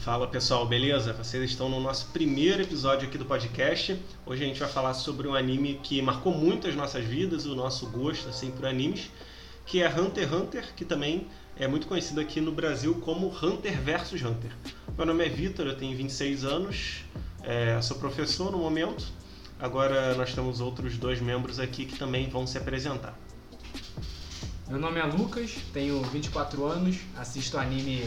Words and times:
Fala 0.00 0.26
pessoal, 0.26 0.64
beleza? 0.64 1.12
Vocês 1.12 1.50
estão 1.50 1.68
no 1.68 1.78
nosso 1.78 2.06
primeiro 2.06 2.62
episódio 2.62 3.06
aqui 3.06 3.18
do 3.18 3.26
podcast. 3.26 4.00
Hoje 4.24 4.42
a 4.42 4.46
gente 4.46 4.58
vai 4.58 4.68
falar 4.68 4.94
sobre 4.94 5.28
um 5.28 5.34
anime 5.34 5.78
que 5.82 6.00
marcou 6.00 6.32
muito 6.32 6.66
as 6.66 6.74
nossas 6.74 7.04
vidas, 7.04 7.44
o 7.44 7.54
nosso 7.54 7.86
gosto 7.90 8.26
assim 8.30 8.50
por 8.50 8.64
animes, 8.64 9.10
que 9.66 9.82
é 9.82 9.88
Hunter 9.90 10.24
x 10.24 10.32
Hunter, 10.32 10.74
que 10.74 10.86
também 10.86 11.26
é 11.54 11.68
muito 11.68 11.86
conhecido 11.86 12.18
aqui 12.18 12.40
no 12.40 12.50
Brasil 12.50 12.94
como 13.02 13.28
Hunter 13.28 13.78
vs 13.78 14.22
Hunter. 14.22 14.50
Meu 14.96 15.04
nome 15.04 15.22
é 15.22 15.28
Vitor, 15.28 15.66
eu 15.66 15.76
tenho 15.76 15.94
26 15.94 16.46
anos, 16.46 17.04
é, 17.42 17.78
sou 17.82 17.98
professor 17.98 18.50
no 18.50 18.56
momento. 18.56 19.04
Agora 19.58 20.14
nós 20.14 20.32
temos 20.32 20.62
outros 20.62 20.96
dois 20.96 21.20
membros 21.20 21.60
aqui 21.60 21.84
que 21.84 21.98
também 21.98 22.26
vão 22.26 22.46
se 22.46 22.56
apresentar. 22.56 23.14
Meu 24.70 24.78
nome 24.78 25.00
é 25.00 25.04
Lucas, 25.04 25.56
tenho 25.72 26.00
24 26.00 26.64
anos, 26.64 26.98
assisto 27.16 27.58
anime, 27.58 28.04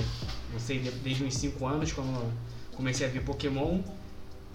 não 0.49 0.57
sei, 0.57 0.79
desde 0.79 1.25
uns 1.25 1.35
5 1.35 1.67
anos, 1.67 1.91
quando 1.91 2.33
comecei 2.73 3.05
a 3.05 3.09
ver 3.09 3.21
Pokémon. 3.25 3.81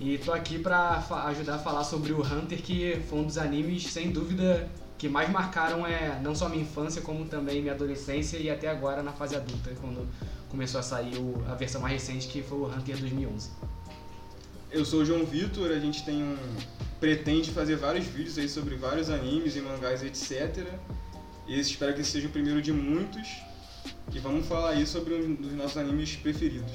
E 0.01 0.17
tô 0.17 0.33
aqui 0.33 0.59
pra 0.59 1.05
ajudar 1.27 1.57
a 1.57 1.59
falar 1.59 1.85
sobre 1.85 2.15
o 2.15 2.23
Hunter, 2.23 2.63
que 2.63 2.99
foi 3.11 3.19
um 3.19 3.25
dos 3.25 3.37
animes, 3.37 3.89
sem 3.89 4.11
dúvida, 4.11 4.71
que 4.97 5.07
mais 5.07 5.29
marcaram 5.29 5.87
é 5.87 6.19
não 6.23 6.35
só 6.35 6.49
minha 6.49 6.63
infância, 6.63 7.03
como 7.03 7.27
também 7.27 7.61
minha 7.61 7.75
adolescência 7.75 8.39
e 8.39 8.49
até 8.49 8.71
agora 8.71 9.03
na 9.03 9.13
fase 9.13 9.37
adulta, 9.37 9.71
quando 9.79 10.09
começou 10.49 10.81
a 10.81 10.83
sair 10.83 11.15
o, 11.19 11.45
a 11.47 11.55
versão 11.57 11.83
mais 11.83 11.93
recente, 11.93 12.27
que 12.27 12.43
foi 12.43 12.57
o 12.57 12.65
Hunter 12.69 12.97
2011. 12.97 13.51
Eu 14.71 14.83
sou 14.87 15.03
o 15.03 15.05
João 15.05 15.27
Vitor, 15.27 15.71
a 15.73 15.79
gente 15.79 16.03
tem 16.07 16.23
um 16.23 16.39
pretende 16.99 17.51
fazer 17.51 17.77
vários 17.77 18.07
vídeos 18.07 18.39
aí 18.39 18.49
sobre 18.49 18.77
vários 18.77 19.11
animes 19.11 19.55
e 19.57 19.61
mangás, 19.61 20.03
etc. 20.03 20.67
Espero 21.49 21.95
que 21.95 22.03
esse 22.03 22.11
seja 22.11 22.29
o 22.29 22.31
primeiro 22.31 22.61
de 22.61 22.73
muitos. 22.73 23.27
E 24.13 24.19
vamos 24.19 24.47
falar 24.47 24.71
aí 24.71 24.87
sobre 24.87 25.15
um 25.15 25.35
dos 25.35 25.53
nossos 25.53 25.77
animes 25.77 26.15
preferidos. 26.17 26.73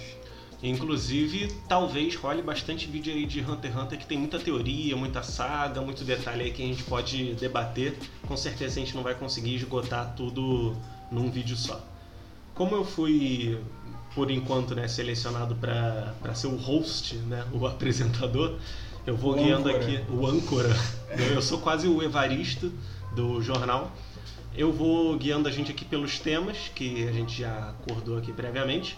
Inclusive, 0.62 1.54
talvez 1.68 2.16
role 2.16 2.42
bastante 2.42 2.88
vídeo 2.88 3.14
aí 3.14 3.26
de 3.26 3.42
Hunter 3.42 3.70
x 3.70 3.82
Hunter 3.82 4.00
que 4.00 4.06
tem 4.06 4.18
muita 4.18 4.40
teoria, 4.40 4.96
muita 4.96 5.22
saga, 5.22 5.82
muito 5.82 6.06
detalhe 6.06 6.44
aí 6.44 6.52
que 6.52 6.64
a 6.64 6.66
gente 6.66 6.84
pode 6.84 7.34
debater. 7.36 7.98
Com 8.26 8.38
certeza 8.38 8.80
a 8.80 8.84
gente 8.84 8.96
não 8.96 9.04
vai 9.04 9.14
conseguir 9.14 9.56
esgotar 9.56 10.16
tudo 10.16 10.74
num 11.12 11.30
vídeo 11.30 11.58
só. 11.58 11.86
Como 12.56 12.76
eu 12.76 12.86
fui, 12.86 13.60
por 14.16 14.32
enquanto, 14.32 14.74
né, 14.74 14.88
selecionado 14.88 15.56
para 15.56 16.34
ser 16.34 16.48
o 16.48 16.56
host, 16.56 17.16
né, 17.16 17.46
o 17.52 17.66
apresentador, 17.68 18.58
eu 19.06 19.18
vou 19.18 19.34
o 19.34 19.36
guiando 19.36 19.68
âncora. 19.68 19.84
aqui 19.84 20.12
o 20.12 20.26
âncora. 20.26 20.70
Eu 21.36 21.42
sou 21.42 21.60
quase 21.60 21.88
o 21.88 22.02
Evaristo 22.02 22.72
do 23.14 23.42
jornal. 23.42 23.92
Eu 24.56 24.72
vou 24.72 25.18
guiando 25.18 25.48
a 25.50 25.52
gente 25.52 25.72
aqui 25.72 25.84
pelos 25.84 26.20
temas 26.20 26.70
que 26.76 27.08
a 27.08 27.12
gente 27.12 27.42
já 27.42 27.70
acordou 27.70 28.18
aqui 28.18 28.32
previamente. 28.32 28.98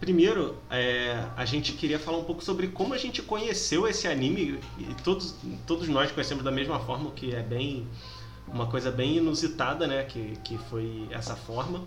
Primeiro, 0.00 0.56
é, 0.70 1.24
a 1.36 1.44
gente 1.44 1.72
queria 1.72 1.98
falar 1.98 2.18
um 2.18 2.24
pouco 2.24 2.42
sobre 2.42 2.68
como 2.68 2.94
a 2.94 2.98
gente 2.98 3.22
conheceu 3.22 3.86
esse 3.86 4.08
anime 4.08 4.60
e 4.78 4.94
todos, 5.02 5.34
todos 5.66 5.88
nós 5.88 6.10
conhecemos 6.10 6.42
da 6.42 6.50
mesma 6.50 6.78
forma, 6.80 7.08
o 7.08 7.12
que 7.12 7.34
é 7.34 7.42
bem 7.42 7.86
uma 8.46 8.66
coisa 8.66 8.90
bem 8.90 9.16
inusitada, 9.16 9.86
né? 9.86 10.04
Que, 10.04 10.34
que 10.42 10.58
foi 10.58 11.06
essa 11.10 11.36
forma. 11.36 11.84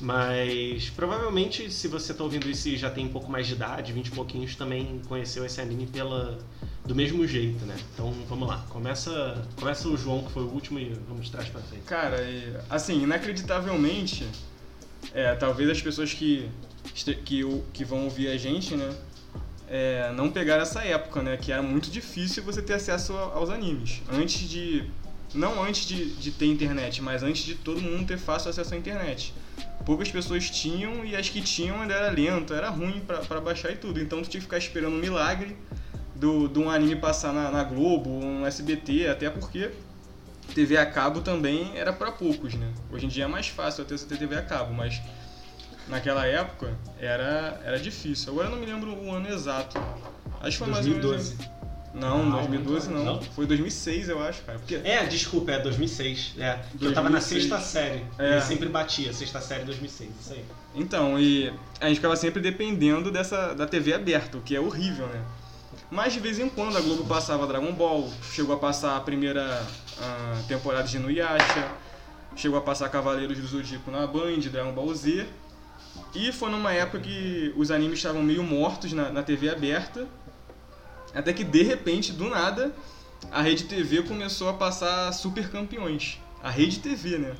Mas 0.00 0.90
provavelmente, 0.90 1.70
se 1.70 1.88
você 1.88 2.12
está 2.12 2.22
ouvindo 2.22 2.50
isso 2.50 2.68
e 2.68 2.76
já 2.76 2.90
tem 2.90 3.06
um 3.06 3.08
pouco 3.08 3.30
mais 3.30 3.46
de 3.46 3.54
idade, 3.54 3.92
20 3.92 4.08
e 4.08 4.10
pouquinhos, 4.10 4.54
também 4.54 5.00
conheceu 5.08 5.44
esse 5.44 5.58
anime 5.60 5.86
pela, 5.86 6.38
do 6.84 6.94
mesmo 6.94 7.26
jeito, 7.26 7.64
né? 7.64 7.74
Então 7.94 8.12
vamos 8.28 8.46
lá, 8.46 8.62
começa, 8.68 9.42
começa 9.56 9.88
o 9.88 9.96
João, 9.96 10.22
que 10.22 10.32
foi 10.32 10.42
o 10.42 10.48
último, 10.48 10.78
e 10.78 10.92
vamos 11.08 11.30
trás 11.30 11.48
para 11.48 11.62
frente. 11.62 11.84
Cara, 11.84 12.18
assim, 12.68 13.02
inacreditavelmente, 13.02 14.26
é, 15.14 15.34
talvez 15.34 15.70
as 15.70 15.80
pessoas 15.80 16.12
que, 16.12 16.46
que, 17.24 17.62
que 17.72 17.84
vão 17.84 18.04
ouvir 18.04 18.28
a 18.28 18.36
gente, 18.36 18.76
né? 18.76 18.94
É, 19.68 20.12
não 20.14 20.30
pegaram 20.30 20.62
essa 20.62 20.84
época, 20.84 21.22
né? 21.22 21.38
Que 21.38 21.52
era 21.52 21.62
muito 21.62 21.90
difícil 21.90 22.42
você 22.42 22.60
ter 22.60 22.74
acesso 22.74 23.14
aos 23.14 23.48
animes. 23.48 24.02
Antes 24.12 24.48
de. 24.48 24.84
Não 25.34 25.62
antes 25.62 25.86
de, 25.86 26.14
de 26.14 26.30
ter 26.30 26.46
internet, 26.46 27.02
mas 27.02 27.22
antes 27.22 27.44
de 27.44 27.56
todo 27.56 27.80
mundo 27.80 28.06
ter 28.06 28.16
fácil 28.16 28.50
acesso 28.50 28.74
à 28.74 28.76
internet 28.76 29.34
poucas 29.84 30.10
pessoas 30.10 30.50
tinham 30.50 31.04
e 31.04 31.14
as 31.14 31.28
que 31.28 31.40
tinham 31.40 31.80
ainda 31.80 31.94
era 31.94 32.10
lento, 32.10 32.52
era 32.52 32.68
ruim 32.68 33.00
para 33.00 33.40
baixar 33.40 33.70
e 33.70 33.76
tudo. 33.76 34.00
Então 34.00 34.20
tu 34.22 34.28
tinha 34.28 34.40
que 34.40 34.46
ficar 34.46 34.58
esperando 34.58 34.94
um 34.94 34.98
milagre 34.98 35.56
do, 36.14 36.48
de 36.48 36.58
um 36.58 36.70
anime 36.70 36.96
passar 36.96 37.32
na, 37.32 37.50
na 37.50 37.62
Globo, 37.62 38.10
um 38.10 38.44
SBT, 38.46 39.08
até 39.08 39.30
porque 39.30 39.70
TV 40.54 40.76
a 40.76 40.86
cabo 40.86 41.20
também 41.20 41.76
era 41.76 41.92
para 41.92 42.10
poucos, 42.10 42.54
né? 42.54 42.72
Hoje 42.90 43.06
em 43.06 43.08
dia 43.08 43.24
é 43.24 43.28
mais 43.28 43.48
fácil 43.48 43.84
até 43.84 43.96
você 43.96 44.06
ter 44.06 44.18
TV 44.18 44.36
a 44.36 44.42
cabo, 44.42 44.72
mas 44.72 45.00
naquela 45.88 46.26
época 46.26 46.76
era, 46.98 47.60
era 47.64 47.78
difícil. 47.78 48.32
Agora 48.32 48.48
eu 48.48 48.52
não 48.52 48.58
me 48.58 48.66
lembro 48.66 48.92
o 48.92 49.12
ano 49.12 49.28
exato. 49.28 49.78
Acho 50.40 50.58
que 50.58 50.64
foi 50.64 50.72
2012. 50.72 51.14
mais 51.14 51.30
ou 51.30 51.36
menos. 51.36 51.55
Não, 51.96 52.24
não 52.24 52.38
2012 52.38 52.90
não. 52.90 53.04
não. 53.04 53.22
Foi 53.22 53.46
2006, 53.46 54.10
eu 54.10 54.22
acho, 54.22 54.42
cara. 54.42 54.58
Porque... 54.58 54.76
É, 54.84 55.04
desculpa, 55.06 55.52
é 55.52 55.58
2006. 55.58 56.34
É. 56.36 56.56
2006. 56.56 56.82
Eu 56.82 56.94
tava 56.94 57.08
na 57.08 57.20
sexta 57.20 57.58
série. 57.58 58.04
É. 58.18 58.36
E 58.36 58.40
sempre 58.42 58.68
batia, 58.68 59.12
sexta 59.14 59.40
série 59.40 59.64
2006, 59.64 60.10
isso 60.20 60.32
aí. 60.34 60.44
Então, 60.74 61.18
e 61.18 61.50
a 61.80 61.88
gente 61.88 61.96
ficava 61.96 62.14
sempre 62.14 62.42
dependendo 62.42 63.10
dessa 63.10 63.54
da 63.54 63.66
TV 63.66 63.94
aberta, 63.94 64.36
o 64.36 64.42
que 64.42 64.54
é 64.54 64.60
horrível, 64.60 65.06
né? 65.06 65.24
Mas 65.90 66.12
de 66.12 66.20
vez 66.20 66.38
em 66.38 66.48
quando 66.48 66.76
a 66.76 66.80
Globo 66.80 67.04
passava 67.04 67.46
Dragon 67.46 67.72
Ball, 67.72 68.10
chegou 68.30 68.54
a 68.54 68.58
passar 68.58 68.96
a 68.96 69.00
primeira 69.00 69.62
uh, 69.98 70.42
temporada 70.46 70.86
de 70.86 70.96
Inuyasha, 70.96 71.68
chegou 72.34 72.58
a 72.58 72.62
passar 72.62 72.90
Cavaleiros 72.90 73.38
do 73.38 73.46
Zodíaco 73.46 73.90
na 73.90 74.06
Band, 74.06 74.40
Dragon 74.40 74.72
Ball 74.72 74.94
Z. 74.94 75.26
E 76.14 76.30
foi 76.30 76.50
numa 76.50 76.72
época 76.72 77.00
que 77.00 77.54
os 77.56 77.70
animes 77.70 77.98
estavam 77.98 78.22
meio 78.22 78.42
mortos 78.42 78.92
na, 78.92 79.10
na 79.10 79.22
TV 79.22 79.48
aberta 79.48 80.06
até 81.18 81.32
que 81.32 81.44
de 81.44 81.62
repente, 81.62 82.12
do 82.12 82.28
nada, 82.28 82.72
a 83.30 83.42
Rede 83.42 83.64
TV 83.64 84.02
começou 84.02 84.48
a 84.48 84.52
passar 84.52 85.12
Super 85.12 85.50
Campeões. 85.50 86.20
A 86.42 86.50
Rede 86.50 86.78
TV, 86.80 87.18
né? 87.18 87.34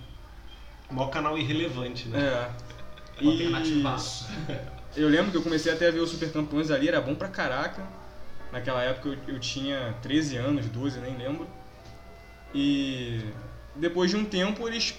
Mó 0.90 1.08
canal 1.08 1.36
irrelevante, 1.36 2.08
né? 2.08 2.20
É. 2.20 2.50
E... 3.18 3.50
Eu 4.94 5.08
lembro 5.08 5.30
que 5.30 5.38
eu 5.38 5.42
comecei 5.42 5.72
até 5.72 5.88
a 5.88 5.90
ver 5.90 6.00
o 6.00 6.06
Super 6.06 6.30
Campeões 6.30 6.70
ali, 6.70 6.86
era 6.86 7.00
bom 7.00 7.14
pra 7.14 7.28
caraca. 7.28 7.82
Naquela 8.52 8.82
época 8.82 9.08
eu, 9.08 9.34
eu 9.34 9.40
tinha 9.40 9.94
13 10.02 10.36
anos, 10.36 10.66
12, 10.66 11.00
nem 11.00 11.16
lembro. 11.16 11.46
E 12.54 13.20
depois 13.74 14.10
de 14.10 14.16
um 14.16 14.24
tempo 14.24 14.66
eles 14.68 14.94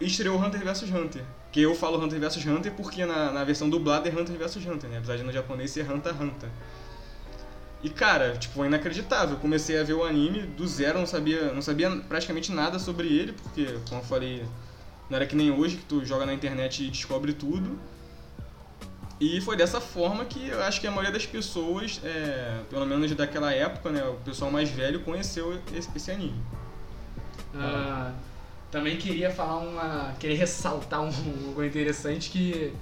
estreou 0.00 0.38
Hunter 0.38 0.64
vs 0.64 0.90
Hunter. 0.90 1.22
Que 1.52 1.62
eu 1.62 1.74
falo 1.74 2.02
Hunter 2.02 2.18
vs 2.20 2.44
Hunter 2.46 2.72
porque 2.72 3.04
na, 3.04 3.32
na 3.32 3.44
versão 3.44 3.68
dublada 3.70 4.08
é 4.08 4.12
Hunter 4.12 4.36
vs 4.36 4.64
Hunter, 4.66 4.90
né? 4.90 4.98
Apesar 4.98 5.16
de 5.16 5.22
no 5.22 5.32
japonês 5.32 5.70
ser 5.70 5.90
Hunter 5.90 6.12
x 6.12 6.20
Hunter. 6.20 6.48
E 7.86 7.88
cara, 7.88 8.36
tipo, 8.36 8.54
foi 8.54 8.66
inacreditável. 8.66 9.36
Comecei 9.36 9.78
a 9.78 9.84
ver 9.84 9.92
o 9.92 10.02
anime 10.02 10.42
do 10.42 10.66
zero, 10.66 10.98
não 10.98 11.06
sabia, 11.06 11.52
não 11.52 11.62
sabia 11.62 11.88
praticamente 12.08 12.50
nada 12.50 12.80
sobre 12.80 13.06
ele, 13.06 13.32
porque, 13.32 13.78
como 13.88 14.00
eu 14.00 14.04
falei, 14.04 14.44
não 15.08 15.14
era 15.14 15.24
que 15.24 15.36
nem 15.36 15.52
hoje 15.52 15.76
que 15.76 15.84
tu 15.84 16.04
joga 16.04 16.26
na 16.26 16.34
internet 16.34 16.82
e 16.82 16.90
descobre 16.90 17.32
tudo. 17.32 17.78
E 19.20 19.40
foi 19.40 19.56
dessa 19.56 19.80
forma 19.80 20.24
que 20.24 20.48
eu 20.48 20.60
acho 20.64 20.80
que 20.80 20.88
a 20.88 20.90
maioria 20.90 21.12
das 21.12 21.26
pessoas, 21.26 22.00
é, 22.02 22.58
pelo 22.68 22.84
menos 22.84 23.14
daquela 23.14 23.52
época, 23.52 23.88
né, 23.90 24.02
o 24.02 24.14
pessoal 24.14 24.50
mais 24.50 24.68
velho 24.68 25.02
conheceu 25.02 25.56
esse, 25.72 25.88
esse 25.94 26.10
anime. 26.10 26.42
Ah, 27.54 28.12
também 28.68 28.96
queria 28.96 29.30
falar 29.30 29.58
uma. 29.58 30.12
queria 30.18 30.36
ressaltar 30.36 31.02
um, 31.02 31.12
algo 31.50 31.62
interessante 31.62 32.30
que 32.30 32.74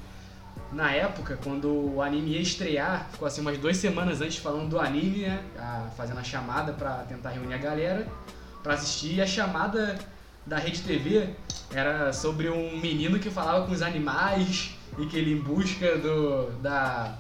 na 0.75 0.91
época, 0.91 1.39
quando 1.43 1.95
o 1.95 2.03
anime 2.03 2.33
ia 2.33 2.41
estrear, 2.41 3.09
ficou 3.13 3.29
assim 3.29 3.41
umas 3.41 3.57
duas 3.59 3.77
semanas 3.77 4.21
antes 4.21 4.39
falando 4.39 4.69
do 4.69 4.81
anime, 4.81 5.19
né? 5.19 5.41
A, 5.57 5.89
fazendo 5.97 6.19
a 6.19 6.25
chamada 6.25 6.73
para 6.73 7.05
tentar 7.05 7.31
reunir 7.31 7.55
a 7.55 7.59
galera 7.59 8.07
para 8.63 8.75
assistir. 8.75 9.15
E 9.15 9.23
a 9.23 9.27
chamada 9.27 9.97
da 10.45 10.59
Rede 10.59 10.83
TV 10.83 11.31
era 11.73 12.13
sobre 12.13 12.51
um 12.51 12.77
menino 12.77 13.21
que 13.21 13.31
falava 13.31 13.67
com 13.67 13.73
os 13.73 13.83
animais 13.83 14.75
e 14.99 15.07
que 15.07 15.17
ele 15.17 15.33
em 15.33 15.41
busca 15.41 15.97
do 15.97 16.51
da 16.61 17.19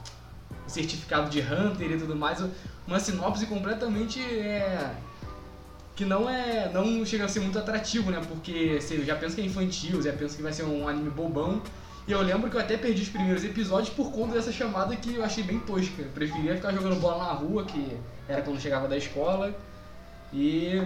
certificado 0.67 1.31
de 1.31 1.41
Hunter 1.41 1.93
e 1.93 1.97
tudo 1.97 2.17
mais. 2.17 2.43
Uma 2.87 2.99
sinopse 2.99 3.47
completamente 3.47 4.21
é, 4.21 4.95
que 5.95 6.05
não 6.05 6.29
é 6.29 6.69
não 6.73 7.07
chega 7.07 7.25
a 7.25 7.29
ser 7.29 7.39
muito 7.39 7.59
atrativo, 7.59 8.11
né? 8.11 8.21
Porque 8.29 8.81
você 8.81 9.05
já 9.05 9.15
pensa 9.15 9.37
que 9.37 9.43
é 9.43 9.45
infantil, 9.45 10.03
já 10.03 10.13
pensa 10.13 10.35
que 10.35 10.43
vai 10.43 10.53
ser 10.53 10.65
um 10.65 10.89
anime 10.89 11.11
bobão 11.11 11.63
e 12.07 12.13
eu 12.13 12.21
lembro 12.21 12.51
que 12.51 12.57
eu 12.57 12.61
até 12.61 12.77
perdi 12.77 13.03
os 13.03 13.09
primeiros 13.09 13.45
episódios 13.45 13.89
por 13.89 14.13
conta 14.13 14.35
dessa 14.35 14.53
chamada 14.53 14.95
que 14.95 15.15
eu 15.15 15.25
achei 15.25 15.43
bem 15.43 15.59
tosca. 15.61 16.03
Eu 16.03 16.11
preferia 16.11 16.55
ficar 16.55 16.73
jogando 16.73 17.01
bola 17.01 17.25
na 17.25 17.33
rua, 17.33 17.65
que 17.65 17.97
era 18.29 18.43
quando 18.43 18.61
chegava 18.61 18.87
da 18.87 18.97
escola. 18.97 19.55
E 20.33 20.83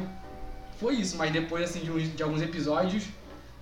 foi 0.78 0.94
isso, 0.94 1.16
mas 1.16 1.32
depois 1.32 1.64
assim 1.64 1.80
de, 1.80 1.90
uns, 1.90 2.14
de 2.14 2.22
alguns 2.22 2.40
episódios 2.40 3.04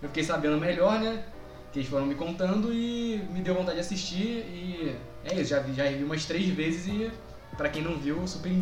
eu 0.03 0.09
fiquei 0.09 0.23
sabendo 0.23 0.59
melhor, 0.59 1.01
né? 1.01 1.25
Que 1.73 1.79
eles 1.79 1.89
foram 1.89 2.05
me 2.05 2.15
contando 2.15 2.73
e 2.73 3.23
me 3.31 3.41
deu 3.41 3.55
vontade 3.55 3.77
de 3.77 3.81
assistir 3.81 4.45
e 4.47 4.97
é 5.25 5.41
isso, 5.41 5.51
já, 5.51 5.63
já 5.63 5.91
vi 5.91 6.05
umas 6.05 6.25
três 6.25 6.49
vezes 6.49 6.87
e 6.87 7.11
para 7.57 7.69
quem 7.71 7.83
não 7.83 7.97
viu, 7.97 8.27
super. 8.27 8.53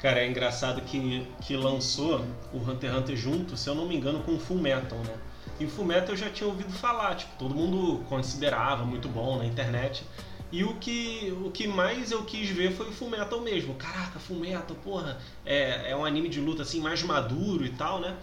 Cara, 0.00 0.20
é 0.20 0.26
engraçado 0.28 0.80
que, 0.80 1.26
que 1.42 1.54
lançou 1.54 2.24
o 2.52 2.58
Hunter 2.58 2.90
x 2.90 2.98
Hunter 2.98 3.16
junto, 3.16 3.56
se 3.56 3.68
eu 3.68 3.74
não 3.74 3.86
me 3.86 3.94
engano, 3.94 4.22
com 4.22 4.34
o 4.34 4.38
Full 4.38 4.58
Metal, 4.58 4.98
né? 5.00 5.14
E 5.60 5.66
o 5.66 5.68
Fullmetal 5.68 6.14
eu 6.14 6.16
já 6.16 6.30
tinha 6.30 6.48
ouvido 6.48 6.72
falar, 6.72 7.14
tipo, 7.16 7.32
todo 7.38 7.54
mundo 7.54 8.02
considerava 8.08 8.82
muito 8.82 9.10
bom 9.10 9.36
na 9.36 9.44
internet. 9.44 10.02
E 10.50 10.64
o 10.64 10.76
que, 10.76 11.32
o 11.44 11.50
que 11.50 11.68
mais 11.68 12.10
eu 12.10 12.24
quis 12.24 12.48
ver 12.48 12.72
foi 12.72 12.88
o 12.88 12.92
Fullmetal 12.92 13.42
mesmo. 13.42 13.74
Caraca, 13.74 14.18
Fullmetal, 14.18 14.74
porra, 14.82 15.18
é, 15.44 15.90
é 15.90 15.96
um 15.96 16.04
anime 16.04 16.30
de 16.30 16.40
luta 16.40 16.62
assim 16.62 16.80
mais 16.80 17.02
maduro 17.02 17.64
e 17.66 17.68
tal, 17.68 18.00
né? 18.00 18.16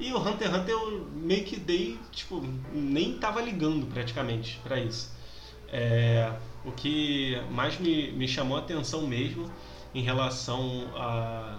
E 0.00 0.12
o 0.12 0.18
Hunter 0.18 0.48
x 0.48 0.56
Hunter 0.58 0.74
eu 0.74 1.06
meio 1.14 1.44
que 1.44 1.56
dei, 1.56 1.96
tipo, 2.10 2.42
nem 2.72 3.18
tava 3.18 3.40
ligando 3.40 3.86
praticamente 3.86 4.58
para 4.64 4.80
isso. 4.80 5.12
É, 5.72 6.32
o 6.64 6.72
que 6.72 7.40
mais 7.50 7.78
me, 7.78 8.10
me 8.10 8.26
chamou 8.26 8.56
a 8.56 8.60
atenção 8.60 9.06
mesmo 9.06 9.48
em 9.94 10.02
relação 10.02 10.90
a, 10.96 11.58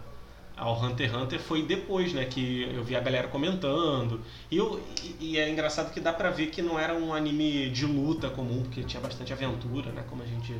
ao 0.62 0.80
Hunter 0.80 1.10
x 1.10 1.16
Hunter 1.18 1.40
foi 1.40 1.64
depois, 1.64 2.14
né? 2.14 2.24
Que 2.26 2.70
eu 2.72 2.84
vi 2.84 2.96
a 2.96 3.00
galera 3.00 3.28
comentando. 3.28 4.22
E, 4.50 4.58
eu, 4.58 4.80
e, 5.20 5.40
é 5.40 5.50
engraçado 5.50 5.92
que 5.92 6.00
dá 6.00 6.14
pra 6.14 6.30
ver 6.30 6.52
que 6.52 6.62
não 6.62 6.80
era 6.80 6.94
um 6.94 7.16
anime 7.16 7.68
de 7.72 7.84
luta 7.84 8.30
comum, 8.30 8.62
porque 8.62 8.84
tinha 8.84 9.02
bastante 9.02 9.34
aventura, 9.34 9.92
né? 9.92 10.06
Como 10.08 10.22
a 10.22 10.26
gente 10.26 10.56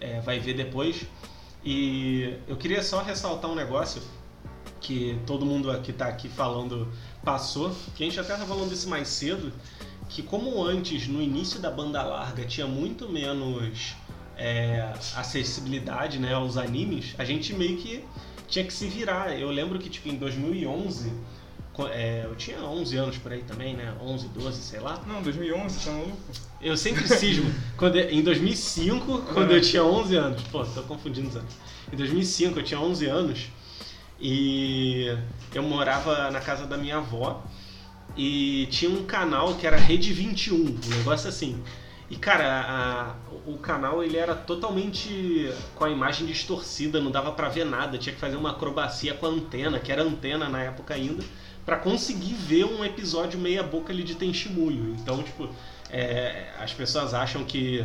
é, 0.00 0.20
vai 0.20 0.40
ver 0.40 0.54
depois. 0.54 1.06
E 1.64 2.34
eu 2.48 2.56
queria 2.56 2.82
só 2.82 3.00
ressaltar 3.00 3.48
um 3.48 3.54
negócio 3.54 4.02
que 4.80 5.16
todo 5.24 5.46
mundo 5.46 5.72
que 5.82 5.92
tá 5.92 6.08
aqui 6.08 6.28
falando 6.28 6.92
passou, 7.24 7.70
que 7.94 8.02
a 8.02 8.06
gente 8.06 8.18
até 8.18 8.32
estava 8.32 8.48
falando 8.48 8.70
disso 8.70 8.88
mais 8.88 9.06
cedo, 9.06 9.52
que 10.08 10.20
como 10.20 10.64
antes, 10.64 11.06
no 11.06 11.22
início 11.22 11.60
da 11.60 11.70
banda 11.70 12.02
larga, 12.02 12.44
tinha 12.44 12.66
muito 12.66 13.08
menos 13.08 13.94
é, 14.36 14.92
acessibilidade 15.14 16.18
né, 16.18 16.34
aos 16.34 16.56
animes, 16.56 17.14
a 17.18 17.24
gente 17.24 17.52
meio 17.52 17.76
que 17.76 18.04
tinha 18.48 18.64
que 18.64 18.72
se 18.72 18.86
virar. 18.86 19.38
Eu 19.38 19.50
lembro 19.50 19.78
que 19.78 19.88
tipo, 19.88 20.08
em 20.08 20.16
2011, 20.16 21.12
é, 21.90 22.22
eu 22.24 22.34
tinha 22.34 22.60
11 22.60 22.96
anos 22.96 23.18
por 23.18 23.32
aí 23.32 23.42
também, 23.42 23.76
né? 23.76 23.94
11, 24.00 24.28
12, 24.28 24.60
sei 24.60 24.80
lá. 24.80 25.00
Não, 25.06 25.22
2011, 25.22 25.84
tá 25.84 25.92
maluco? 25.92 26.18
Eu 26.60 26.76
sempre 26.76 27.06
cismo. 27.06 27.52
quando, 27.76 27.98
em 28.10 28.22
2005, 28.22 29.22
quando 29.32 29.52
eu 29.52 29.60
tinha 29.60 29.84
11 29.84 30.16
anos. 30.16 30.42
Pô, 30.50 30.64
tô 30.64 30.82
confundindo 30.82 31.28
os 31.28 31.36
anos. 31.36 31.52
Em 31.92 31.96
2005, 31.96 32.58
eu 32.58 32.64
tinha 32.64 32.80
11 32.80 33.06
anos 33.06 33.46
e 34.20 35.16
eu 35.54 35.62
morava 35.62 36.30
na 36.30 36.40
casa 36.40 36.66
da 36.66 36.76
minha 36.76 36.96
avó 36.96 37.44
e 38.16 38.66
tinha 38.70 38.90
um 38.90 39.04
canal 39.04 39.54
que 39.54 39.66
era 39.66 39.76
Rede 39.76 40.12
21, 40.12 40.54
um 40.56 40.78
negócio 40.96 41.28
assim. 41.28 41.62
E 42.10 42.16
cara, 42.16 42.64
a, 42.66 43.14
o 43.46 43.58
canal 43.58 44.02
ele 44.02 44.16
era 44.16 44.34
totalmente 44.34 45.52
com 45.74 45.84
a 45.84 45.90
imagem 45.90 46.26
distorcida, 46.26 47.00
não 47.00 47.10
dava 47.10 47.32
para 47.32 47.48
ver 47.48 47.66
nada, 47.66 47.98
tinha 47.98 48.14
que 48.14 48.20
fazer 48.20 48.36
uma 48.36 48.52
acrobacia 48.52 49.12
com 49.12 49.26
a 49.26 49.28
antena, 49.28 49.78
que 49.78 49.92
era 49.92 50.02
antena 50.02 50.48
na 50.48 50.62
época 50.62 50.94
ainda, 50.94 51.22
para 51.66 51.76
conseguir 51.76 52.32
ver 52.32 52.64
um 52.64 52.82
episódio 52.82 53.38
meia 53.38 53.62
boca 53.62 53.92
ali 53.92 54.02
de 54.02 54.14
Tenshimuyo. 54.14 54.94
Então, 54.94 55.22
tipo, 55.22 55.50
é, 55.90 56.46
as 56.58 56.72
pessoas 56.72 57.12
acham 57.12 57.44
que, 57.44 57.84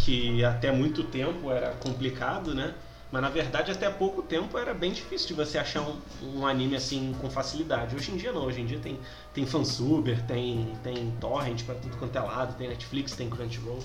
que 0.00 0.42
até 0.42 0.72
muito 0.72 1.04
tempo 1.04 1.50
era 1.50 1.72
complicado, 1.72 2.54
né? 2.54 2.72
Mas 3.10 3.22
na 3.22 3.30
verdade 3.30 3.70
até 3.70 3.88
pouco 3.88 4.22
tempo 4.22 4.58
era 4.58 4.74
bem 4.74 4.92
difícil 4.92 5.28
de 5.28 5.34
você 5.34 5.58
achar 5.58 5.80
um, 5.80 5.96
um, 6.22 6.46
anime 6.46 6.76
assim 6.76 7.14
com 7.20 7.30
facilidade. 7.30 7.96
Hoje 7.96 8.12
em 8.12 8.16
dia 8.16 8.32
não, 8.32 8.44
hoje 8.44 8.60
em 8.60 8.66
dia 8.66 8.78
tem, 8.78 8.98
tem 9.32 9.46
fansuber, 9.46 10.22
tem, 10.26 10.72
tem 10.82 11.10
torrent 11.20 11.64
para 11.64 11.74
tudo 11.76 11.96
quanto 11.96 12.16
é 12.16 12.20
lado, 12.20 12.56
tem 12.56 12.68
Netflix, 12.68 13.12
tem 13.12 13.30
Crunchyroll. 13.30 13.82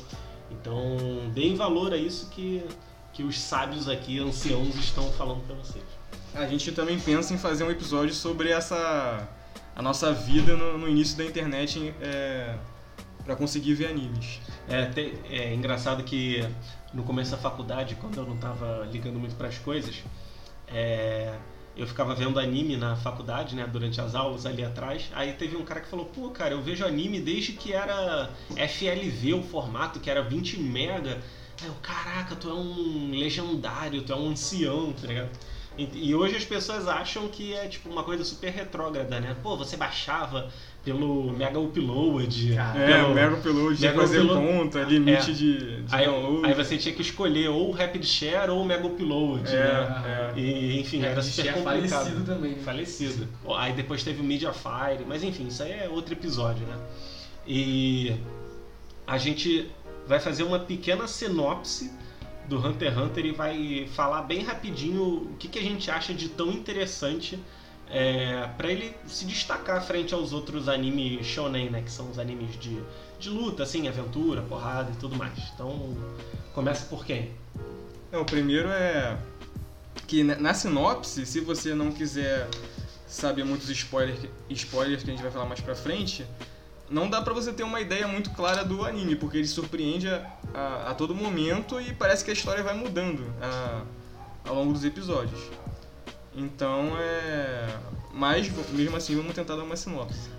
Então 0.51 0.97
deem 1.33 1.55
valor 1.55 1.93
a 1.93 1.97
isso 1.97 2.29
que, 2.29 2.65
que 3.13 3.23
os 3.23 3.39
sábios 3.39 3.87
aqui, 3.87 4.19
anciãos, 4.19 4.75
estão 4.75 5.09
falando 5.13 5.45
para 5.47 5.55
vocês. 5.55 5.85
A 6.35 6.45
gente 6.45 6.71
também 6.73 6.99
pensa 6.99 7.33
em 7.33 7.37
fazer 7.37 7.63
um 7.63 7.71
episódio 7.71 8.13
sobre 8.13 8.49
essa 8.49 9.27
a 9.75 9.81
nossa 9.81 10.11
vida 10.13 10.55
no, 10.55 10.77
no 10.77 10.87
início 10.87 11.17
da 11.17 11.23
internet 11.23 11.93
é, 12.01 12.55
para 13.23 13.35
conseguir 13.35 13.73
ver 13.73 13.87
animes. 13.87 14.39
É, 14.67 14.85
te, 14.85 15.13
é 15.29 15.53
engraçado 15.53 16.03
que 16.03 16.45
no 16.93 17.03
começo 17.03 17.31
da 17.31 17.37
faculdade, 17.37 17.95
quando 17.95 18.17
eu 18.17 18.25
não 18.25 18.35
estava 18.35 18.87
ligando 18.91 19.19
muito 19.19 19.35
para 19.35 19.47
as 19.47 19.57
coisas, 19.57 20.03
é, 20.67 21.33
eu 21.75 21.87
ficava 21.87 22.13
vendo 22.13 22.39
anime 22.39 22.77
na 22.77 22.95
faculdade, 22.95 23.55
né, 23.55 23.67
durante 23.71 23.99
as 23.99 24.13
aulas 24.13 24.45
ali 24.45 24.63
atrás. 24.63 25.09
Aí 25.13 25.33
teve 25.33 25.55
um 25.55 25.63
cara 25.63 25.81
que 25.81 25.87
falou: 25.87 26.05
"Pô, 26.05 26.29
cara, 26.29 26.53
eu 26.53 26.61
vejo 26.61 26.85
anime 26.85 27.19
desde 27.19 27.53
que 27.53 27.73
era 27.73 28.29
FLV 28.55 29.33
o 29.33 29.43
formato, 29.43 29.99
que 29.99 30.09
era 30.09 30.21
20 30.21 30.59
mega". 30.59 31.19
Aí 31.61 31.67
eu, 31.67 31.73
caraca, 31.81 32.35
tu 32.35 32.49
é 32.49 32.53
um 32.53 33.11
legendário, 33.11 34.01
tu 34.03 34.11
é 34.11 34.15
um 34.15 34.29
ancião, 34.29 34.93
tá 34.93 35.07
ligado? 35.07 35.29
E 35.75 36.13
hoje 36.13 36.35
as 36.35 36.45
pessoas 36.45 36.87
acham 36.87 37.27
que 37.27 37.55
é 37.55 37.67
tipo 37.67 37.89
uma 37.89 38.03
coisa 38.03 38.23
super 38.23 38.51
retrógrada, 38.51 39.19
né? 39.19 39.35
Pô, 39.41 39.57
você 39.57 39.75
baixava 39.75 40.51
pelo 40.83 41.31
Mega 41.31 41.59
Upload. 41.59 42.57
É, 42.57 42.87
pelo 42.87 43.13
Mega 43.13 43.35
Upload, 43.35 43.81
Mega 43.81 43.99
fazer 44.01 44.19
upload, 44.21 44.47
conta, 44.47 44.83
limite 44.83 45.31
é. 45.31 45.33
de, 45.33 45.81
de 45.83 45.95
aí, 45.95 46.05
download. 46.05 46.45
Aí 46.45 46.53
você 46.53 46.77
tinha 46.77 46.93
que 46.93 47.01
escolher 47.01 47.49
ou 47.49 47.71
Rapid 47.71 48.03
Share 48.03 48.51
ou 48.51 48.63
Mega 48.65 48.85
Upload, 48.85 49.47
é, 49.49 49.55
né? 49.55 50.31
É. 50.35 50.39
E, 50.39 50.79
enfim, 50.81 50.97
Rapid 50.97 51.11
era 51.11 51.21
super 51.21 51.45
Share 51.45 51.63
complicado. 51.63 51.89
falecido 51.89 52.25
também. 52.25 52.51
Né? 52.51 52.63
Falecido. 52.63 53.27
Aí 53.55 53.73
depois 53.73 54.03
teve 54.03 54.21
o 54.21 54.23
Mediafire, 54.23 55.05
mas 55.07 55.23
enfim, 55.23 55.47
isso 55.47 55.63
aí 55.63 55.71
é 55.71 55.89
outro 55.89 56.13
episódio, 56.13 56.65
né? 56.67 56.77
E 57.47 58.15
a 59.07 59.17
gente 59.17 59.71
vai 60.05 60.19
fazer 60.19 60.43
uma 60.43 60.59
pequena 60.59 61.07
sinopse 61.07 61.91
do 62.47 62.57
Hunter 62.57 62.91
x 62.91 62.97
Hunter 62.97 63.25
e 63.25 63.31
vai 63.31 63.87
falar 63.93 64.23
bem 64.23 64.43
rapidinho 64.43 65.01
o 65.01 65.35
que, 65.39 65.47
que 65.47 65.59
a 65.59 65.61
gente 65.61 65.89
acha 65.89 66.13
de 66.13 66.27
tão 66.27 66.51
interessante 66.51 67.39
é, 67.89 68.49
para 68.57 68.71
ele 68.71 68.95
se 69.07 69.25
destacar 69.25 69.83
frente 69.85 70.13
aos 70.13 70.33
outros 70.33 70.67
animes 70.67 71.25
shonen, 71.25 71.69
né, 71.69 71.81
que 71.81 71.91
são 71.91 72.09
os 72.09 72.17
animes 72.17 72.59
de, 72.59 72.81
de 73.19 73.29
luta, 73.29 73.63
assim, 73.63 73.87
aventura, 73.87 74.41
porrada 74.41 74.91
e 74.91 74.95
tudo 74.95 75.15
mais. 75.15 75.37
Então, 75.53 75.95
começa 76.53 76.85
por 76.85 77.05
quem? 77.05 77.31
É, 78.11 78.17
o 78.17 78.25
primeiro 78.25 78.69
é 78.69 79.17
que 80.07 80.23
na 80.23 80.53
sinopse, 80.53 81.25
se 81.25 81.39
você 81.39 81.73
não 81.73 81.91
quiser 81.91 82.47
saber 83.07 83.43
muitos 83.43 83.69
spoilers, 83.69 84.19
spoilers 84.49 85.03
que 85.03 85.09
a 85.09 85.13
gente 85.13 85.23
vai 85.23 85.31
falar 85.31 85.45
mais 85.45 85.61
pra 85.61 85.75
frente, 85.75 86.25
não 86.89 87.09
dá 87.09 87.21
pra 87.21 87.33
você 87.33 87.51
ter 87.53 87.63
uma 87.63 87.79
ideia 87.79 88.07
muito 88.07 88.31
clara 88.31 88.63
do 88.63 88.85
anime, 88.85 89.15
porque 89.15 89.37
ele 89.37 89.47
surpreende 89.47 90.07
a, 90.09 90.31
a, 90.53 90.91
a 90.91 90.93
todo 90.93 91.15
momento 91.15 91.79
e 91.79 91.93
parece 91.93 92.23
que 92.23 92.31
a 92.31 92.33
história 92.33 92.63
vai 92.63 92.75
mudando 92.75 93.23
a, 93.41 93.81
ao 94.47 94.55
longo 94.55 94.73
dos 94.73 94.83
episódios. 94.83 95.39
Então 96.35 96.91
é. 96.97 97.77
Mas 98.13 98.49
mesmo 98.69 98.95
assim 98.95 99.15
vamos 99.15 99.33
tentar 99.33 99.55
dar 99.55 99.63
uma 99.63 99.75
sinopse. 99.75 100.29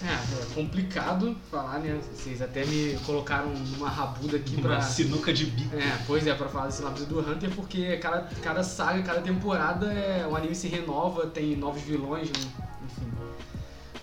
É, 0.00 0.12
é 0.12 0.54
complicado 0.54 1.36
falar, 1.50 1.80
né? 1.80 2.00
Vocês 2.14 2.40
até 2.40 2.64
me 2.64 2.96
colocaram 3.04 3.48
numa 3.50 3.88
rabuda 3.88 4.36
aqui 4.36 4.54
uma 4.54 4.68
pra. 4.68 4.80
sinuca 4.80 5.32
de 5.32 5.46
bico. 5.46 5.74
É, 5.74 5.98
pois 6.06 6.24
é, 6.24 6.34
pra 6.34 6.48
falar 6.48 6.66
da 6.66 6.70
sinopse 6.70 7.04
do 7.04 7.18
Hunter, 7.18 7.50
porque 7.50 7.96
cada, 7.96 8.22
cada 8.40 8.62
saga, 8.62 9.02
cada 9.02 9.20
temporada 9.20 9.92
é, 9.92 10.24
o 10.24 10.36
anime 10.36 10.54
se 10.54 10.68
renova, 10.68 11.26
tem 11.26 11.56
novos 11.56 11.82
vilões, 11.82 12.28
enfim. 12.28 13.10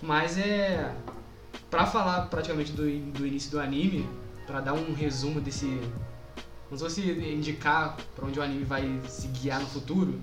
Mas 0.02 0.36
é. 0.36 0.94
Pra 1.70 1.86
falar 1.86 2.26
praticamente 2.26 2.72
do, 2.72 2.82
do 2.82 3.26
início 3.26 3.50
do 3.50 3.58
anime, 3.58 4.06
pra 4.46 4.60
dar 4.60 4.74
um 4.74 4.92
resumo 4.92 5.40
desse. 5.40 5.80
Não 6.70 6.76
sei 6.76 6.90
se 6.90 7.02
indicar 7.10 7.96
pra 8.14 8.26
onde 8.26 8.38
o 8.38 8.42
anime 8.42 8.64
vai 8.64 9.00
se 9.08 9.28
guiar 9.28 9.60
no 9.60 9.66
futuro. 9.66 10.20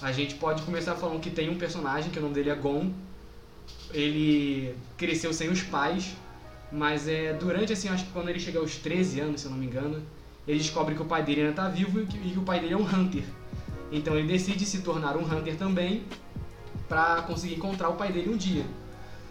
A 0.00 0.12
gente 0.12 0.34
pode 0.34 0.62
começar 0.62 0.94
falando 0.94 1.20
que 1.20 1.30
tem 1.30 1.48
um 1.48 1.56
personagem, 1.56 2.10
que 2.10 2.18
o 2.18 2.22
nome 2.22 2.34
dele 2.34 2.50
é 2.50 2.54
Gon. 2.54 2.90
Ele 3.92 4.74
cresceu 4.96 5.32
sem 5.32 5.48
os 5.48 5.62
pais, 5.62 6.14
mas 6.70 7.08
é 7.08 7.32
durante, 7.32 7.72
assim, 7.72 7.88
acho 7.88 8.04
que 8.04 8.12
quando 8.12 8.28
ele 8.28 8.38
chega 8.38 8.58
aos 8.58 8.76
13 8.76 9.20
anos, 9.20 9.40
se 9.40 9.46
eu 9.46 9.50
não 9.50 9.58
me 9.58 9.66
engano, 9.66 10.02
ele 10.46 10.58
descobre 10.58 10.94
que 10.94 11.02
o 11.02 11.06
pai 11.06 11.22
dele 11.22 11.40
ainda 11.40 11.50
está 11.50 11.68
vivo 11.68 12.00
e 12.00 12.06
que, 12.06 12.16
e 12.16 12.32
que 12.32 12.38
o 12.38 12.42
pai 12.42 12.60
dele 12.60 12.74
é 12.74 12.76
um 12.76 12.84
Hunter. 12.84 13.24
Então 13.90 14.16
ele 14.16 14.28
decide 14.28 14.66
se 14.66 14.82
tornar 14.82 15.16
um 15.16 15.22
Hunter 15.22 15.56
também 15.56 16.04
para 16.88 17.22
conseguir 17.22 17.54
encontrar 17.54 17.88
o 17.88 17.94
pai 17.94 18.12
dele 18.12 18.30
um 18.30 18.36
dia. 18.36 18.64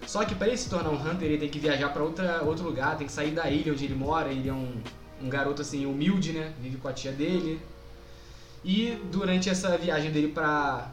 Só 0.08 0.24
que 0.24 0.36
para 0.36 0.48
ele 0.48 0.58
se 0.58 0.70
tornar 0.70 0.90
um 0.90 0.96
Hunter, 0.96 1.28
ele 1.28 1.38
tem 1.38 1.50
que 1.50 1.60
viajar 1.60 1.90
para 1.90 2.04
outro 2.04 2.64
lugar, 2.64 2.98
tem 2.98 3.08
que 3.08 3.14
sair 3.14 3.32
da 3.32 3.50
ilha 3.50 3.72
onde 3.72 3.86
ele 3.86 3.96
mora. 3.96 4.32
Ele 4.32 4.50
é 4.50 4.54
um, 4.54 4.76
um 5.22 5.30
garoto 5.30 5.62
assim 5.62 5.86
humilde, 5.86 6.32
né? 6.32 6.54
Vive 6.62 6.78
com 6.78 6.88
a 6.88 6.94
tia 6.94 7.12
dele. 7.12 7.60
E 8.66 8.98
durante 9.12 9.48
essa 9.48 9.78
viagem 9.78 10.12
dele 10.12 10.30
para 10.30 10.92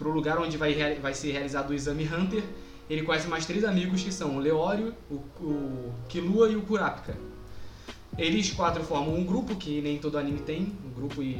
o 0.00 0.08
lugar 0.08 0.38
onde 0.38 0.56
vai, 0.56 0.94
vai 1.02 1.12
ser 1.12 1.32
realizado 1.32 1.70
o 1.70 1.74
exame 1.74 2.04
Hunter, 2.04 2.44
ele 2.88 3.02
conhece 3.02 3.26
mais 3.26 3.44
três 3.44 3.64
amigos 3.64 4.04
que 4.04 4.12
são 4.12 4.36
o 4.36 4.38
Leório, 4.38 4.94
o, 5.10 5.16
o 5.40 5.94
Killua 6.08 6.48
e 6.48 6.54
o 6.54 6.62
Kurapika. 6.62 7.16
Eles 8.16 8.52
quatro 8.52 8.84
formam 8.84 9.16
um 9.16 9.24
grupo 9.24 9.56
que 9.56 9.80
nem 9.82 9.98
todo 9.98 10.16
anime 10.16 10.38
tem, 10.38 10.72
um 10.86 10.90
grupo 10.94 11.20
e 11.20 11.38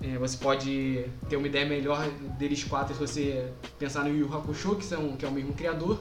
é, 0.00 0.16
você 0.16 0.38
pode 0.38 1.04
ter 1.28 1.36
uma 1.36 1.46
ideia 1.46 1.66
melhor 1.66 2.08
deles 2.38 2.64
quatro 2.64 2.94
se 2.94 3.00
você 3.00 3.52
pensar 3.78 4.04
no 4.04 4.16
Yu 4.16 4.34
Hakusho, 4.34 4.76
que, 4.76 4.84
são, 4.84 5.16
que 5.16 5.24
é 5.24 5.28
o 5.28 5.32
mesmo 5.32 5.52
criador. 5.52 6.00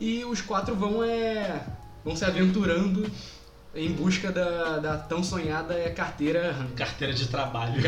E 0.00 0.24
os 0.24 0.40
quatro 0.40 0.74
vão, 0.74 1.04
é, 1.04 1.66
vão 2.02 2.16
se 2.16 2.24
aventurando 2.24 3.04
em 3.74 3.92
busca 3.92 4.30
da, 4.30 4.78
da 4.78 4.96
tão 4.96 5.22
sonhada 5.22 5.74
carteira. 5.90 6.54
Carteira 6.76 7.12
de 7.12 7.26
trabalho. 7.28 7.82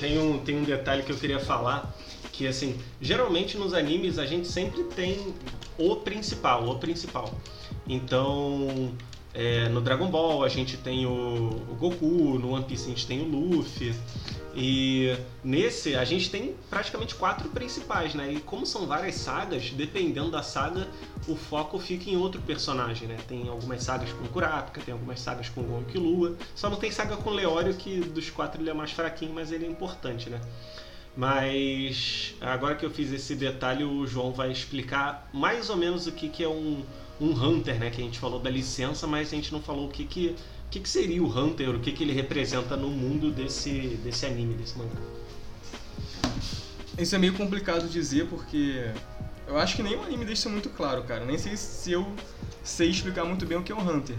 tem, 0.00 0.18
um, 0.18 0.38
tem 0.38 0.56
um 0.56 0.64
detalhe 0.64 1.02
que 1.02 1.12
eu 1.12 1.16
queria 1.16 1.40
falar, 1.40 1.94
que 2.32 2.46
assim, 2.46 2.78
geralmente 3.00 3.56
nos 3.58 3.74
animes 3.74 4.18
a 4.18 4.26
gente 4.26 4.48
sempre 4.48 4.84
tem 4.84 5.34
o 5.76 5.96
principal, 5.96 6.68
o 6.68 6.78
principal. 6.78 7.32
Então, 7.86 8.92
É, 9.34 9.68
no 9.68 9.80
Dragon 9.80 10.10
Ball 10.10 10.42
a 10.42 10.48
gente 10.48 10.76
tem 10.78 11.06
o, 11.06 11.50
o, 11.70 11.76
Goku, 11.78 12.38
no 12.38 12.52
One 12.54 12.64
Piece 12.64 12.86
a 12.86 12.88
gente 12.88 13.06
tem 13.06 13.20
o 13.20 13.28
Luffy. 13.28 13.94
E 14.60 15.16
nesse 15.44 15.94
a 15.94 16.04
gente 16.04 16.28
tem 16.30 16.56
praticamente 16.68 17.14
quatro 17.14 17.48
principais, 17.48 18.12
né? 18.12 18.32
E 18.32 18.40
como 18.40 18.66
são 18.66 18.88
várias 18.88 19.14
sagas, 19.14 19.70
dependendo 19.70 20.32
da 20.32 20.42
saga, 20.42 20.88
o 21.28 21.36
foco 21.36 21.78
fica 21.78 22.10
em 22.10 22.16
outro 22.16 22.42
personagem, 22.42 23.06
né? 23.06 23.16
Tem 23.28 23.48
algumas 23.48 23.84
sagas 23.84 24.12
com 24.12 24.26
Kurapika, 24.26 24.80
tem 24.80 24.90
algumas 24.90 25.20
sagas 25.20 25.48
com 25.48 25.62
Gon 25.62 25.84
Killua. 25.84 26.36
Só 26.56 26.68
não 26.68 26.76
tem 26.76 26.90
saga 26.90 27.16
com 27.16 27.30
Leório, 27.30 27.72
que 27.72 28.00
dos 28.00 28.30
quatro 28.30 28.60
ele 28.60 28.68
é 28.68 28.74
mais 28.74 28.90
fraquinho, 28.90 29.32
mas 29.32 29.52
ele 29.52 29.64
é 29.64 29.68
importante, 29.68 30.28
né? 30.28 30.40
Mas 31.16 32.34
agora 32.40 32.74
que 32.74 32.84
eu 32.84 32.90
fiz 32.90 33.12
esse 33.12 33.36
detalhe, 33.36 33.84
o 33.84 34.08
João 34.08 34.32
vai 34.32 34.50
explicar 34.50 35.30
mais 35.32 35.70
ou 35.70 35.76
menos 35.76 36.08
o 36.08 36.12
que, 36.12 36.28
que 36.28 36.42
é 36.42 36.48
um, 36.48 36.82
um 37.20 37.30
Hunter, 37.30 37.78
né? 37.78 37.90
Que 37.90 38.00
a 38.00 38.04
gente 38.04 38.18
falou 38.18 38.40
da 38.40 38.50
licença, 38.50 39.06
mas 39.06 39.32
a 39.32 39.36
gente 39.36 39.52
não 39.52 39.62
falou 39.62 39.86
o 39.86 39.88
que, 39.88 40.04
que, 40.04 40.34
o 40.68 40.70
que, 40.70 40.80
que 40.80 40.88
seria 40.88 41.22
o 41.22 41.26
Hunter, 41.26 41.70
o 41.70 41.80
que, 41.80 41.90
que 41.90 42.04
ele 42.04 42.12
representa 42.12 42.76
no 42.76 42.90
mundo 42.90 43.30
desse, 43.30 43.98
desse 44.04 44.26
anime, 44.26 44.52
desse 44.52 44.76
mangá. 44.76 45.00
Isso 46.98 47.14
é 47.14 47.18
meio 47.18 47.32
complicado 47.32 47.88
dizer 47.88 48.26
porque 48.26 48.84
eu 49.46 49.56
acho 49.56 49.76
que 49.76 49.82
nem 49.82 49.96
o 49.96 50.02
anime 50.02 50.26
deixa 50.26 50.46
muito 50.50 50.68
claro, 50.68 51.04
cara. 51.04 51.24
Nem 51.24 51.38
sei 51.38 51.56
se 51.56 51.90
eu 51.90 52.06
sei 52.62 52.90
explicar 52.90 53.24
muito 53.24 53.46
bem 53.46 53.56
o 53.56 53.62
que 53.62 53.72
é 53.72 53.74
um 53.74 53.80
Hunter. 53.80 54.16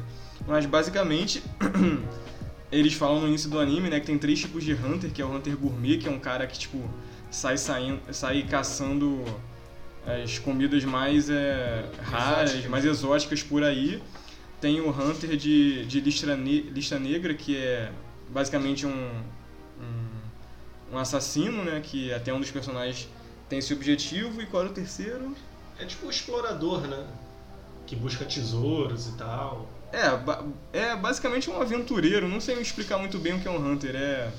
Mas 0.47 0.65
basicamente, 0.65 1.43
eles 2.71 2.93
falam 2.93 3.21
no 3.21 3.27
início 3.27 3.47
do 3.47 3.59
anime, 3.59 3.87
né, 3.87 3.99
que 3.99 4.07
tem 4.07 4.17
três 4.17 4.39
tipos 4.39 4.63
de 4.63 4.73
Hunter, 4.73 5.11
que 5.11 5.21
é 5.21 5.25
o 5.25 5.31
Hunter 5.31 5.55
Gourmet, 5.55 5.97
que 5.97 6.07
é 6.07 6.11
um 6.11 6.19
cara 6.19 6.47
que, 6.47 6.57
tipo, 6.57 6.83
sai 7.29 7.59
saindo, 7.59 8.01
sai 8.11 8.41
caçando 8.41 9.23
as 10.03 10.39
comidas 10.39 10.83
mais 10.83 11.29
é, 11.29 11.85
raras, 12.01 12.49
Exótica. 12.49 12.69
mais 12.69 12.85
exóticas 12.85 13.43
por 13.43 13.63
aí. 13.63 14.01
Tem 14.61 14.81
o 14.81 14.89
Hunter 14.89 15.37
de, 15.37 15.85
de 15.85 16.01
lista, 16.01 16.35
ne 16.35 16.61
lista 16.61 16.99
negra, 16.99 17.33
que 17.33 17.55
é 17.55 17.91
basicamente 18.29 18.85
um, 18.85 19.09
um, 19.79 20.93
um, 20.93 20.97
assassino, 20.97 21.63
né? 21.63 21.81
Que 21.81 22.13
até 22.13 22.33
um 22.33 22.39
dos 22.39 22.51
personagens 22.51 23.07
tem 23.47 23.59
esse 23.59 23.73
objetivo. 23.73 24.41
E 24.41 24.45
qual 24.45 24.63
é 24.63 24.65
o 24.67 24.73
terceiro? 24.73 25.35
É 25.79 25.85
tipo 25.85 26.07
um 26.07 26.09
explorador, 26.09 26.81
né? 26.81 27.07
Que 27.87 27.95
busca 27.95 28.25
tesouros 28.25 29.07
e 29.07 29.11
tal. 29.13 29.67
É, 29.91 30.77
é 30.77 30.95
basicamente 30.95 31.49
um 31.49 31.59
aventureiro. 31.61 32.27
Não 32.27 32.41
sei 32.41 32.59
explicar 32.59 32.97
muito 32.97 33.17
bem 33.17 33.33
o 33.33 33.39
que 33.39 33.47
é 33.47 33.51
um 33.51 33.71
Hunter. 33.71 33.95
É. 33.95 34.31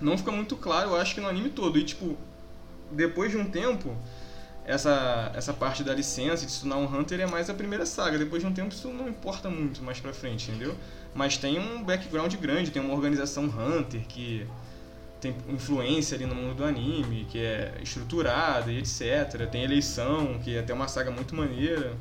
Não 0.00 0.18
fica 0.18 0.30
muito 0.30 0.56
claro, 0.56 0.90
eu 0.90 0.96
acho 0.96 1.14
que 1.14 1.20
no 1.20 1.28
anime 1.28 1.50
todo. 1.50 1.78
E 1.78 1.84
tipo, 1.84 2.18
depois 2.90 3.30
de 3.30 3.38
um 3.38 3.48
tempo, 3.48 3.96
essa, 4.66 5.30
essa 5.34 5.52
parte 5.52 5.84
da 5.84 5.94
licença 5.94 6.44
de 6.44 6.60
tornar 6.60 6.76
um 6.76 6.84
Hunter 6.84 7.20
é 7.20 7.26
mais 7.26 7.48
a 7.48 7.54
primeira 7.54 7.86
saga. 7.86 8.18
Depois 8.18 8.42
de 8.42 8.48
um 8.48 8.52
tempo 8.52 8.74
isso 8.74 8.88
não 8.88 9.08
importa 9.08 9.48
muito 9.48 9.82
mais 9.82 10.00
pra 10.00 10.12
frente, 10.12 10.50
entendeu? 10.50 10.74
Mas 11.14 11.36
tem 11.36 11.58
um 11.58 11.82
background 11.82 12.34
grande, 12.34 12.70
tem 12.70 12.82
uma 12.82 12.92
organização 12.92 13.44
Hunter 13.44 14.02
que 14.08 14.46
tem 15.20 15.34
influência 15.48 16.16
ali 16.16 16.26
no 16.26 16.34
mundo 16.34 16.56
do 16.56 16.64
anime, 16.64 17.26
que 17.30 17.38
é 17.38 17.74
estruturada 17.82 18.70
e 18.70 18.78
etc. 18.78 19.48
Tem 19.50 19.62
eleição, 19.62 20.38
que 20.42 20.56
é 20.56 20.60
até 20.60 20.74
uma 20.74 20.88
saga 20.88 21.10
muito 21.10 21.34
maneira. 21.34 21.96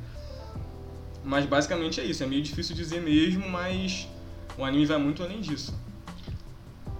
Mas 1.24 1.46
basicamente 1.46 2.02
é 2.02 2.04
isso, 2.04 2.24
é 2.24 2.28
meio 2.28 2.42
difícil 2.42 2.76
dizer 2.76 3.02
mesmo, 3.02 3.48
mas 3.48 4.08
o 4.58 4.64
anime 4.66 4.86
vai 4.86 4.98
muito 4.98 5.24
além 5.24 5.40
disso. 5.40 5.74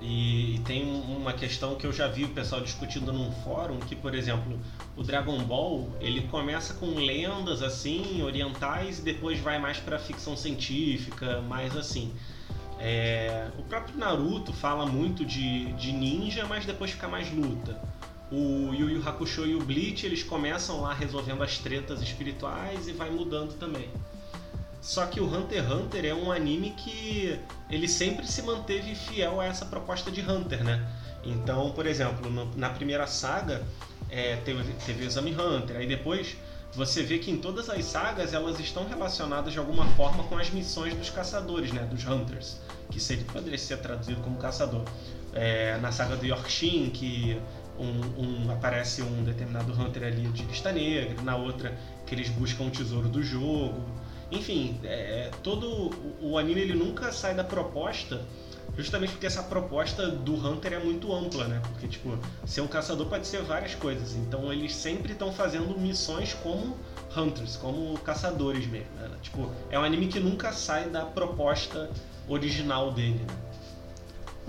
E 0.08 0.62
tem 0.66 0.84
uma 0.86 1.34
questão 1.34 1.74
que 1.74 1.88
eu 1.88 1.92
já 1.92 2.08
vi 2.08 2.26
o 2.26 2.30
pessoal 2.30 2.62
discutindo 2.62 3.12
num 3.12 3.32
fórum, 3.44 3.80
que, 3.80 3.96
por 3.96 4.14
exemplo, 4.14 4.60
o 4.96 5.02
Dragon 5.02 5.40
Ball, 5.40 5.90
ele 6.00 6.28
começa 6.28 6.76
com 6.76 6.94
lendas 6.94 7.64
assim, 7.64 8.22
orientais, 8.22 9.00
e 9.00 9.02
depois 9.02 9.40
vai 9.40 9.58
mais 9.58 9.80
para 9.80 9.98
ficção 9.98 10.38
científica, 10.38 11.42
mais 11.42 11.76
assim. 11.76 12.14
É, 12.80 13.50
o 13.58 13.64
próprio 13.64 13.98
Naruto 13.98 14.54
fala 14.54 14.86
muito 14.86 15.26
de, 15.26 15.74
de 15.74 15.92
ninja, 15.92 16.46
mas 16.46 16.68
depois 16.68 16.92
fica 16.92 17.08
mais 17.08 17.34
luta. 17.34 17.82
O 18.32 18.74
Yu 18.76 18.92
Yu 18.92 19.10
Hakusho 19.10 19.48
e 19.48 19.56
o 19.56 19.60
Bleach, 19.60 20.06
eles 20.06 20.22
começam 20.22 20.82
lá 20.82 20.94
resolvendo 20.94 21.42
as 21.42 21.58
tretas 21.58 22.04
espirituais 22.04 22.88
e 22.88 22.92
vai 22.92 23.10
mudando 23.10 23.58
também. 23.58 23.90
Só 24.86 25.08
que 25.08 25.20
o 25.20 25.26
Hunter 25.26 25.64
x 25.64 25.72
Hunter 25.72 26.06
é 26.06 26.14
um 26.14 26.32
anime 26.32 26.70
que 26.78 27.40
ele 27.72 27.88
sempre 27.88 28.28
se 28.28 28.44
manteve 28.44 28.94
fiel 28.94 29.42
a 29.42 29.46
essa 29.46 29.66
proposta 29.66 30.12
de 30.12 30.22
Hunter, 30.22 30.64
né? 30.64 30.88
Então, 31.24 31.72
por 31.72 31.88
exemplo, 31.88 32.30
no, 32.30 32.56
na 32.56 32.70
primeira 32.70 33.08
saga 33.08 33.64
é, 34.12 34.36
teve, 34.36 34.64
teve 34.86 35.04
o 35.04 35.08
Exame 35.08 35.34
Hunter, 35.34 35.78
aí 35.78 35.88
depois 35.88 36.38
você 36.72 37.02
vê 37.02 37.18
que 37.18 37.32
em 37.32 37.38
todas 37.38 37.68
as 37.68 37.84
sagas 37.84 38.32
elas 38.32 38.60
estão 38.60 38.88
relacionadas 38.88 39.52
de 39.52 39.58
alguma 39.58 39.88
forma 39.96 40.24
com 40.26 40.38
as 40.38 40.52
missões 40.52 40.94
dos 40.94 41.10
caçadores, 41.10 41.74
né? 41.74 41.82
Dos 41.86 42.06
Hunters, 42.06 42.62
que 42.92 43.00
seria, 43.00 43.26
poderia 43.26 43.58
ser 43.58 43.78
traduzido 43.78 44.22
como 44.22 44.38
caçador. 44.38 44.86
É, 45.34 45.80
na 45.80 45.92
saga 45.92 46.16
do 46.16 46.28
Yorkshin, 46.28 46.92
que 46.92 47.42
um, 47.80 48.22
um, 48.22 48.52
aparece 48.52 49.02
um 49.02 49.24
determinado 49.24 49.74
Hunter 49.74 50.04
ali 50.04 50.28
de 50.28 50.44
lista 50.44 50.72
negra, 50.72 51.20
na 51.24 51.36
outra 51.36 51.76
que 52.06 52.14
eles 52.14 52.30
buscam 52.30 52.66
o 52.66 52.70
tesouro 52.70 53.10
do 53.10 53.24
jogo. 53.24 53.84
Enfim, 54.32 54.80
é, 54.84 55.32
todo 55.44 55.68
o, 55.68 56.32
o 56.32 56.38
anime 56.38 56.62
ele 56.62 56.74
nunca 56.74 57.12
sai 57.12 57.36
da 57.36 57.44
proposta 57.44 58.22
justamente 58.78 59.12
porque 59.12 59.26
essa 59.26 59.44
proposta 59.44 60.08
do 60.08 60.34
Hunter 60.34 60.74
é 60.74 60.80
muito 60.80 61.14
ampla, 61.14 61.48
né? 61.48 61.62
Porque, 61.64 61.88
tipo, 61.88 62.18
ser 62.46 62.62
um 62.62 62.68
caçador 62.68 63.08
pode 63.08 63.26
ser 63.28 63.42
várias 63.42 63.76
coisas. 63.76 64.14
Então, 64.16 64.52
eles 64.52 64.76
sempre 64.76 65.14
estão 65.14 65.32
fazendo 65.32 65.80
missões 65.80 66.34
como 66.34 66.78
Hunters, 67.16 67.56
como 67.56 67.98
caçadores 68.00 68.68
mesmo. 68.68 68.90
Né? 68.98 69.10
Tipo, 69.22 69.50
é 69.70 69.80
um 69.80 69.84
anime 69.84 70.08
que 70.08 70.20
nunca 70.20 70.52
sai 70.52 70.90
da 70.90 71.06
proposta 71.06 71.90
original 72.28 72.92
dele, 72.92 73.26
né? 73.28 73.36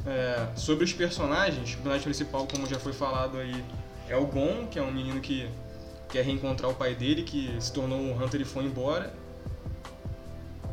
É, 0.06 0.46
sobre 0.56 0.84
os 0.84 0.92
personagens, 0.92 1.70
o 1.70 1.76
personagem 1.76 2.04
principal, 2.04 2.46
como 2.46 2.66
já 2.66 2.78
foi 2.78 2.92
falado 2.92 3.38
aí, 3.38 3.64
é 4.08 4.16
o 4.16 4.24
Gon, 4.24 4.66
que 4.70 4.78
é 4.78 4.82
um 4.82 4.92
menino 4.92 5.20
que 5.20 5.48
quer 6.08 6.24
reencontrar 6.24 6.70
o 6.70 6.74
pai 6.74 6.94
dele, 6.94 7.22
que 7.22 7.56
se 7.58 7.72
tornou 7.72 7.98
um 7.98 8.22
Hunter 8.22 8.40
e 8.40 8.44
foi 8.44 8.64
embora. 8.64 9.12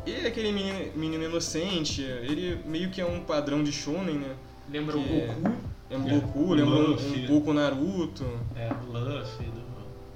Ele 0.06 0.26
é 0.26 0.28
aquele 0.28 0.52
menino, 0.52 0.92
menino 0.94 1.24
inocente, 1.24 2.02
ele 2.02 2.60
meio 2.66 2.90
que 2.90 3.00
é 3.00 3.06
um 3.06 3.20
padrão 3.20 3.64
de 3.64 3.72
shonen, 3.72 4.16
né? 4.16 4.36
Lembra 4.70 4.98
o 4.98 5.02
Goku? 5.02 5.56
É 5.90 5.96
um 5.96 6.02
Goku, 6.02 6.54
lembra 6.54 6.74
um, 6.74 6.92
um 6.92 7.26
pouco 7.26 7.52
Naruto. 7.52 8.24
É, 8.54 8.70
o 8.70 8.92
Luffy 8.92 9.46
do... 9.46 9.64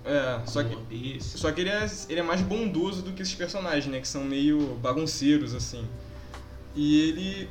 É, 0.04 0.40
só 0.46 0.64
que, 0.64 1.18
só 1.20 1.52
que 1.52 1.60
ele 1.60 1.70
é, 1.70 1.86
ele 2.08 2.20
é 2.20 2.22
mais 2.22 2.40
bondoso 2.40 3.02
do 3.02 3.12
que 3.12 3.20
esses 3.20 3.34
personagens, 3.34 3.86
né? 3.86 4.00
Que 4.00 4.08
são 4.08 4.24
meio 4.24 4.74
bagunceiros, 4.76 5.54
assim. 5.54 5.84
E 6.74 7.00
ele, 7.08 7.48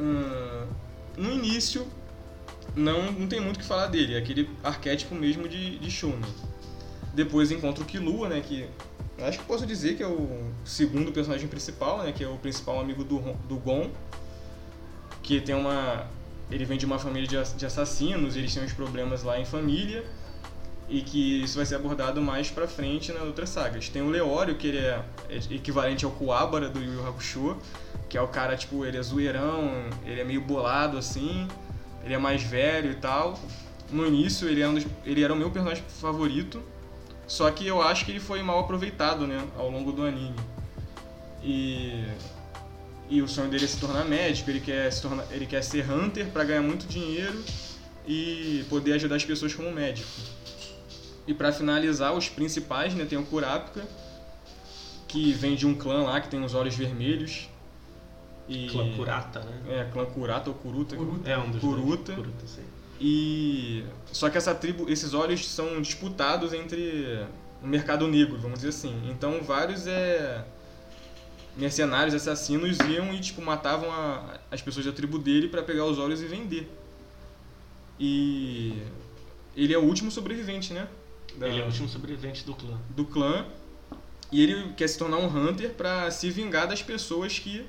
hum, 0.00 0.66
no 1.18 1.32
início, 1.32 1.86
não, 2.74 3.12
não 3.12 3.26
tem 3.26 3.40
muito 3.40 3.56
o 3.56 3.58
que 3.60 3.64
falar 3.64 3.88
dele. 3.88 4.14
É 4.14 4.18
aquele 4.18 4.48
arquétipo 4.64 5.14
mesmo 5.14 5.46
de, 5.46 5.78
de 5.78 5.90
shonen. 5.90 6.32
Depois 7.12 7.50
encontra 7.50 7.82
o 7.82 7.86
Killua, 7.86 8.28
né? 8.28 8.40
Que 8.40 8.66
Acho 9.20 9.38
que 9.38 9.44
posso 9.44 9.66
dizer 9.66 9.96
que 9.96 10.02
é 10.02 10.06
o 10.06 10.52
segundo 10.64 11.10
personagem 11.10 11.48
principal, 11.48 11.98
né? 11.98 12.12
Que 12.12 12.22
é 12.22 12.28
o 12.28 12.36
principal 12.36 12.80
amigo 12.80 13.02
do, 13.02 13.18
do 13.48 13.56
Gon. 13.56 13.90
Que 15.22 15.40
tem 15.40 15.54
uma... 15.54 16.06
Ele 16.50 16.64
vem 16.64 16.78
de 16.78 16.86
uma 16.86 16.98
família 16.98 17.28
de, 17.28 17.54
de 17.56 17.66
assassinos, 17.66 18.36
eles 18.36 18.54
têm 18.54 18.62
uns 18.62 18.72
problemas 18.72 19.22
lá 19.22 19.38
em 19.38 19.44
família. 19.44 20.04
E 20.88 21.02
que 21.02 21.42
isso 21.42 21.56
vai 21.56 21.66
ser 21.66 21.74
abordado 21.74 22.22
mais 22.22 22.48
pra 22.50 22.66
frente 22.66 23.12
nas 23.12 23.24
outras 23.24 23.50
sagas. 23.50 23.88
Tem 23.88 24.00
o 24.00 24.08
Leório, 24.08 24.54
que 24.54 24.68
ele 24.68 24.78
é 24.78 25.04
equivalente 25.50 26.04
ao 26.04 26.10
Kuwabara 26.12 26.68
do 26.68 26.80
Yu 26.80 26.94
Yu 26.94 27.08
Hakusho. 27.08 27.56
Que 28.08 28.16
é 28.16 28.22
o 28.22 28.28
cara, 28.28 28.56
tipo, 28.56 28.86
ele 28.86 28.96
é 28.96 29.02
zoeirão, 29.02 29.70
ele 30.06 30.20
é 30.20 30.24
meio 30.24 30.40
bolado, 30.40 30.96
assim. 30.96 31.46
Ele 32.04 32.14
é 32.14 32.18
mais 32.18 32.42
velho 32.42 32.92
e 32.92 32.94
tal. 32.94 33.38
No 33.90 34.06
início, 34.06 34.48
ele 34.48 34.62
era, 34.62 34.70
um 34.70 34.74
dos, 34.74 34.86
ele 35.04 35.22
era 35.22 35.32
o 35.32 35.36
meu 35.36 35.50
personagem 35.50 35.82
favorito 36.00 36.62
só 37.28 37.48
que 37.50 37.64
eu 37.66 37.80
acho 37.80 38.04
que 38.04 38.10
ele 38.10 38.20
foi 38.20 38.42
mal 38.42 38.58
aproveitado, 38.58 39.26
né, 39.26 39.46
ao 39.56 39.70
longo 39.70 39.92
do 39.92 40.04
anime. 40.04 40.34
E 41.42 42.04
e 43.10 43.22
o 43.22 43.28
sonho 43.28 43.48
dele 43.48 43.64
é 43.64 43.68
se 43.68 43.78
tornar 43.78 44.04
médico, 44.04 44.50
ele 44.50 44.60
quer 44.60 44.92
se 44.92 45.00
tornar, 45.00 45.26
ele 45.30 45.46
quer 45.46 45.62
ser 45.62 45.90
hunter 45.90 46.26
para 46.26 46.44
ganhar 46.44 46.60
muito 46.60 46.86
dinheiro 46.86 47.42
e 48.06 48.64
poder 48.68 48.94
ajudar 48.94 49.16
as 49.16 49.24
pessoas 49.24 49.54
como 49.54 49.70
médico. 49.70 50.08
E 51.26 51.32
para 51.32 51.52
finalizar, 51.52 52.14
os 52.14 52.28
principais, 52.28 52.94
né, 52.94 53.06
tem 53.06 53.18
o 53.18 53.24
Kurapika, 53.24 53.86
que 55.06 55.32
vem 55.32 55.56
de 55.56 55.66
um 55.66 55.74
clã 55.74 56.02
lá 56.02 56.20
que 56.20 56.28
tem 56.28 56.42
os 56.44 56.54
olhos 56.54 56.74
vermelhos. 56.74 57.48
E... 58.46 58.66
Clã 58.68 58.94
Kurata, 58.94 59.40
né? 59.40 59.62
É, 59.68 59.84
clã 59.90 60.04
Kurata 60.04 60.50
ou 60.50 60.56
Kuruta. 60.56 60.96
Kuruta. 60.96 61.28
É 61.28 61.36
um 61.36 61.50
dos 61.50 61.60
Kuruta. 61.60 62.12
Dois. 62.12 62.18
Kuruta, 62.18 62.46
sim. 62.46 62.64
E 63.00 63.84
só 64.12 64.28
que 64.28 64.36
essa 64.36 64.54
tribo, 64.54 64.90
esses 64.90 65.14
olhos 65.14 65.46
são 65.48 65.80
disputados 65.80 66.52
entre 66.52 67.24
o 67.62 67.66
mercado 67.66 68.08
negro, 68.08 68.38
vamos 68.38 68.60
dizer 68.60 68.70
assim. 68.70 69.10
Então 69.10 69.40
vários 69.42 69.86
é 69.86 70.44
mercenários, 71.56 72.14
assassinos 72.14 72.78
iam 72.88 73.12
e 73.12 73.20
tipo 73.20 73.42
matavam 73.42 73.90
a, 73.90 74.38
as 74.50 74.62
pessoas 74.62 74.86
da 74.86 74.92
tribo 74.92 75.18
dele 75.18 75.48
para 75.48 75.62
pegar 75.62 75.84
os 75.84 75.98
olhos 75.98 76.20
e 76.22 76.24
vender. 76.24 76.70
E 77.98 78.80
ele 79.56 79.74
é 79.74 79.78
o 79.78 79.82
último 79.82 80.10
sobrevivente, 80.10 80.72
né? 80.72 80.88
Da, 81.36 81.48
ele 81.48 81.60
é 81.60 81.62
o 81.62 81.66
último 81.66 81.88
sobrevivente 81.88 82.44
do 82.44 82.54
clã. 82.54 82.78
Do 82.90 83.04
clã. 83.04 83.46
E 84.30 84.42
ele 84.42 84.72
quer 84.74 84.88
se 84.88 84.98
tornar 84.98 85.16
um 85.18 85.26
Hunter 85.26 85.70
para 85.70 86.10
se 86.10 86.30
vingar 86.30 86.68
das 86.68 86.82
pessoas 86.82 87.38
que, 87.38 87.66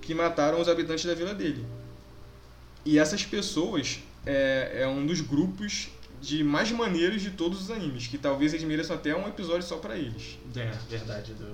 que 0.00 0.14
mataram 0.14 0.60
os 0.60 0.68
habitantes 0.68 1.04
da 1.04 1.14
vila 1.14 1.34
dele. 1.34 1.64
E 2.84 2.98
essas 2.98 3.24
pessoas 3.24 4.00
é, 4.26 4.80
é 4.82 4.86
um 4.88 5.04
dos 5.06 5.20
grupos 5.20 5.88
de 6.20 6.44
mais 6.44 6.70
maneiros 6.70 7.22
de 7.22 7.30
todos 7.30 7.60
os 7.62 7.70
animes, 7.70 8.06
que 8.06 8.18
talvez 8.18 8.52
eles 8.52 8.64
mereçam 8.66 8.94
até 8.96 9.14
um 9.16 9.26
episódio 9.26 9.62
só 9.62 9.76
para 9.76 9.96
eles. 9.96 10.38
É, 10.54 10.70
verdade, 10.88 11.32
do 11.34 11.46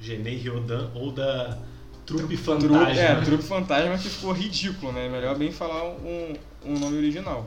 Genei 0.00 0.36
Ryodan 0.36 0.90
ou 0.94 1.10
da 1.10 1.58
Trupe 2.06 2.36
Tru- 2.36 2.58
Fantasma. 2.58 3.00
é, 3.00 3.20
Trupe 3.22 3.42
Fantasma 3.44 3.98
que 3.98 4.08
ficou 4.08 4.32
ridículo, 4.32 4.92
né? 4.92 5.08
Melhor 5.08 5.36
bem 5.36 5.50
falar 5.50 5.84
um, 5.84 6.34
um 6.64 6.78
nome 6.78 6.98
original. 6.98 7.44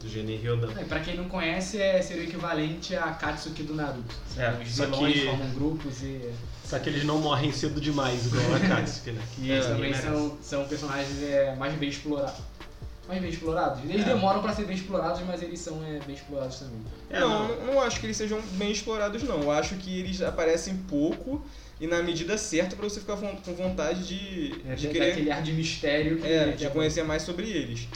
Do 0.00 0.08
Genei 0.10 0.36
Ryodan. 0.36 0.70
É, 0.78 0.84
pra 0.84 1.00
quem 1.00 1.16
não 1.16 1.24
conhece, 1.30 1.80
é, 1.80 2.00
seria 2.02 2.24
o 2.24 2.26
equivalente 2.26 2.94
a 2.94 3.08
Katsuki 3.12 3.62
do 3.62 3.74
Naruto. 3.74 4.14
É, 4.36 4.50
Os 4.62 4.68
só 4.76 4.84
vilões 4.84 5.14
que- 5.14 5.24
formam 5.24 5.50
grupos 5.54 6.02
e 6.02 6.30
Só 6.62 6.78
que 6.78 6.90
eles 6.90 7.04
não 7.04 7.18
morrem 7.20 7.50
cedo 7.52 7.80
demais, 7.80 8.26
igual 8.26 8.54
a 8.54 8.60
Katsuki, 8.68 9.12
né? 9.12 9.22
que 9.34 9.50
É, 9.50 9.60
também 9.60 9.92
ninguém 9.92 9.94
são, 9.94 10.36
são 10.42 10.64
personagens 10.68 11.22
é, 11.22 11.56
mais 11.56 11.74
bem 11.78 11.88
explorados. 11.88 12.34
Mais 13.06 13.20
bem 13.20 13.30
explorados? 13.30 13.84
Eles 13.84 14.02
É. 14.02 14.04
demoram 14.14 14.40
pra 14.40 14.54
ser 14.54 14.64
bem 14.64 14.74
explorados, 14.76 15.20
mas 15.26 15.42
eles 15.42 15.60
são 15.60 15.84
é, 15.84 15.98
bem 16.06 16.14
explorados 16.14 16.58
também. 16.58 16.80
É, 17.10 17.20
não, 17.20 17.48
não, 17.48 17.66
não 17.66 17.80
acho 17.82 18.00
que 18.00 18.06
eles 18.06 18.16
sejam 18.16 18.40
bem 18.52 18.70
explorados, 18.72 19.22
não. 19.22 19.42
Eu 19.42 19.50
acho 19.50 19.74
que 19.76 19.98
eles 19.98 20.22
aparecem 20.22 20.76
pouco 20.88 21.44
e 21.80 21.86
na 21.86 22.02
medida 22.02 22.38
certa 22.38 22.74
pra 22.76 22.88
você 22.88 23.00
ficar 23.00 23.16
com 23.16 23.54
vontade 23.54 24.06
de, 24.06 24.62
É, 24.66 24.74
de 24.74 24.88
querer 24.88 25.12
aquele 25.12 25.30
ar 25.30 25.42
de 25.42 25.52
mistério 25.52 26.18
que, 26.18 26.26
é, 26.26 26.52
de 26.52 26.68
conhecer 26.70 27.02
mais 27.04 27.22
sobre 27.22 27.48
eles. 27.50 27.88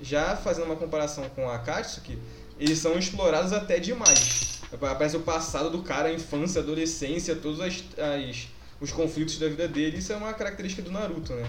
Já 0.00 0.34
fazendo 0.36 0.64
uma 0.64 0.76
comparação 0.76 1.28
com 1.30 1.48
a 1.48 1.58
Katsuki, 1.58 2.18
eles 2.58 2.78
são 2.78 2.98
explorados 2.98 3.52
até 3.52 3.78
demais. 3.78 4.60
Aparece 4.72 5.16
o 5.16 5.20
passado 5.20 5.68
do 5.70 5.82
cara, 5.82 6.08
a 6.08 6.12
infância, 6.12 6.60
a 6.60 6.64
adolescência, 6.64 7.36
todos 7.36 7.60
as, 7.60 7.84
as- 7.98 8.48
os 8.80 8.90
conflitos 8.90 9.38
da 9.38 9.48
vida 9.48 9.68
dele. 9.68 9.98
Isso 9.98 10.12
é 10.12 10.16
uma 10.16 10.32
característica 10.34 10.82
do 10.82 10.90
Naruto, 10.90 11.32
né? 11.34 11.48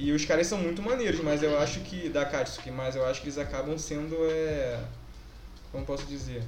E 0.00 0.12
os 0.12 0.24
caras 0.24 0.46
são 0.46 0.58
muito 0.58 0.80
maneiros, 0.80 1.20
mas 1.20 1.42
eu 1.42 1.58
acho 1.58 1.80
que. 1.80 2.08
Da 2.08 2.24
Katsuki, 2.24 2.70
mas 2.70 2.94
eu 2.94 3.04
acho 3.04 3.20
que 3.20 3.26
eles 3.26 3.36
acabam 3.36 3.76
sendo. 3.76 4.14
É, 4.30 4.78
como 5.72 5.84
posso 5.84 6.04
dizer? 6.06 6.44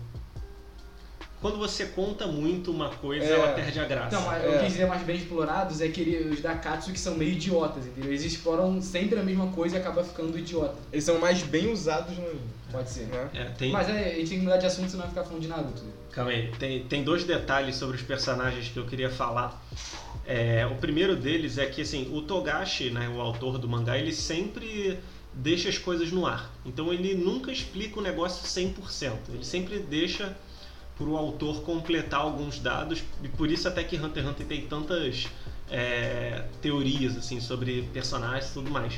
Quando 1.40 1.56
você 1.56 1.86
conta 1.86 2.26
muito 2.26 2.70
uma 2.70 2.90
coisa, 2.90 3.24
É. 3.24 3.32
ela 3.32 3.52
perde 3.52 3.80
a 3.80 3.84
graça. 3.86 4.08
Então, 4.14 4.26
mas 4.26 4.44
É. 4.44 4.46
eu 4.46 4.58
quis 4.60 4.72
dizer 4.72 4.86
mais 4.86 5.02
bem 5.02 5.16
explorados 5.16 5.80
é 5.80 5.88
que 5.88 6.00
ele- 6.02 6.30
os 6.34 6.40
da 6.42 6.54
Katsuki 6.54 6.98
são 7.00 7.14
meio 7.16 7.32
idiotas, 7.32 7.86
entendeu? 7.86 8.10
Eles 8.10 8.24
exploram 8.24 8.80
sempre 8.82 9.18
a 9.18 9.22
mesma 9.22 9.46
coisa 9.48 9.76
e 9.76 9.80
acaba 9.80 10.04
ficando 10.04 10.38
idiota. 10.38 10.76
Eles 10.92 11.04
são 11.04 11.18
mais 11.18 11.42
bem 11.42 11.72
usados 11.72 12.16
no 12.18 12.28
Pode 12.70 12.90
ser. 12.90 13.06
né? 13.06 13.30
É, 13.32 13.44
tem, 13.56 13.72
Mas 13.72 13.88
é, 13.88 13.92
a 13.92 14.14
gente 14.16 14.28
tem 14.28 14.38
que 14.38 14.44
mudar 14.44 14.58
de 14.58 14.66
assunto, 14.66 14.90
senão 14.90 15.00
vai 15.02 15.08
ficar 15.10 15.24
falando 15.24 15.40
de 15.42 15.48
Naruto. 15.48 15.82
né? 15.82 15.90
Calma 16.12 16.30
aí, 16.30 16.52
tem, 16.58 16.84
tem 16.84 17.02
dois 17.02 17.24
detalhes 17.24 17.76
sobre 17.76 17.96
os 17.96 18.02
personagens 18.02 18.68
que 18.68 18.76
eu 18.78 18.84
queria 18.84 19.08
falar. 19.08 19.64
É, 20.26 20.66
o 20.66 20.74
primeiro 20.76 21.16
deles 21.16 21.56
é 21.56 21.64
que 21.66 21.80
assim, 21.82 22.10
o 22.12 22.20
Togashi, 22.22 22.90
né, 22.90 23.08
o 23.08 23.20
autor 23.20 23.56
do 23.58 23.66
mangá, 23.68 23.96
ele 23.98 24.12
sempre 24.12 24.98
deixa 25.32 25.68
as 25.68 25.78
coisas 25.78 26.12
no 26.12 26.26
ar. 26.26 26.50
Então 26.66 26.92
ele 26.92 27.14
nunca 27.14 27.50
explica 27.50 27.98
o 27.98 28.02
negócio 28.02 28.46
100%. 28.46 29.30
Ele 29.32 29.44
sempre 29.44 29.78
deixa 29.78 30.36
para 31.00 31.08
o 31.08 31.16
autor 31.16 31.62
completar 31.62 32.20
alguns 32.20 32.58
dados 32.58 33.02
e 33.24 33.28
por 33.28 33.50
isso 33.50 33.66
até 33.66 33.82
que 33.82 33.96
Hunter 33.96 34.22
x 34.22 34.30
Hunter 34.30 34.46
tem 34.46 34.66
tantas 34.66 35.28
é, 35.70 36.44
teorias 36.60 37.16
assim 37.16 37.40
sobre 37.40 37.88
personagens 37.90 38.50
e 38.50 38.52
tudo 38.52 38.70
mais. 38.70 38.92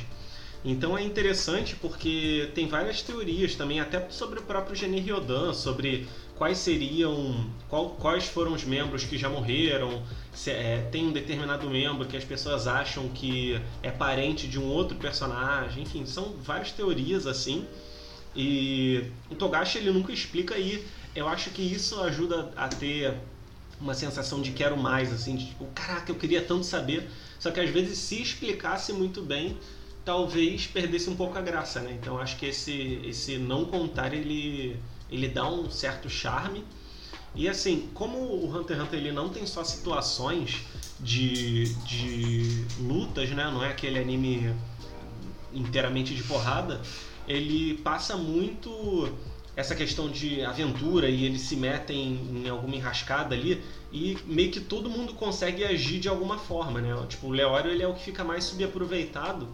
Então 0.65 0.97
é 0.97 1.03
interessante 1.03 1.77
porque 1.77 2.49
tem 2.53 2.67
várias 2.67 3.01
teorias 3.01 3.55
também, 3.55 3.79
até 3.79 4.05
sobre 4.09 4.39
o 4.39 4.41
próprio 4.43 4.75
Geni 4.75 4.99
Ryodan, 4.99 5.53
sobre 5.53 6.07
quais 6.35 6.57
seriam, 6.57 7.49
qual- 7.69 7.91
quais 7.91 8.25
foram 8.25 8.53
os 8.53 8.65
membros 8.65 9.03
que 9.05 9.17
já 9.17 9.29
morreram, 9.29 10.01
se, 10.33 10.51
é, 10.51 10.87
tem 10.91 11.05
um 11.05 11.11
determinado 11.11 11.69
membro 11.69 12.05
que 12.05 12.17
as 12.17 12.23
pessoas 12.25 12.65
acham 12.67 13.07
que 13.09 13.59
é 13.81 13.91
parente 13.91 14.47
de 14.47 14.59
um 14.59 14.65
outro 14.65 14.97
personagem, 14.97 15.83
enfim, 15.83 16.05
são 16.05 16.33
várias 16.41 16.71
teorias 16.71 17.27
assim. 17.27 17.65
E 18.35 19.03
o 19.29 19.35
Togashi 19.35 19.77
ele 19.77 19.91
nunca 19.91 20.11
explica 20.11 20.57
e 20.57 20.83
eu 21.15 21.27
acho 21.27 21.49
que 21.51 21.61
isso 21.61 22.01
ajuda 22.01 22.51
a 22.55 22.67
ter 22.67 23.13
uma 23.79 23.93
sensação 23.93 24.41
de 24.41 24.51
quero 24.51 24.77
mais, 24.77 25.11
assim, 25.11 25.35
de 25.35 25.47
tipo, 25.47 25.65
caraca, 25.75 26.11
eu 26.11 26.15
queria 26.15 26.41
tanto 26.41 26.65
saber. 26.65 27.09
Só 27.39 27.51
que 27.51 27.59
às 27.59 27.69
vezes 27.69 27.97
se 27.97 28.21
explicasse 28.21 28.93
muito 28.93 29.21
bem, 29.21 29.57
talvez 30.05 30.65
perdesse 30.67 31.09
um 31.09 31.15
pouco 31.15 31.37
a 31.37 31.41
graça, 31.41 31.81
né? 31.81 31.97
Então 31.99 32.17
acho 32.17 32.37
que 32.37 32.45
esse, 32.45 33.01
esse 33.05 33.37
não 33.37 33.65
contar 33.65 34.13
ele, 34.13 34.79
ele 35.09 35.27
dá 35.27 35.47
um 35.47 35.69
certo 35.69 36.09
charme. 36.09 36.63
E 37.35 37.49
assim, 37.49 37.89
como 37.93 38.17
o 38.17 38.55
Hunter 38.55 38.77
x 38.77 38.85
Hunter 38.85 38.99
ele 38.99 39.11
não 39.11 39.29
tem 39.29 39.45
só 39.45 39.63
situações 39.63 40.61
de, 40.99 41.73
de 41.85 42.65
lutas, 42.79 43.29
né? 43.31 43.49
Não 43.51 43.63
é 43.63 43.69
aquele 43.69 43.99
anime 43.99 44.53
inteiramente 45.53 46.15
de 46.15 46.23
porrada, 46.23 46.81
ele 47.27 47.77
passa 47.77 48.17
muito 48.17 49.11
essa 49.55 49.75
questão 49.75 50.09
de 50.09 50.43
aventura 50.43 51.07
e 51.07 51.25
eles 51.25 51.41
se 51.41 51.55
metem 51.55 52.43
em 52.43 52.49
alguma 52.49 52.75
enrascada 52.75 53.35
ali 53.35 53.63
e 53.91 54.17
meio 54.25 54.51
que 54.51 54.59
todo 54.59 54.89
mundo 54.89 55.13
consegue 55.13 55.63
agir 55.63 55.99
de 55.99 56.09
alguma 56.09 56.39
forma, 56.39 56.81
né? 56.81 56.89
Tipo, 57.07 57.27
o 57.27 57.31
Leório 57.31 57.69
ele 57.69 57.83
é 57.83 57.87
o 57.87 57.93
que 57.93 58.03
fica 58.03 58.23
mais 58.23 58.45
subaproveitado, 58.45 59.47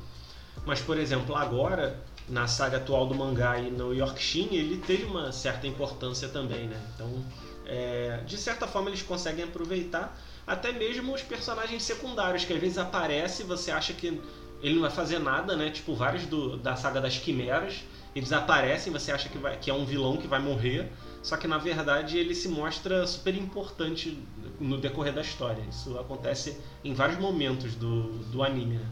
mas 0.65 0.79
por 0.79 0.97
exemplo, 0.97 1.35
agora 1.35 2.01
na 2.29 2.47
saga 2.47 2.77
atual 2.77 3.07
do 3.07 3.15
mangá 3.15 3.59
e 3.59 3.71
no 3.71 3.93
Yorkshin, 3.93 4.49
ele 4.51 4.77
teve 4.77 5.03
uma 5.03 5.31
certa 5.31 5.67
importância 5.67 6.29
também, 6.29 6.67
né? 6.67 6.79
Então, 6.95 7.25
é, 7.65 8.21
de 8.25 8.37
certa 8.37 8.67
forma 8.67 8.89
eles 8.89 9.01
conseguem 9.01 9.43
aproveitar 9.43 10.17
até 10.45 10.71
mesmo 10.71 11.13
os 11.13 11.21
personagens 11.21 11.83
secundários 11.83 12.45
que 12.45 12.53
às 12.53 12.59
vezes 12.59 12.77
aparece, 12.77 13.43
você 13.43 13.71
acha 13.71 13.93
que 13.93 14.19
ele 14.61 14.75
não 14.75 14.81
vai 14.81 14.91
fazer 14.91 15.19
nada, 15.19 15.55
né? 15.55 15.69
Tipo, 15.69 15.93
vários 15.93 16.25
do, 16.25 16.57
da 16.57 16.75
saga 16.75 17.01
das 17.01 17.17
quimeras, 17.17 17.83
eles 18.15 18.31
aparecem, 18.31 18.91
você 18.91 19.11
acha 19.11 19.29
que, 19.29 19.37
vai, 19.37 19.57
que 19.57 19.69
é 19.69 19.73
um 19.73 19.85
vilão 19.85 20.17
que 20.17 20.27
vai 20.27 20.39
morrer, 20.39 20.91
só 21.21 21.37
que 21.37 21.47
na 21.47 21.57
verdade 21.57 22.17
ele 22.17 22.33
se 22.33 22.47
mostra 22.47 23.05
super 23.05 23.35
importante 23.35 24.17
no 24.59 24.77
decorrer 24.77 25.13
da 25.13 25.21
história. 25.21 25.63
Isso 25.69 25.97
acontece 25.99 26.57
em 26.83 26.93
vários 26.93 27.19
momentos 27.19 27.75
do, 27.75 28.09
do 28.25 28.41
anime, 28.43 28.77
né? 28.77 28.85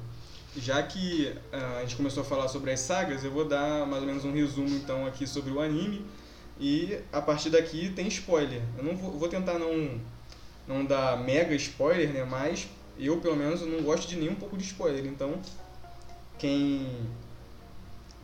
Já 0.55 0.81
que 0.81 1.33
ah, 1.51 1.77
a 1.79 1.81
gente 1.81 1.95
começou 1.95 2.23
a 2.23 2.25
falar 2.25 2.47
sobre 2.47 2.71
as 2.71 2.79
sagas, 2.79 3.23
eu 3.23 3.31
vou 3.31 3.45
dar 3.45 3.85
mais 3.85 4.01
ou 4.01 4.07
menos 4.07 4.25
um 4.25 4.33
resumo 4.33 4.69
então 4.69 5.05
aqui 5.05 5.27
sobre 5.27 5.51
o 5.51 5.61
anime. 5.61 6.05
E 6.59 6.97
a 7.13 7.21
partir 7.21 7.49
daqui 7.49 7.89
tem 7.89 8.07
spoiler. 8.07 8.61
Eu 8.77 8.83
não 8.83 8.95
vou, 8.95 9.11
vou 9.11 9.29
tentar 9.29 9.59
não, 9.59 9.99
não 10.67 10.83
dar 10.83 11.17
mega 11.17 11.53
spoiler, 11.55 12.11
né? 12.11 12.23
Mas 12.23 12.67
eu 12.97 13.17
pelo 13.17 13.35
menos 13.35 13.61
não 13.61 13.83
gosto 13.83 14.07
de 14.07 14.15
nem 14.15 14.29
um 14.29 14.35
pouco 14.35 14.57
de 14.57 14.63
spoiler. 14.63 15.05
Então 15.05 15.39
quem 16.39 16.87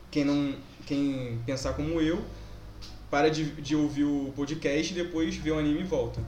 quem 0.10 0.24
não 0.24 0.56
quem 0.86 1.40
pensar 1.46 1.74
como 1.74 2.00
eu 2.02 2.24
para 3.10 3.30
de, 3.30 3.46
de 3.62 3.76
ouvir 3.76 4.06
o 4.06 4.34
podcast 4.36 4.92
e 4.92 4.96
depois 4.96 5.36
vê 5.36 5.52
o 5.52 5.60
anime 5.60 5.82
e 5.82 5.84
volta. 5.84 6.20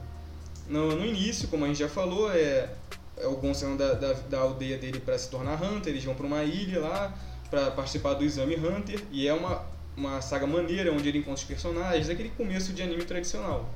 No, 0.67 0.95
no 0.95 1.05
início, 1.05 1.47
como 1.47 1.65
a 1.65 1.67
gente 1.67 1.79
já 1.79 1.89
falou, 1.89 2.31
é, 2.31 2.69
é 3.17 3.27
o 3.27 3.35
Gon 3.37 3.53
da, 3.75 3.93
da, 3.93 4.13
da 4.13 4.39
aldeia 4.39 4.77
dele 4.77 4.99
para 4.99 5.17
se 5.17 5.29
tornar 5.29 5.61
Hunter, 5.61 5.91
eles 5.91 6.03
vão 6.03 6.13
para 6.13 6.25
uma 6.25 6.43
ilha 6.43 6.79
lá 6.79 7.17
para 7.49 7.71
participar 7.71 8.13
do 8.13 8.23
exame 8.23 8.55
Hunter 8.55 9.01
e 9.11 9.27
é 9.27 9.33
uma, 9.33 9.65
uma 9.95 10.21
saga 10.21 10.45
maneira 10.45 10.91
onde 10.91 11.07
ele 11.07 11.19
encontra 11.19 11.41
os 11.41 11.43
personagens, 11.43 12.09
aquele 12.09 12.29
começo 12.29 12.73
de 12.73 12.81
anime 12.81 13.03
tradicional. 13.03 13.69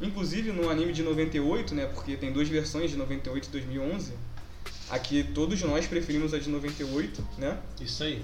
Inclusive 0.00 0.52
no 0.52 0.68
anime 0.68 0.92
de 0.92 1.02
98, 1.02 1.74
né, 1.74 1.86
porque 1.86 2.16
tem 2.16 2.32
duas 2.32 2.48
versões 2.48 2.90
de 2.90 2.96
98 2.96 3.48
e 3.48 3.50
2011, 3.50 4.12
aqui 4.90 5.24
todos 5.34 5.60
nós 5.62 5.86
preferimos 5.86 6.34
a 6.34 6.38
de 6.38 6.48
98, 6.48 7.26
né? 7.38 7.58
Isso 7.80 8.04
aí. 8.04 8.22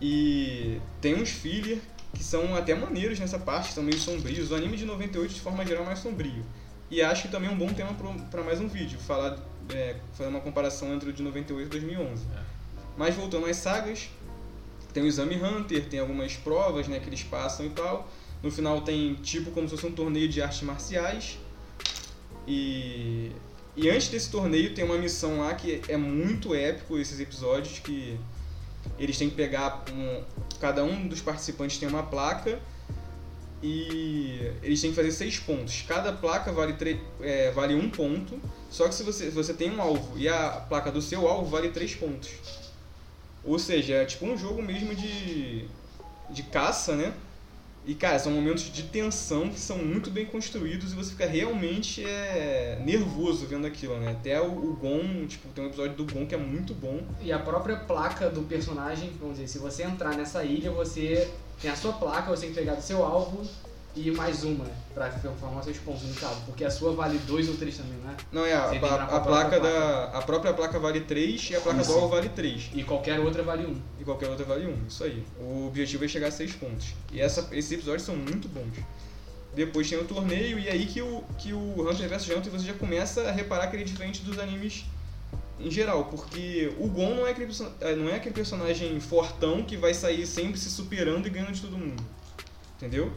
E 0.00 0.80
tem 1.00 1.14
uns 1.14 1.30
filler 1.30 1.78
que 2.14 2.22
são 2.24 2.54
até 2.54 2.74
maneiros 2.74 3.18
nessa 3.18 3.38
parte, 3.38 3.72
são 3.72 3.82
meio 3.82 3.98
sombrios. 3.98 4.50
O 4.50 4.54
anime 4.54 4.76
de 4.76 4.84
98 4.84 5.34
de 5.34 5.40
forma 5.40 5.64
geral 5.64 5.82
é 5.82 5.86
mais 5.86 5.98
sombrio. 5.98 6.44
E 6.90 7.02
acho 7.02 7.22
que 7.22 7.28
também 7.28 7.50
é 7.50 7.52
um 7.52 7.58
bom 7.58 7.72
tema 7.72 7.94
para 8.30 8.42
mais 8.42 8.60
um 8.60 8.68
vídeo, 8.68 8.98
falar, 8.98 9.38
é, 9.72 9.96
fazer 10.14 10.30
uma 10.30 10.40
comparação 10.40 10.94
entre 10.94 11.10
o 11.10 11.12
de 11.12 11.22
98 11.22 11.66
e 11.66 11.70
2011. 11.70 12.24
É. 12.34 12.40
Mas 12.96 13.14
voltando 13.14 13.46
às 13.46 13.56
sagas, 13.56 14.08
tem 14.92 15.02
o 15.02 15.06
Exame 15.06 15.36
Hunter, 15.36 15.86
tem 15.86 16.00
algumas 16.00 16.34
provas 16.34 16.88
né, 16.88 16.98
que 16.98 17.08
eles 17.08 17.22
passam 17.22 17.66
e 17.66 17.70
tal. 17.70 18.10
No 18.42 18.50
final 18.50 18.80
tem 18.80 19.14
tipo 19.16 19.50
como 19.50 19.68
se 19.68 19.74
fosse 19.74 19.86
um 19.86 19.92
torneio 19.92 20.28
de 20.28 20.40
artes 20.40 20.62
marciais. 20.62 21.38
E, 22.46 23.30
e 23.76 23.90
antes 23.90 24.08
desse 24.08 24.30
torneio 24.30 24.74
tem 24.74 24.84
uma 24.84 24.96
missão 24.96 25.40
lá 25.40 25.54
que 25.54 25.82
é 25.88 25.96
muito 25.96 26.54
épico 26.54 26.98
esses 26.98 27.20
episódios 27.20 27.78
que 27.80 28.18
eles 28.98 29.18
têm 29.18 29.28
que 29.28 29.36
pegar 29.36 29.84
um, 29.92 30.22
cada 30.60 30.84
um 30.84 31.06
dos 31.06 31.20
participantes 31.20 31.78
tem 31.78 31.88
uma 31.88 32.02
placa 32.02 32.58
e 33.62 34.52
eles 34.62 34.80
têm 34.80 34.90
que 34.90 34.96
fazer 34.96 35.12
seis 35.12 35.38
pontos. 35.38 35.84
Cada 35.86 36.12
placa 36.12 36.52
vale, 36.52 36.76
é, 37.20 37.50
vale 37.50 37.74
um 37.74 37.90
ponto, 37.90 38.40
só 38.70 38.88
que 38.88 38.94
se 38.94 39.02
você, 39.02 39.30
você 39.30 39.52
tem 39.52 39.70
um 39.70 39.80
alvo 39.80 40.18
e 40.18 40.28
a 40.28 40.64
placa 40.68 40.90
do 40.90 41.02
seu 41.02 41.26
alvo 41.26 41.50
vale 41.50 41.70
três 41.70 41.94
pontos. 41.94 42.30
Ou 43.44 43.58
seja, 43.58 43.94
é 43.94 44.04
tipo 44.04 44.26
um 44.26 44.36
jogo 44.36 44.62
mesmo 44.62 44.94
de, 44.94 45.66
de 46.30 46.42
caça, 46.44 46.94
né? 46.94 47.12
E, 47.88 47.94
cara, 47.94 48.18
são 48.18 48.30
momentos 48.30 48.70
de 48.70 48.82
tensão 48.82 49.48
que 49.48 49.58
são 49.58 49.78
muito 49.78 50.10
bem 50.10 50.26
construídos 50.26 50.92
e 50.92 50.94
você 50.94 51.12
fica 51.12 51.26
realmente 51.26 52.04
é, 52.04 52.78
nervoso 52.84 53.46
vendo 53.46 53.66
aquilo, 53.66 53.96
né? 53.96 54.10
Até 54.10 54.38
o, 54.38 54.44
o 54.44 54.76
Gon, 54.76 55.26
tipo, 55.26 55.48
tem 55.48 55.64
um 55.64 55.68
episódio 55.68 55.96
do 55.96 56.04
Gon 56.04 56.26
que 56.26 56.34
é 56.34 56.38
muito 56.38 56.74
bom. 56.74 57.00
E 57.18 57.32
a 57.32 57.38
própria 57.38 57.76
placa 57.76 58.28
do 58.28 58.42
personagem, 58.42 59.10
vamos 59.18 59.38
dizer, 59.38 59.48
se 59.48 59.58
você 59.58 59.84
entrar 59.84 60.14
nessa 60.14 60.44
ilha, 60.44 60.70
você 60.70 61.32
tem 61.62 61.70
a 61.70 61.76
sua 61.76 61.94
placa, 61.94 62.28
você 62.28 62.42
tem 62.42 62.54
que 62.54 62.60
pegar 62.60 62.74
do 62.74 62.82
seu 62.82 63.02
alvo 63.02 63.42
e 64.06 64.10
mais 64.10 64.44
uma? 64.44 64.64
Pra 64.94 65.10
formar 65.10 65.62
seus 65.62 65.78
pontos 65.78 66.02
no 66.02 66.14
cabo. 66.14 66.36
Porque 66.46 66.64
a 66.64 66.70
sua 66.70 66.92
vale 66.92 67.18
dois 67.18 67.48
ou 67.48 67.56
três 67.56 67.76
também, 67.76 67.98
né? 67.98 68.16
Não, 68.32 68.44
é, 68.44 68.52
a, 68.52 68.64
a, 68.64 69.16
a 69.16 69.20
placa 69.20 69.60
da. 69.60 70.04
A 70.04 70.22
própria 70.22 70.52
placa 70.52 70.78
vale 70.78 71.00
3 71.00 71.50
e 71.50 71.56
a 71.56 71.60
placa 71.60 71.80
Isso. 71.80 71.90
do 71.90 71.96
alvo 71.96 72.08
vale 72.08 72.28
3. 72.28 72.70
E 72.74 72.84
qualquer 72.84 73.18
outra 73.20 73.42
vale 73.42 73.66
um. 73.66 73.76
E 74.00 74.04
qualquer 74.04 74.28
outra 74.28 74.44
vale 74.44 74.66
1, 74.66 74.86
isso 74.88 75.04
aí. 75.04 75.24
O 75.40 75.66
objetivo 75.66 76.04
é 76.04 76.08
chegar 76.08 76.28
a 76.28 76.32
6 76.32 76.54
pontos. 76.54 76.94
E 77.12 77.20
essa, 77.20 77.48
esses 77.52 77.72
episódios 77.72 78.02
são 78.02 78.16
muito 78.16 78.48
bons. 78.48 78.84
Depois 79.54 79.88
tem 79.88 79.98
o 79.98 80.04
torneio, 80.04 80.58
e 80.58 80.68
aí 80.68 80.86
que 80.86 81.02
o, 81.02 81.24
que 81.38 81.52
o 81.52 81.88
Hunter 81.88 82.08
vs 82.08 82.28
Hunter 82.28 82.52
você 82.52 82.66
já 82.66 82.74
começa 82.74 83.22
a 83.22 83.32
reparar 83.32 83.66
que 83.68 83.76
ele 83.76 83.82
é 83.82 83.86
diferente 83.86 84.22
dos 84.22 84.38
animes 84.38 84.84
em 85.58 85.70
geral, 85.70 86.04
porque 86.04 86.72
o 86.78 86.86
Gon 86.86 87.14
não 87.16 87.26
é 87.26 87.30
aquele, 87.30 87.52
eh, 87.80 87.96
não 87.96 88.08
é 88.08 88.16
aquele 88.16 88.34
personagem 88.34 88.98
fortão 89.00 89.64
que 89.64 89.76
vai 89.76 89.92
sair 89.92 90.24
sempre 90.26 90.58
se 90.58 90.70
superando 90.70 91.26
e 91.26 91.30
ganhando 91.30 91.52
de 91.52 91.60
todo 91.60 91.76
mundo. 91.76 92.02
Entendeu? 92.76 93.12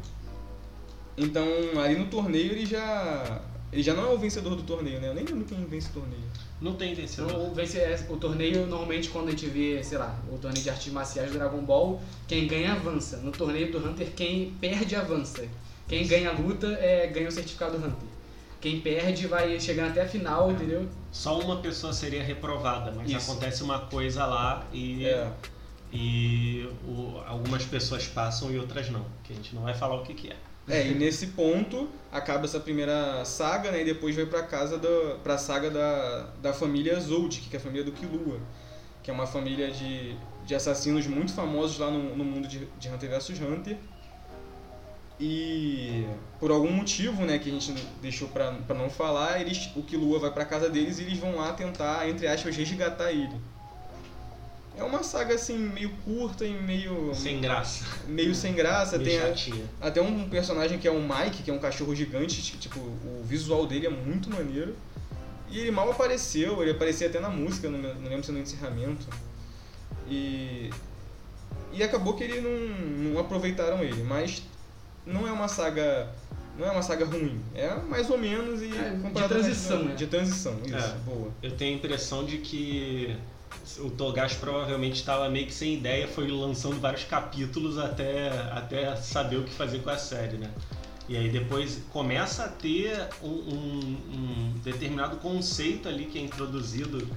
Então, 1.18 1.46
ali 1.84 1.96
no 1.96 2.06
torneio 2.08 2.52
ele 2.54 2.66
já. 2.66 3.42
Ele 3.72 3.82
já 3.84 3.94
não 3.94 4.04
é 4.12 4.14
o 4.14 4.18
vencedor 4.18 4.56
do 4.56 4.64
torneio, 4.64 5.00
né? 5.00 5.08
Eu 5.10 5.14
nem 5.14 5.24
lembro 5.24 5.46
quem 5.46 5.64
vence 5.66 5.90
o 5.92 5.94
torneio. 6.02 6.24
Não 6.60 6.74
tem 6.76 6.94
vencedor. 6.94 7.34
O, 7.36 7.54
vence- 7.54 7.78
é, 7.80 8.06
o 8.10 8.18
torneio, 8.18 8.68
normalmente, 8.68 9.10
quando 9.10 9.30
a 9.30 9.32
gente 9.32 9.48
vê, 9.48 9.82
sei 9.82 9.98
lá, 9.98 10.14
o 10.30 10.38
torneio 10.38 10.62
de 10.64 10.70
artes 10.70 10.92
marciais 10.92 11.32
do 11.32 11.38
Dragon 11.38 11.62
Ball, 11.62 12.02
quem 12.28 12.48
ganha 12.48 12.74
avança. 12.74 13.18
No 13.18 13.32
torneio 13.32 13.72
do 13.72 13.78
Hunter, 13.78 14.12
quem 14.14 14.52
perde 14.60 14.96
avança. 14.96 15.48
Quem 15.88 16.06
ganha 16.06 16.30
a 16.30 16.34
luta 16.34 16.68
é, 16.68 17.08
ganha 17.08 17.30
o 17.30 17.32
certificado 17.32 17.78
Hunter. 17.78 18.10
Quem 18.60 18.80
perde 18.82 19.26
vai 19.26 19.58
chegando 19.60 19.90
até 19.92 20.02
a 20.02 20.08
final, 20.08 20.52
entendeu? 20.52 20.88
Só 21.12 21.40
uma 21.40 21.58
pessoa 21.62 21.94
seria 21.94 22.22
reprovada, 22.24 22.92
mas 22.92 23.10
Isso. 23.10 23.32
acontece 23.32 23.64
uma 23.64 23.80
coisa 23.80 24.26
lá 24.26 24.68
e, 24.74 25.06
É. 25.06 25.32
e 25.92 26.70
o- 26.88 27.20
algumas 27.26 27.64
pessoas 27.66 28.06
passam 28.08 28.52
e 28.52 28.60
outras 28.60 28.90
não. 28.90 29.06
Que 29.24 29.34
a 29.34 29.36
gente 29.36 29.56
não 29.56 29.64
vai 29.64 29.74
falar 29.74 29.96
o 29.96 30.04
que, 30.04 30.14
que 30.14 30.30
é. 30.30 30.36
É, 30.68 30.88
e 30.88 30.94
nesse 30.94 31.28
ponto 31.28 31.90
acaba 32.12 32.46
essa 32.46 32.60
primeira 32.60 33.24
saga, 33.26 33.72
né? 33.72 33.82
E 33.82 33.86
depois 33.86 34.16
vai 34.16 34.26
pra 34.26 34.44
casa 34.44 34.78
da. 34.78 35.16
pra 35.24 35.38
saga 35.38 35.70
da, 35.70 36.30
da 36.42 36.54
família 36.54 37.00
Zoldyck, 37.00 37.50
que 37.50 37.56
é 37.56 37.60
a 37.60 37.62
família 37.62 37.84
do 37.84 37.92
Killua. 37.92 38.40
Que 39.02 39.10
é 39.10 39.14
uma 39.14 39.26
família 39.26 39.72
de, 39.72 40.16
de 40.46 40.56
assassinos 40.56 41.08
muito 41.08 41.34
famosos 41.34 41.80
lá 41.80 41.90
no, 41.90 42.16
no 42.16 42.24
mundo 42.24 42.48
de, 42.48 42.68
de 42.80 42.90
Hunter 42.90 43.10
vs 43.10 43.42
Hunter. 43.42 43.78
E 45.20 46.08
por 46.40 46.50
algum 46.50 46.72
motivo, 46.72 47.24
né, 47.26 47.38
que 47.38 47.50
a 47.50 47.54
gente 47.54 47.74
deixou 48.02 48.28
pra, 48.30 48.54
pra 48.54 48.76
não 48.76 48.90
falar, 48.90 49.40
eles, 49.40 49.70
o 49.76 49.84
Killua 49.84 50.18
vai 50.20 50.32
pra 50.32 50.46
casa 50.46 50.68
deles 50.68 50.98
e 50.98 51.04
eles 51.04 51.20
vão 51.20 51.36
lá 51.36 51.54
tentar, 51.54 52.10
entre 52.10 52.28
aspas, 52.28 52.56
resgatar 52.56 53.12
ele. 53.12 53.36
É 54.78 54.84
uma 54.84 55.04
saga 55.04 55.36
assim, 55.36 55.58
meio 55.58 55.90
curta 56.06 56.46
e 56.46 56.54
meio. 56.54 57.14
Sem 57.14 57.42
graça. 57.42 57.86
meio 58.08 58.34
sem 58.34 58.54
graça. 58.54 58.98
meio 58.98 59.10
Tem 59.10 59.20
a- 59.20 59.28
até 59.88 60.02
um 60.02 60.28
personagem 60.30 60.80
que 60.80 60.88
é 60.88 60.92
o 60.92 61.02
Mike, 61.02 61.44
que 61.44 61.52
é 61.52 61.54
um 61.54 61.60
cachorro 61.60 61.94
gigante, 61.96 62.42
ti- 62.42 62.58
tipo, 62.58 62.80
o 62.80 63.22
visual 63.26 63.68
dele 63.68 63.86
é 63.88 63.90
muito 63.90 64.30
maneiro. 64.30 64.76
E 65.50 65.60
ele 65.60 65.72
mal 65.72 65.92
apareceu, 65.92 66.62
ele 66.62 66.72
aparecia 66.72 67.08
até 67.08 67.20
na 67.20 67.30
música, 67.30 67.70
não, 67.70 67.78
não 67.80 68.10
lembro 68.10 68.24
se 68.24 68.32
no 68.32 68.40
encerramento. 68.40 69.06
E. 70.10 70.70
E 71.74 71.84
acabou 71.84 72.14
que 72.16 72.24
ele 72.24 72.42
não, 72.42 73.12
não 73.14 73.20
aproveitaram 73.20 73.82
ele, 73.84 74.04
mas 74.04 74.44
não 75.06 75.28
é 75.28 75.32
uma 75.32 75.48
saga. 75.48 76.10
Não 76.58 76.68
é 76.68 76.72
uma 76.72 76.82
saga 76.82 77.06
ruim, 77.06 77.42
é 77.56 77.74
mais 77.76 78.10
ou 78.10 78.18
menos 78.18 78.62
e 78.62 78.66
É, 78.76 78.90
de 78.92 79.28
transição, 79.28 79.78
da- 79.80 79.84
né? 79.90 79.96
De 79.96 80.06
transição, 80.08 80.60
isso, 80.66 80.76
É. 80.76 80.96
boa. 81.06 81.32
Eu 81.42 81.52
tenho 81.52 81.74
a 81.76 81.78
impressão 81.78 82.26
de 82.26 82.40
que 82.40 83.16
o 83.80 83.90
Togashi 83.90 84.36
provavelmente 84.38 84.96
estava 84.96 85.30
meio 85.30 85.46
que 85.48 85.54
sem 85.54 85.76
ideia, 85.76 86.08
foi 86.08 86.28
lançando 86.30 86.80
vários 86.80 87.04
capítulos 87.04 87.78
até, 87.78 88.30
até 88.52 88.96
saber 88.96 89.38
o 89.38 89.44
que 89.44 89.54
fazer 89.54 89.80
com 89.80 89.90
a 89.90 89.98
série, 89.98 90.38
né? 90.38 90.50
E 91.10 91.18
aí 91.18 91.30
depois 91.30 91.82
começa 91.90 92.46
a 92.46 92.48
ter 92.48 93.08
um, 93.22 93.28
um- 93.28 93.98
um 94.14 94.54
determinado 94.64 95.18
conceito 95.18 95.90
ali 95.90 96.06
que 96.06 96.18
é 96.18 96.22
introduzido 96.22 97.08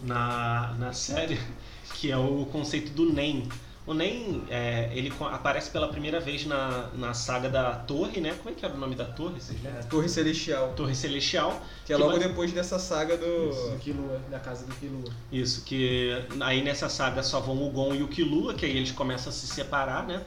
na, 0.00 0.74
na 0.78 0.92
série, 0.92 1.38
que 1.94 2.10
é 2.10 2.16
o 2.16 2.46
conceito 2.46 2.92
do 2.92 3.12
NEM. 3.12 3.48
O 3.90 3.94
NEM, 3.94 4.44
é, 4.48 4.88
ele 4.94 5.12
aparece 5.32 5.68
pela 5.72 5.88
primeira 5.88 6.20
vez 6.20 6.46
na, 6.46 6.90
na 6.94 7.12
saga 7.12 7.48
da 7.48 7.74
Torre, 7.74 8.20
né? 8.20 8.36
Como 8.38 8.48
é 8.48 8.52
que 8.52 8.64
era 8.64 8.72
o 8.72 8.78
nome 8.78 8.94
da 8.94 9.04
torre, 9.04 9.40
vocês 9.40 9.60
lembram? 9.60 9.82
Torre 9.88 10.08
Celestial, 10.08 10.72
Torre 10.76 10.94
Celestial. 10.94 11.60
que 11.84 11.92
é 11.92 11.96
Que 11.96 12.00
logo 12.02 12.16
vai- 12.16 12.28
depois 12.28 12.52
dessa 12.52 12.78
saga 12.78 13.16
do. 13.16 13.24
Do 13.72 13.78
Killua, 13.80 14.20
da 14.30 14.38
casa 14.38 14.64
do 14.64 14.72
Killua. 14.76 15.10
Isso, 15.32 15.64
que 15.64 16.12
aí 16.38 16.62
nessa 16.62 16.88
saga 16.88 17.20
só 17.24 17.40
vão 17.40 17.66
o 17.66 17.70
Gon 17.70 17.92
e 17.92 18.02
o 18.04 18.06
Killua, 18.06 18.54
que 18.54 18.64
aí 18.64 18.76
eles 18.76 18.92
começam 18.92 19.28
a 19.30 19.32
se 19.32 19.48
separar, 19.48 20.06
né? 20.06 20.22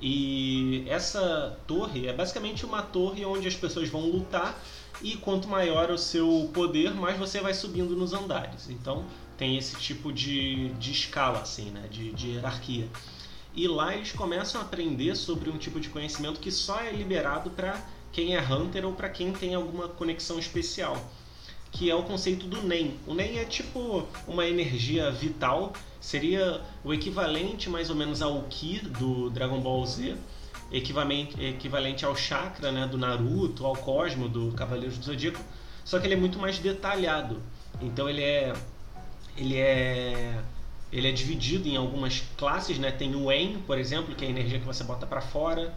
E 0.00 0.84
essa 0.88 1.58
torre 1.66 2.06
é 2.06 2.12
basicamente 2.12 2.64
uma 2.64 2.80
torre 2.82 3.24
onde 3.24 3.48
as 3.48 3.54
pessoas 3.56 3.88
vão 3.88 4.02
lutar 4.02 4.56
e 5.02 5.16
quanto 5.16 5.48
maior 5.48 5.90
o 5.90 5.98
seu 5.98 6.48
poder, 6.54 6.94
mais 6.94 7.18
você 7.18 7.40
vai 7.40 7.54
subindo 7.54 7.96
nos 7.96 8.12
andares. 8.12 8.68
Então 8.70 9.04
tem 9.36 9.56
esse 9.56 9.76
tipo 9.76 10.12
de, 10.12 10.68
de 10.74 10.92
escala, 10.92 11.40
assim, 11.40 11.70
né? 11.70 11.86
De, 11.90 12.12
de 12.12 12.28
hierarquia. 12.30 12.88
E 13.54 13.68
lá 13.68 13.94
eles 13.94 14.12
começam 14.12 14.60
a 14.60 14.64
aprender 14.64 15.14
sobre 15.16 15.50
um 15.50 15.58
tipo 15.58 15.78
de 15.78 15.88
conhecimento 15.88 16.40
que 16.40 16.50
só 16.50 16.80
é 16.80 16.90
liberado 16.90 17.50
para 17.50 17.80
quem 18.12 18.36
é 18.36 18.40
Hunter 18.40 18.84
ou 18.84 18.92
para 18.92 19.08
quem 19.08 19.32
tem 19.32 19.54
alguma 19.54 19.88
conexão 19.88 20.38
especial 20.38 20.96
que 21.74 21.90
é 21.90 21.94
o 21.94 22.04
conceito 22.04 22.46
do 22.46 22.62
NEM. 22.62 22.94
O 23.04 23.14
NEM 23.14 23.38
é 23.38 23.44
tipo 23.44 24.06
uma 24.28 24.46
energia 24.46 25.10
vital, 25.10 25.72
seria 26.00 26.60
o 26.84 26.94
equivalente 26.94 27.68
mais 27.68 27.90
ou 27.90 27.96
menos 27.96 28.22
ao 28.22 28.42
Ki 28.44 28.78
do 28.78 29.28
Dragon 29.30 29.60
Ball 29.60 29.84
Z, 29.84 30.16
equivalente, 30.70 31.42
equivalente 31.44 32.04
ao 32.04 32.14
chakra 32.14 32.70
né, 32.70 32.86
do 32.86 32.96
Naruto, 32.96 33.66
ao 33.66 33.74
Cosmo 33.74 34.28
do 34.28 34.52
Cavaleiros 34.52 34.96
do 34.98 35.04
Zodíaco, 35.04 35.40
só 35.84 35.98
que 35.98 36.06
ele 36.06 36.14
é 36.14 36.16
muito 36.16 36.38
mais 36.38 36.60
detalhado. 36.60 37.42
Então 37.82 38.08
ele 38.08 38.22
é 38.22 38.52
ele 39.36 39.56
é 39.58 40.40
ele 40.92 41.08
é 41.08 41.12
dividido 41.12 41.68
em 41.68 41.76
algumas 41.76 42.22
classes, 42.36 42.78
né? 42.78 42.92
Tem 42.92 43.16
o 43.16 43.30
En, 43.32 43.58
por 43.66 43.76
exemplo, 43.78 44.14
que 44.14 44.24
é 44.24 44.28
a 44.28 44.30
energia 44.30 44.60
que 44.60 44.64
você 44.64 44.84
bota 44.84 45.04
para 45.04 45.20
fora, 45.20 45.76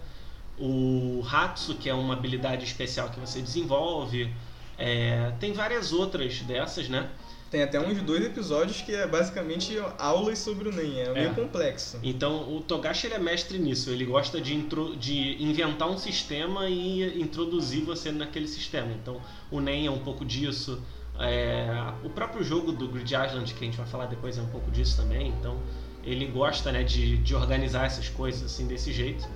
o 0.59 1.23
Hatsu, 1.31 1.75
que 1.75 1.89
é 1.89 1.93
uma 1.93 2.13
habilidade 2.13 2.63
especial 2.65 3.09
que 3.09 3.19
você 3.19 3.41
desenvolve, 3.41 4.29
é, 4.77 5.31
tem 5.39 5.53
várias 5.53 5.91
outras 5.91 6.39
dessas, 6.41 6.87
né? 6.87 7.09
Tem 7.49 7.63
até 7.63 7.79
uns 7.79 8.01
dois 8.01 8.25
episódios 8.25 8.81
que 8.81 8.93
é 8.93 9.07
basicamente 9.07 9.75
aulas 9.97 10.37
sobre 10.37 10.67
o 10.67 10.71
NEM, 10.71 10.99
é 10.99 11.13
meio 11.13 11.29
É. 11.29 11.33
complexo. 11.33 11.97
Então 12.03 12.55
o 12.55 12.61
Togashi 12.61 13.07
ele 13.07 13.15
é 13.15 13.19
mestre 13.19 13.57
nisso, 13.57 13.89
ele 13.89 14.03
gosta 14.05 14.41
de, 14.41 14.53
intro, 14.53 14.95
de 14.97 15.41
inventar 15.41 15.89
um 15.89 15.97
sistema 15.97 16.67
e 16.69 17.19
introduzir 17.21 17.83
você 17.85 18.11
naquele 18.11 18.47
sistema. 18.49 18.91
Então 18.91 19.21
o 19.49 19.61
NEM 19.61 19.87
é 19.87 19.91
um 19.91 19.99
pouco 19.99 20.25
disso, 20.25 20.79
é, 21.19 21.67
o 22.03 22.09
próprio 22.09 22.43
jogo 22.43 22.71
do 22.71 22.87
Grid 22.87 23.13
Island, 23.13 23.53
que 23.53 23.63
a 23.63 23.67
gente 23.67 23.77
vai 23.77 23.87
falar 23.87 24.05
depois, 24.05 24.37
é 24.37 24.41
um 24.41 24.47
pouco 24.47 24.69
disso 24.71 24.97
também. 24.97 25.29
Então 25.29 25.59
ele 26.03 26.25
gosta 26.27 26.71
né, 26.71 26.83
de, 26.83 27.17
de 27.17 27.35
organizar 27.35 27.85
essas 27.85 28.09
coisas 28.09 28.43
assim 28.43 28.67
desse 28.67 28.91
jeito. 28.91 29.27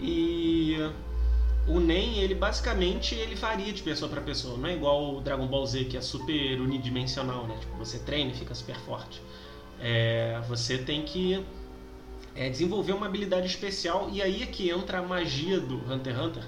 E 0.00 0.76
o 1.66 1.78
NEM, 1.78 2.18
ele 2.18 2.34
basicamente 2.34 3.14
ele 3.14 3.36
varia 3.36 3.72
de 3.72 3.82
pessoa 3.82 4.10
para 4.10 4.20
pessoa. 4.20 4.58
Não 4.58 4.68
é 4.68 4.74
igual 4.74 5.16
o 5.16 5.20
Dragon 5.20 5.46
Ball 5.46 5.64
Z, 5.64 5.84
que 5.84 5.96
é 5.96 6.00
super 6.00 6.60
unidimensional, 6.60 7.46
né? 7.46 7.56
Tipo, 7.60 7.76
você 7.76 7.98
treina 7.98 8.32
e 8.32 8.34
fica 8.34 8.54
super 8.54 8.76
forte. 8.80 9.22
É, 9.80 10.40
você 10.48 10.78
tem 10.78 11.02
que 11.02 11.44
é, 12.34 12.48
desenvolver 12.48 12.92
uma 12.92 13.06
habilidade 13.06 13.46
especial 13.46 14.08
e 14.10 14.20
aí 14.22 14.42
é 14.42 14.46
que 14.46 14.70
entra 14.70 14.98
a 14.98 15.02
magia 15.02 15.60
do 15.60 15.76
Hunter 15.92 16.14
x 16.14 16.24
Hunter. 16.24 16.44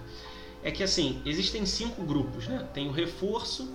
É 0.65 0.71
que 0.71 0.83
assim, 0.83 1.21
existem 1.27 1.65
cinco 1.67 2.03
grupos, 2.03 2.49
né? 2.49 2.67
Tem 2.73 2.89
o 2.89 2.93
reforço, 2.93 3.71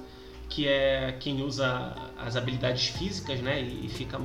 que 0.49 0.67
é 0.67 1.15
quem 1.19 1.43
usa 1.43 1.95
as 2.17 2.35
habilidades 2.35 2.87
físicas, 2.87 3.39
né? 3.39 3.61
E, 3.61 3.87
fica 3.87 4.19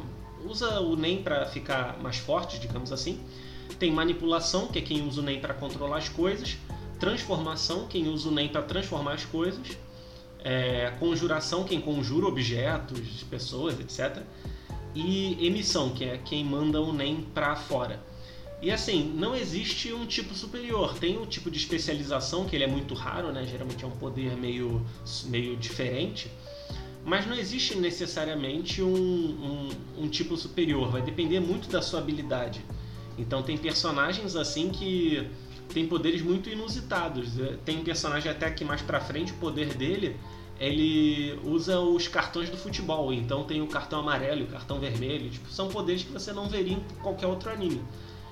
usa 0.44 0.80
o 0.80 0.96
NEM 0.96 1.22
para 1.22 1.46
ficar 1.46 1.98
mais 2.02 2.16
forte, 2.16 2.58
digamos 2.58 2.92
assim. 2.92 3.20
Tem 3.78 3.90
manipulação, 3.90 4.68
que 4.68 4.78
é 4.78 4.82
quem 4.82 5.06
usa 5.06 5.20
o 5.20 5.24
NEM 5.24 5.40
para 5.40 5.54
controlar 5.54 5.98
as 5.98 6.08
coisas. 6.08 6.56
Transformação, 6.98 7.86
quem 7.86 8.08
usa 8.08 8.28
o 8.28 8.32
NEM 8.32 8.48
para 8.48 8.62
transformar 8.62 9.14
as 9.14 9.24
coisas. 9.24 9.78
É, 10.42 10.92
conjuração, 10.98 11.64
quem 11.64 11.80
conjura 11.80 12.26
objetos, 12.26 13.24
pessoas, 13.30 13.78
etc. 13.80 14.22
E 14.94 15.46
emissão, 15.46 15.90
que 15.90 16.04
é 16.04 16.18
quem 16.18 16.44
manda 16.44 16.80
o 16.80 16.92
NEM 16.92 17.22
para 17.34 17.56
fora. 17.56 18.00
E 18.64 18.70
assim, 18.70 19.12
não 19.14 19.36
existe 19.36 19.92
um 19.92 20.06
tipo 20.06 20.34
superior. 20.34 20.96
Tem 20.98 21.18
um 21.18 21.26
tipo 21.26 21.50
de 21.50 21.58
especialização, 21.58 22.46
que 22.46 22.56
ele 22.56 22.64
é 22.64 22.66
muito 22.66 22.94
raro, 22.94 23.30
né? 23.30 23.46
Geralmente 23.46 23.84
é 23.84 23.86
um 23.86 23.90
poder 23.90 24.34
meio, 24.38 24.82
meio 25.26 25.54
diferente. 25.54 26.30
Mas 27.04 27.26
não 27.26 27.36
existe 27.36 27.76
necessariamente 27.76 28.80
um, 28.80 28.88
um, 28.88 30.04
um 30.04 30.08
tipo 30.08 30.34
superior. 30.34 30.90
Vai 30.90 31.02
depender 31.02 31.40
muito 31.40 31.68
da 31.68 31.82
sua 31.82 32.00
habilidade. 32.00 32.64
Então 33.18 33.42
tem 33.42 33.58
personagens 33.58 34.34
assim 34.34 34.70
que 34.70 35.28
tem 35.74 35.86
poderes 35.86 36.22
muito 36.22 36.48
inusitados. 36.48 37.38
É, 37.38 37.58
tem 37.66 37.80
um 37.80 37.84
personagem 37.84 38.32
até 38.32 38.46
aqui 38.46 38.64
mais 38.64 38.80
pra 38.80 38.98
frente, 38.98 39.32
o 39.32 39.36
poder 39.36 39.74
dele, 39.74 40.16
ele 40.58 41.38
usa 41.44 41.78
os 41.80 42.08
cartões 42.08 42.48
do 42.48 42.56
futebol. 42.56 43.12
Então 43.12 43.44
tem 43.44 43.60
o 43.60 43.66
cartão 43.66 44.00
amarelo 44.00 44.40
e 44.40 44.44
o 44.44 44.46
cartão 44.46 44.80
vermelho. 44.80 45.28
Tipo, 45.28 45.50
são 45.50 45.68
poderes 45.68 46.02
que 46.02 46.10
você 46.10 46.32
não 46.32 46.48
veria 46.48 46.78
em 46.78 46.80
qualquer 47.02 47.26
outro 47.26 47.50
anime. 47.50 47.82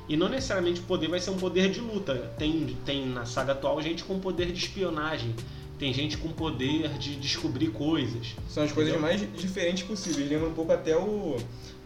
E 0.09 0.17
não 0.17 0.29
necessariamente 0.29 0.81
o 0.81 0.85
poder 0.85 1.09
vai 1.09 1.21
ser 1.21 1.31
um 1.31 1.37
poder 1.37 1.71
de 1.71 1.81
luta. 1.81 2.33
Tem, 2.39 2.77
tem 2.85 3.07
na 3.07 3.25
saga 3.25 3.53
atual 3.53 3.81
gente 3.81 4.05
com 4.05 4.19
poder 4.19 4.53
de 4.53 4.59
espionagem. 4.59 5.35
Tem 5.79 5.93
gente 5.93 6.17
com 6.17 6.29
poder 6.29 6.91
de 6.99 7.17
descobrir 7.17 7.69
coisas. 7.69 8.35
São 8.49 8.63
as 8.63 8.73
coisas 8.73 9.01
mais 9.01 9.21
diferentes 9.35 9.83
possíveis. 9.83 10.29
Lembra 10.29 10.49
um 10.49 10.55
pouco 10.55 10.73
até 10.73 10.97
o, 10.97 11.37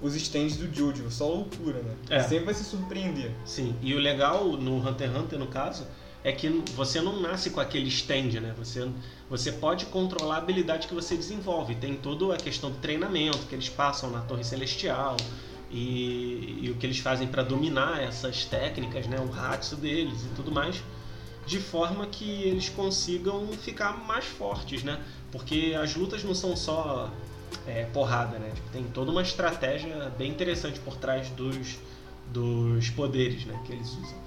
os 0.03 0.15
stands 0.15 0.57
do 0.57 0.75
Jojo, 0.75 1.11
só 1.11 1.27
loucura, 1.29 1.81
né? 1.83 1.95
É. 2.11 2.23
Sempre 2.23 2.47
vai 2.47 2.55
se 2.55 2.65
surpreender. 2.65 3.31
Sim, 3.45 3.75
e 3.81 3.95
o 3.95 3.99
legal 3.99 4.49
no 4.49 4.77
Hunter 4.77 5.09
x 5.11 5.19
Hunter, 5.19 5.39
no 5.39 5.47
caso, 5.47 5.87
é 6.23 6.33
que 6.33 6.49
você 6.75 7.01
não 7.01 7.21
nasce 7.21 7.51
com 7.51 7.61
aquele 7.61 7.89
stand, 7.89 8.41
né? 8.41 8.55
Você, 8.59 8.87
você 9.31 9.53
pode 9.53 9.87
controlar 9.87 10.35
a 10.35 10.39
habilidade 10.39 10.89
que 10.89 10.95
você 10.95 11.17
desenvolve. 11.17 11.77
Tem 11.77 11.95
toda 11.95 12.35
a 12.35 12.37
questão 12.37 12.71
do 12.71 12.79
treinamento 12.79 13.47
que 13.47 13.55
eles 13.55 13.69
passam 13.69 14.11
na 14.11 14.21
Torre 14.21 14.45
Celestial 14.45 15.17
e, 15.71 16.61
e 16.63 16.71
o 16.71 16.75
que 16.77 16.87
eles 16.87 16.99
fazem 16.99 17.27
para 17.27 17.43
dominar 17.43 18.03
essas 18.03 18.45
técnicas, 18.45 19.07
né? 19.07 19.19
O 19.19 19.33
Hatsu 19.33 19.77
deles 19.77 20.23
e 20.25 20.29
tudo 20.35 20.53
mais, 20.53 20.83
de 21.47 21.59
forma 21.59 22.07
que 22.07 22.43
eles 22.43 22.69
consigam 22.69 23.49
ficar 23.49 23.93
mais 24.07 24.25
fortes, 24.25 24.83
né? 24.83 25.01
Porque 25.31 25.77
as 25.81 25.95
lutas 25.95 26.23
não 26.25 26.35
são 26.35 26.57
só 26.57 27.11
é, 27.67 27.85
porrada, 27.87 28.39
né? 28.39 28.51
Tipo, 28.55 28.69
tem 28.71 28.85
toda 28.85 29.11
uma 29.11 29.23
estratégia 29.23 30.13
bem 30.17 30.31
interessante 30.31 30.79
por 30.81 30.97
trás 30.97 31.29
dos, 31.31 31.79
dos 32.33 32.91
poderes, 32.91 33.45
né? 33.45 33.61
Que 33.65 33.73
eles 33.73 33.89
usam. 33.89 34.27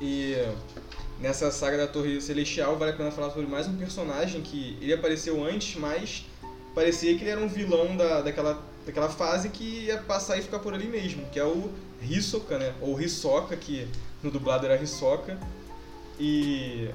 E 0.00 0.36
nessa 1.20 1.50
saga 1.50 1.78
da 1.78 1.86
Torre 1.86 2.20
Celestial 2.20 2.76
vale 2.76 2.92
a 2.92 2.94
pena 2.94 3.10
falar 3.10 3.30
sobre 3.30 3.46
mais 3.46 3.66
um 3.66 3.76
personagem 3.76 4.42
que 4.42 4.76
ele 4.80 4.92
apareceu 4.92 5.42
antes, 5.44 5.76
mas 5.76 6.26
parecia 6.74 7.16
que 7.16 7.22
ele 7.22 7.30
era 7.30 7.40
um 7.40 7.48
vilão 7.48 7.96
da, 7.96 8.20
daquela, 8.20 8.62
daquela 8.86 9.08
fase 9.08 9.48
que 9.48 9.86
ia 9.86 9.98
passar 9.98 10.38
e 10.38 10.42
ficar 10.42 10.60
por 10.60 10.72
ali 10.72 10.86
mesmo, 10.86 11.26
que 11.30 11.38
é 11.38 11.44
o 11.44 11.70
Hisoka, 12.00 12.56
né? 12.56 12.72
Ou 12.80 12.98
Hisoka, 13.00 13.56
que 13.56 13.88
no 14.22 14.30
dublado 14.30 14.64
era 14.64 14.80
Hisoka. 14.80 15.36
E 16.18 16.88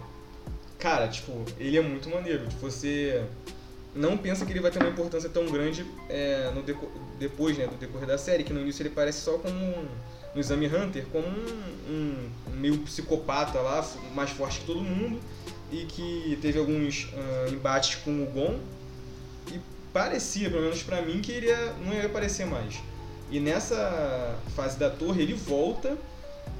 cara, 0.79 1.07
tipo, 1.07 1.45
ele 1.59 1.77
é 1.77 1.81
muito 1.81 2.09
maneiro. 2.09 2.47
Tipo, 2.47 2.61
você 2.61 3.23
não 3.93 4.17
pensa 4.17 4.45
que 4.45 4.51
ele 4.51 4.61
vai 4.61 4.71
ter 4.71 4.79
uma 4.79 4.89
importância 4.89 5.29
tão 5.29 5.45
grande 5.45 5.85
é, 6.09 6.49
no 6.55 6.63
deco 6.63 6.89
depois, 7.19 7.57
né, 7.57 7.67
do 7.67 7.75
decorrer 7.75 8.07
da 8.07 8.17
série, 8.17 8.43
que 8.43 8.51
no 8.51 8.61
início 8.61 8.81
ele 8.81 8.89
parece 8.89 9.21
só 9.21 9.37
como 9.37 9.53
um, 9.53 9.85
no 10.33 10.39
Exame 10.39 10.65
Hunter, 10.65 11.05
como 11.11 11.27
um, 11.27 12.29
um, 12.47 12.51
meio 12.55 12.79
psicopata 12.79 13.59
lá, 13.59 13.85
mais 14.15 14.31
forte 14.31 14.61
que 14.61 14.65
todo 14.65 14.81
mundo, 14.81 15.19
e 15.71 15.85
que 15.85 16.37
teve 16.41 16.57
alguns 16.57 17.09
uh, 17.13 17.53
embates 17.53 17.95
com 17.95 18.23
o 18.23 18.25
Gon, 18.25 18.59
e 19.51 19.59
parecia, 19.93 20.49
pelo 20.49 20.63
menos 20.63 20.83
pra 20.83 21.01
mim, 21.01 21.19
que 21.21 21.31
ele 21.31 21.47
ia, 21.47 21.73
não 21.85 21.93
ia 21.93 22.05
aparecer 22.05 22.45
mais. 22.45 22.79
E 23.29 23.39
nessa 23.39 24.37
fase 24.55 24.77
da 24.77 24.89
torre 24.89 25.21
ele 25.21 25.33
volta 25.33 25.97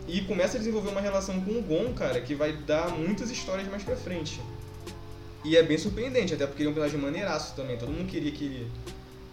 e 0.08 0.22
começa 0.22 0.58
a 0.58 0.60
desenvolver 0.60 0.90
uma 0.90 1.02
relação 1.02 1.40
com 1.42 1.52
o 1.52 1.62
Gon, 1.62 1.94
cara, 1.94 2.22
que 2.22 2.34
vai 2.34 2.54
dar 2.54 2.90
muitas 2.90 3.30
histórias 3.30 3.68
mais 3.68 3.84
pra 3.84 3.96
frente. 3.96 4.42
E 5.44 5.58
é 5.58 5.64
bem 5.64 5.78
surpreendente, 5.78 6.34
até 6.34 6.46
porque 6.46 6.62
ele 6.62 6.70
é 6.70 6.72
um 6.72 6.76
personagem 6.76 7.02
maneiraço 7.02 7.56
também. 7.56 7.78
Todo 7.78 7.92
mundo 7.92 8.08
queria 8.08 8.32
que 8.32 8.46
ele, 8.46 8.72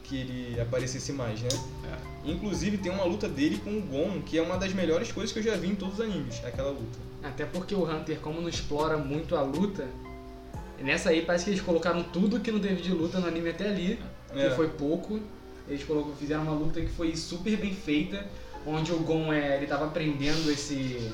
que 0.04 0.16
ele 0.16 0.61
aparecesse 0.61 1.12
mais, 1.12 1.40
né? 1.40 1.48
É. 1.84 2.30
Inclusive 2.30 2.78
tem 2.78 2.90
uma 2.90 3.04
luta 3.04 3.28
dele 3.28 3.61
com 3.62 3.70
o 3.70 3.80
Gon, 3.82 4.22
que 4.22 4.38
é 4.38 4.42
uma 4.42 4.56
das 4.56 4.72
melhores 4.72 5.12
coisas 5.12 5.32
que 5.32 5.38
eu 5.38 5.42
já 5.42 5.56
vi 5.56 5.68
em 5.68 5.74
todos 5.74 5.94
os 5.94 6.00
animes, 6.00 6.42
aquela 6.44 6.70
luta. 6.70 6.98
Até 7.22 7.44
porque 7.44 7.74
o 7.74 7.84
Hunter, 7.84 8.18
como 8.20 8.40
não 8.40 8.48
explora 8.48 8.96
muito 8.96 9.37
a 9.37 9.42
luta, 9.42 9.87
nessa 10.82 11.10
aí 11.10 11.22
parece 11.22 11.44
que 11.44 11.50
eles 11.50 11.60
colocaram 11.60 12.02
tudo 12.02 12.40
que 12.40 12.50
não 12.50 12.60
teve 12.60 12.80
de 12.82 12.92
luta 12.92 13.18
no 13.18 13.26
anime 13.26 13.50
até 13.50 13.68
ali, 13.68 13.98
que 14.32 14.38
É. 14.40 14.50
foi 14.50 14.68
pouco. 14.68 15.20
Eles 15.68 15.84
colocam, 15.84 16.14
fizeram 16.14 16.42
uma 16.42 16.54
luta 16.54 16.80
que 16.80 16.88
foi 16.88 17.14
super 17.14 17.56
bem 17.56 17.74
feita, 17.74 18.26
onde 18.66 18.90
o 18.92 18.98
Gon 19.00 19.32
é, 19.32 19.56
ele 19.56 19.66
tava 19.66 19.86
aprendendo 19.86 20.50
esse 20.50 21.10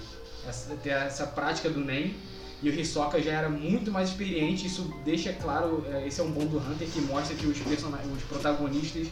essa, 0.46 0.74
ter 0.76 0.90
essa 0.90 1.26
prática 1.26 1.68
do 1.70 1.80
Nen. 1.80 2.14
E 2.62 2.70
o 2.70 2.80
Hisoka 2.80 3.20
já 3.20 3.32
era 3.32 3.48
muito 3.50 3.90
mais 3.90 4.08
experiente, 4.10 4.66
isso 4.66 4.90
deixa 5.04 5.32
claro, 5.32 5.84
é, 5.92 6.06
esse 6.06 6.20
é 6.20 6.24
um 6.24 6.30
bom 6.30 6.46
do 6.46 6.56
Hunter 6.58 6.88
que 6.88 7.00
mostra 7.00 7.36
que 7.36 7.46
os, 7.46 7.58
personagens, 7.58 8.10
os 8.16 8.22
protagonistas 8.22 9.08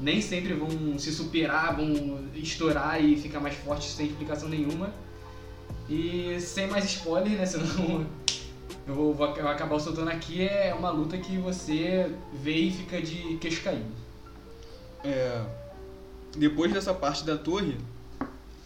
nem 0.00 0.20
sempre 0.20 0.52
vão 0.52 0.98
se 0.98 1.10
superar, 1.12 1.74
vão 1.74 2.20
estourar 2.34 3.02
e 3.02 3.16
ficar 3.16 3.40
mais 3.40 3.54
fortes 3.56 3.90
sem 3.94 4.06
explicação 4.06 4.48
nenhuma. 4.48 4.92
E 5.88 6.36
sem 6.40 6.66
mais 6.66 6.84
spoiler, 6.84 7.32
né? 7.32 7.46
Senão 7.46 8.06
eu 8.86 8.94
vou, 8.94 9.14
vou 9.14 9.26
acabar 9.26 9.78
soltando 9.78 10.10
aqui. 10.10 10.46
É 10.46 10.74
uma 10.74 10.90
luta 10.90 11.16
que 11.16 11.36
você 11.38 12.10
vê 12.32 12.56
e 12.56 12.70
fica 12.70 13.00
de 13.00 13.36
queixo 13.36 13.62
caído. 13.62 13.84
É, 15.02 15.42
depois 16.36 16.72
dessa 16.72 16.92
parte 16.92 17.24
da 17.24 17.36
torre, 17.36 17.76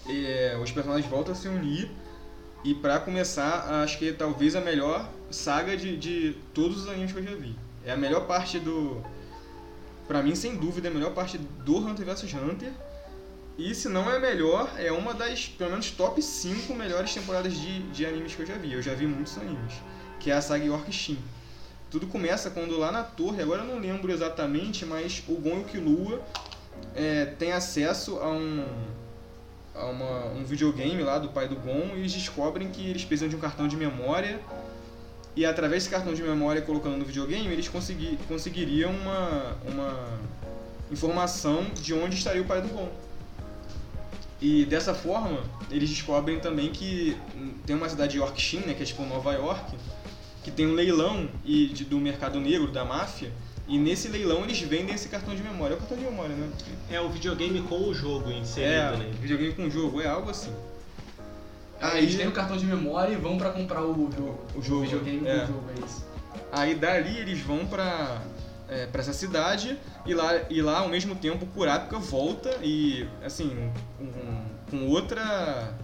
é, 0.09 0.59
os 0.63 0.71
personagens 0.73 1.09
voltam 1.11 1.33
a 1.33 1.37
se 1.37 1.49
unir 1.49 1.91
e 2.65 2.75
pra 2.75 2.99
começar, 2.99 3.83
acho 3.83 3.99
que 3.99 4.13
talvez 4.13 4.57
a 4.57 4.61
melhor 4.61 5.09
saga 5.31 5.77
de, 5.77 5.97
de 5.97 6.37
todos 6.53 6.83
os 6.83 6.89
animes 6.89 7.13
que 7.13 7.19
eu 7.19 7.25
já 7.25 7.35
vi. 7.35 7.55
É 7.85 7.93
a 7.93 7.97
melhor 7.97 8.27
parte 8.27 8.59
do. 8.59 9.03
Pra 10.07 10.23
mim, 10.23 10.35
sem 10.35 10.57
dúvida, 10.57 10.89
é 10.89 10.91
a 10.91 10.95
melhor 10.95 11.13
parte 11.13 11.39
do 11.39 11.77
Hunter 11.79 12.05
vs 12.05 12.35
Hunter. 12.35 12.73
E 13.57 13.75
se 13.75 13.89
não 13.89 14.11
é 14.11 14.17
a 14.17 14.21
melhor, 14.21 14.73
é 14.77 14.91
uma 14.91 15.13
das, 15.13 15.49
pelo 15.49 15.71
menos, 15.71 15.91
top 15.91 16.23
5 16.23 16.73
melhores 16.75 17.13
temporadas 17.13 17.55
de, 17.55 17.83
de 17.91 18.07
animes 18.07 18.35
que 18.35 18.43
eu 18.43 18.47
já 18.47 18.55
vi. 18.55 18.73
Eu 18.73 18.81
já 18.81 18.95
vi 18.95 19.07
muitos 19.07 19.37
animes. 19.37 19.75
Que 20.19 20.31
é 20.31 20.35
a 20.35 20.43
saga 20.43 20.65
York 20.65 20.93
Shin. 20.93 21.19
Tudo 21.91 22.07
começa 22.07 22.51
quando 22.51 22.79
lá 22.79 22.93
na 22.93 23.03
torre, 23.03 23.43
agora 23.43 23.63
eu 23.63 23.67
não 23.67 23.79
lembro 23.79 24.13
exatamente, 24.13 24.85
mas 24.85 25.23
o 25.27 25.35
Gon 25.35 25.59
e 25.59 25.61
o 25.61 25.65
Killua 25.65 26.23
é, 26.95 27.25
têm 27.25 27.53
acesso 27.53 28.19
a 28.19 28.29
um, 28.29 28.65
a 29.75 29.87
uma, 29.87 30.27
um 30.27 30.45
videogame 30.45 31.03
lá 31.03 31.19
do 31.19 31.29
pai 31.29 31.49
do 31.49 31.57
Gon 31.57 31.93
e 31.95 32.01
eles 32.01 32.13
descobrem 32.13 32.69
que 32.69 32.91
eles 32.91 33.05
precisam 33.05 33.29
de 33.29 33.37
um 33.37 33.39
cartão 33.39 33.67
de 33.67 33.77
memória 33.77 34.41
e 35.35 35.47
através 35.47 35.85
desse 35.85 35.95
cartão 35.95 36.13
de 36.13 36.23
memória 36.23 36.61
colocando 36.61 36.97
no 36.97 37.05
videogame 37.05 37.47
eles 37.49 37.69
consegui, 37.69 38.19
conseguiriam 38.29 38.91
uma, 38.91 39.57
uma 39.67 40.09
informação 40.91 41.65
de 41.81 41.95
onde 41.95 42.17
estaria 42.17 42.43
o 42.43 42.45
pai 42.45 42.61
do 42.61 42.69
Gon. 42.69 42.89
E 44.41 44.65
dessa 44.67 44.95
forma 44.95 45.43
eles 45.71 45.89
descobrem 45.89 46.39
também 46.39 46.71
que 46.71 47.17
tem 47.65 47.77
uma 47.77 47.89
cidade 47.89 48.19
Yorkshire, 48.19 48.67
né, 48.67 48.75
que 48.75 48.83
é 48.83 48.87
tipo 48.87 49.05
Nova 49.05 49.33
York, 49.33 49.77
que 50.49 50.57
tem 50.57 50.67
um 50.67 50.73
leilão 50.75 51.29
e 51.45 51.67
de- 51.67 51.85
do 51.85 51.99
mercado 51.99 52.41
negro, 52.41 52.69
da 52.73 52.85
máfia, 52.85 53.31
e 53.67 53.79
nesse 53.79 54.09
leilão 54.09 54.45
eles 54.45 54.59
vendem 54.61 54.95
esse 54.95 55.09
cartão 55.09 55.35
de 55.35 55.43
memória. 55.43 55.75
É 55.75 55.77
o 55.77 55.81
cartão 55.81 55.99
de 55.99 56.05
memória, 56.05 56.35
né? 56.35 56.49
É 56.91 57.01
o 57.01 57.11
videogame 57.11 57.61
com 57.63 57.83
o 57.89 57.95
jogo 57.95 58.31
inserido, 58.31 58.73
É, 58.73 58.97
né? 58.97 59.11
videogame 59.21 59.53
com 59.53 59.69
jogo, 59.69 60.01
é 60.01 60.09
algo 60.09 60.31
assim. 60.31 60.53
Aí 61.81 62.03
eles 62.05 62.17
têm 62.17 62.27
o 62.27 62.33
cartão 62.33 62.57
de 62.57 62.65
memória 62.65 63.13
e 63.13 63.17
vão 63.17 63.37
pra 63.37 63.51
comprar 63.51 63.83
o 63.85 64.11
jogo. 64.11 64.41
O 64.55 64.63
jogo, 64.63 64.81
videogame 64.83 65.29
é. 65.29 65.41
do 65.41 65.47
jogo, 65.49 65.65
é 65.77 65.85
isso. 65.85 66.05
Aí 66.51 66.75
dali 66.75 67.19
eles 67.19 67.41
vão 67.41 67.67
pra, 67.67 68.23
é, 68.69 68.87
pra 68.87 69.03
essa 69.03 69.13
cidade 69.13 69.79
e 70.07 70.15
lá, 70.15 70.33
e 70.49 70.63
lá 70.63 70.79
ao 70.79 70.89
mesmo 70.89 71.15
tempo 71.15 71.45
o 71.45 71.49
Kurapika 71.49 71.99
volta 71.99 72.51
e 72.63 73.07
assim, 73.23 73.71
com, 73.99 74.43
com 74.71 74.87
outra 74.89 75.75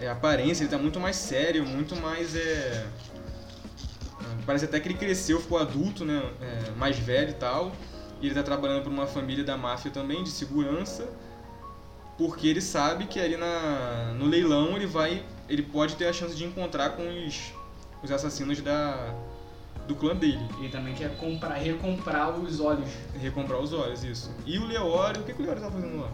é, 0.00 0.08
aparência, 0.08 0.64
ele 0.64 0.70
tá 0.70 0.78
muito 0.78 0.98
mais 0.98 1.16
sério, 1.16 1.66
muito 1.66 1.94
mais 1.96 2.34
é. 2.34 2.86
Parece 4.46 4.64
até 4.64 4.80
que 4.80 4.88
ele 4.88 4.98
cresceu, 4.98 5.40
ficou 5.40 5.58
adulto, 5.58 6.04
né? 6.04 6.22
é, 6.40 6.70
mais 6.72 6.98
velho 6.98 7.30
e 7.30 7.34
tal. 7.34 7.72
E 8.20 8.26
ele 8.26 8.34
tá 8.34 8.42
trabalhando 8.42 8.82
para 8.82 8.90
uma 8.90 9.06
família 9.06 9.44
da 9.44 9.56
máfia 9.56 9.90
também, 9.90 10.22
de 10.22 10.30
segurança. 10.30 11.08
Porque 12.16 12.46
ele 12.46 12.60
sabe 12.60 13.06
que 13.06 13.18
ali 13.18 13.36
na, 13.36 14.14
no 14.16 14.26
leilão 14.26 14.76
ele 14.76 14.86
vai. 14.86 15.24
ele 15.48 15.62
pode 15.62 15.96
ter 15.96 16.06
a 16.06 16.12
chance 16.12 16.34
de 16.34 16.44
encontrar 16.44 16.90
com 16.90 17.02
os, 17.26 17.52
os 18.02 18.10
assassinos 18.10 18.60
da, 18.60 19.14
do 19.88 19.94
clã 19.94 20.14
dele. 20.14 20.46
Ele 20.58 20.68
também 20.68 20.94
quer 20.94 21.16
comprar, 21.16 21.54
recomprar 21.54 22.38
os 22.38 22.60
olhos. 22.60 22.88
Recomprar 23.20 23.60
os 23.60 23.72
olhos, 23.72 24.04
isso. 24.04 24.30
E 24.46 24.58
o 24.58 24.66
Leório, 24.66 25.22
o 25.22 25.24
que, 25.24 25.32
que 25.32 25.40
o 25.40 25.44
Leório 25.44 25.62
tá 25.62 25.70
fazendo 25.70 26.00
lá? 26.00 26.10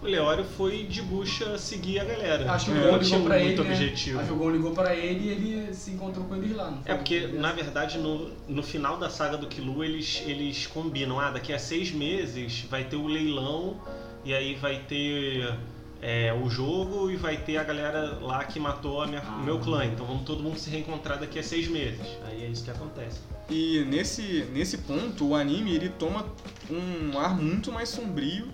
O 0.00 0.06
Leório 0.06 0.44
foi 0.44 0.84
de 0.84 1.02
bucha 1.02 1.58
seguir 1.58 1.98
a 1.98 2.04
galera. 2.04 2.52
Acho 2.52 2.66
que 2.66 2.70
o 2.70 2.76
É, 2.76 2.86
Gon 2.86 2.92
não 2.92 2.98
tinha 3.00 3.16
ligou 3.18 3.28
pra 3.30 3.38
muito 3.40 3.60
ele, 3.62 3.68
né? 3.68 3.74
objetivo. 3.74 4.18
Acho 4.20 4.28
que 4.28 4.32
o 4.34 4.36
Gon 4.36 4.50
ligou 4.50 4.70
pra 4.72 4.94
ele 4.94 5.24
e 5.26 5.28
ele 5.30 5.74
se 5.74 5.90
encontrou 5.90 6.24
com 6.26 6.36
eles 6.36 6.54
lá. 6.56 6.72
É 6.84 6.94
porque, 6.94 7.26
na 7.26 7.52
verdade, 7.52 7.98
no, 7.98 8.30
no 8.48 8.62
final 8.62 8.96
da 8.96 9.10
saga 9.10 9.36
do 9.36 9.46
Killua, 9.48 9.84
eles, 9.84 10.22
eles 10.24 10.66
combinam, 10.68 11.18
ah, 11.18 11.30
daqui 11.32 11.52
a 11.52 11.58
seis 11.58 11.90
meses 11.90 12.64
vai 12.70 12.84
ter 12.84 12.94
o 12.96 13.08
leilão 13.08 13.76
e 14.24 14.32
aí 14.32 14.54
vai 14.54 14.78
ter 14.86 15.52
é, 16.00 16.32
o 16.32 16.48
jogo 16.48 17.10
e 17.10 17.16
vai 17.16 17.36
ter 17.38 17.56
a 17.56 17.64
galera 17.64 18.18
lá 18.22 18.44
que 18.44 18.60
matou 18.60 19.02
a 19.02 19.06
minha- 19.08 19.20
o 19.22 19.42
meu 19.42 19.58
clã. 19.58 19.84
Então 19.84 20.06
vamos 20.06 20.22
todo 20.22 20.40
mundo 20.40 20.56
se 20.56 20.70
reencontrar 20.70 21.18
daqui 21.18 21.40
a 21.40 21.42
seis 21.42 21.66
meses. 21.66 22.06
Aí 22.28 22.44
é 22.44 22.46
isso 22.46 22.62
que 22.62 22.70
acontece. 22.70 23.18
E 23.50 23.84
nesse, 23.88 24.46
nesse 24.52 24.78
ponto, 24.78 25.26
o 25.30 25.34
anime 25.34 25.74
ele 25.74 25.88
toma 25.88 26.24
um 26.70 27.18
ar 27.18 27.34
muito 27.36 27.72
mais 27.72 27.88
sombrio 27.88 28.46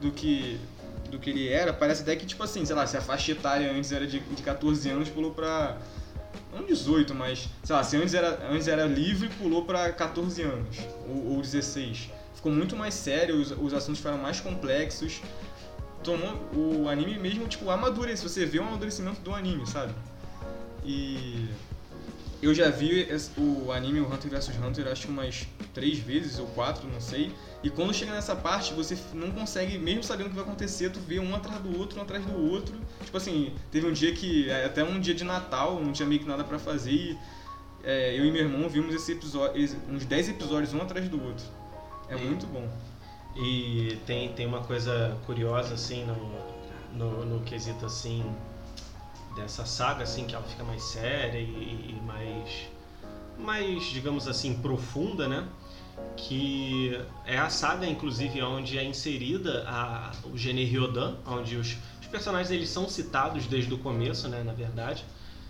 do 0.00 0.10
que 0.10 0.58
do 1.08 1.18
que 1.18 1.30
ele 1.30 1.48
era, 1.48 1.72
parece 1.72 2.02
até 2.02 2.14
que, 2.16 2.26
tipo 2.26 2.42
assim, 2.42 2.64
sei 2.64 2.74
lá, 2.74 2.86
se 2.86 2.96
a 2.96 3.00
faixa 3.00 3.32
etária 3.32 3.70
antes 3.72 3.92
era 3.92 4.06
de, 4.06 4.20
de 4.20 4.42
14 4.42 4.88
anos, 4.90 5.08
pulou 5.08 5.32
pra. 5.32 5.76
Não 6.52 6.64
18, 6.64 7.14
mas. 7.14 7.48
Sei 7.64 7.74
lá, 7.74 7.82
se 7.82 7.96
antes 7.96 8.14
era, 8.14 8.38
antes 8.50 8.68
era 8.68 8.86
livre, 8.86 9.28
pulou 9.38 9.64
pra 9.64 9.92
14 9.92 10.42
anos. 10.42 10.76
Ou, 11.08 11.36
ou 11.36 11.40
16. 11.42 12.10
Ficou 12.34 12.52
muito 12.52 12.76
mais 12.76 12.94
sério, 12.94 13.40
os, 13.40 13.50
os 13.50 13.74
assuntos 13.74 13.98
ficaram 13.98 14.18
mais 14.18 14.40
complexos. 14.40 15.20
Tomou. 16.02 16.34
O 16.54 16.88
anime 16.88 17.18
mesmo, 17.18 17.46
tipo, 17.48 17.68
amadureceu. 17.70 18.28
Você 18.28 18.46
vê 18.46 18.58
o 18.58 18.62
amadurecimento 18.62 19.20
do 19.20 19.34
anime, 19.34 19.66
sabe? 19.66 19.92
E. 20.84 21.48
Eu 22.40 22.54
já 22.54 22.70
vi 22.70 23.06
o 23.36 23.72
anime, 23.72 24.00
Hunter 24.00 24.30
vs 24.30 24.50
Hunter, 24.64 24.86
acho 24.86 25.06
que 25.06 25.12
umas 25.12 25.46
três 25.74 25.98
vezes 25.98 26.38
ou 26.38 26.46
quatro, 26.48 26.88
não 26.88 27.00
sei. 27.00 27.32
E 27.64 27.68
quando 27.70 27.92
chega 27.92 28.12
nessa 28.12 28.36
parte, 28.36 28.72
você 28.74 28.96
não 29.12 29.32
consegue, 29.32 29.76
mesmo 29.76 30.04
sabendo 30.04 30.26
o 30.26 30.30
que 30.30 30.36
vai 30.36 30.44
acontecer, 30.44 30.90
tu 30.90 31.00
vê 31.00 31.18
um 31.18 31.34
atrás 31.34 31.60
do 31.60 31.76
outro, 31.76 31.98
um 31.98 32.02
atrás 32.02 32.24
do 32.24 32.38
outro. 32.52 32.76
Tipo 33.04 33.16
assim, 33.16 33.52
teve 33.72 33.86
um 33.88 33.92
dia 33.92 34.14
que, 34.14 34.48
é, 34.48 34.66
até 34.66 34.84
um 34.84 35.00
dia 35.00 35.14
de 35.14 35.24
Natal, 35.24 35.82
não 35.82 35.92
tinha 35.92 36.06
meio 36.06 36.20
que 36.20 36.28
nada 36.28 36.44
pra 36.44 36.60
fazer 36.60 36.92
e 36.92 37.18
é, 37.82 38.16
eu 38.16 38.24
e 38.24 38.30
meu 38.30 38.42
irmão 38.42 38.68
vimos 38.68 38.94
esse 38.94 39.12
episódio, 39.12 39.60
uns 39.90 40.04
10 40.04 40.28
episódios 40.28 40.72
um 40.74 40.80
atrás 40.80 41.08
do 41.08 41.20
outro. 41.20 41.44
É 42.08 42.14
E- 42.14 42.20
muito 42.20 42.46
bom. 42.46 42.68
E 43.36 43.98
tem, 44.06 44.32
tem 44.32 44.46
uma 44.46 44.60
coisa 44.62 45.16
curiosa, 45.26 45.74
assim, 45.74 46.04
no, 46.04 46.16
no, 46.96 47.24
no 47.24 47.40
quesito, 47.44 47.84
assim, 47.86 48.24
dessa 49.38 49.64
saga, 49.64 50.02
assim, 50.02 50.26
que 50.26 50.34
ela 50.34 50.44
fica 50.44 50.64
mais 50.64 50.82
séria 50.82 51.38
e, 51.38 51.96
e 51.96 52.00
mais, 52.04 52.68
mais, 53.38 53.84
digamos 53.86 54.28
assim, 54.28 54.54
profunda, 54.54 55.28
né? 55.28 55.46
Que 56.16 57.00
é 57.24 57.38
a 57.38 57.48
saga, 57.48 57.86
inclusive, 57.86 58.42
onde 58.42 58.78
é 58.78 58.84
inserida 58.84 59.64
a, 59.66 60.12
o 60.24 60.36
gênero 60.36 60.70
Ryodan, 60.70 61.16
onde 61.26 61.56
os, 61.56 61.76
os 62.00 62.06
personagens 62.08 62.50
eles 62.50 62.68
são 62.68 62.88
citados 62.88 63.46
desde 63.46 63.72
o 63.72 63.78
começo, 63.78 64.28
né, 64.28 64.42
na 64.42 64.52
verdade. 64.52 65.04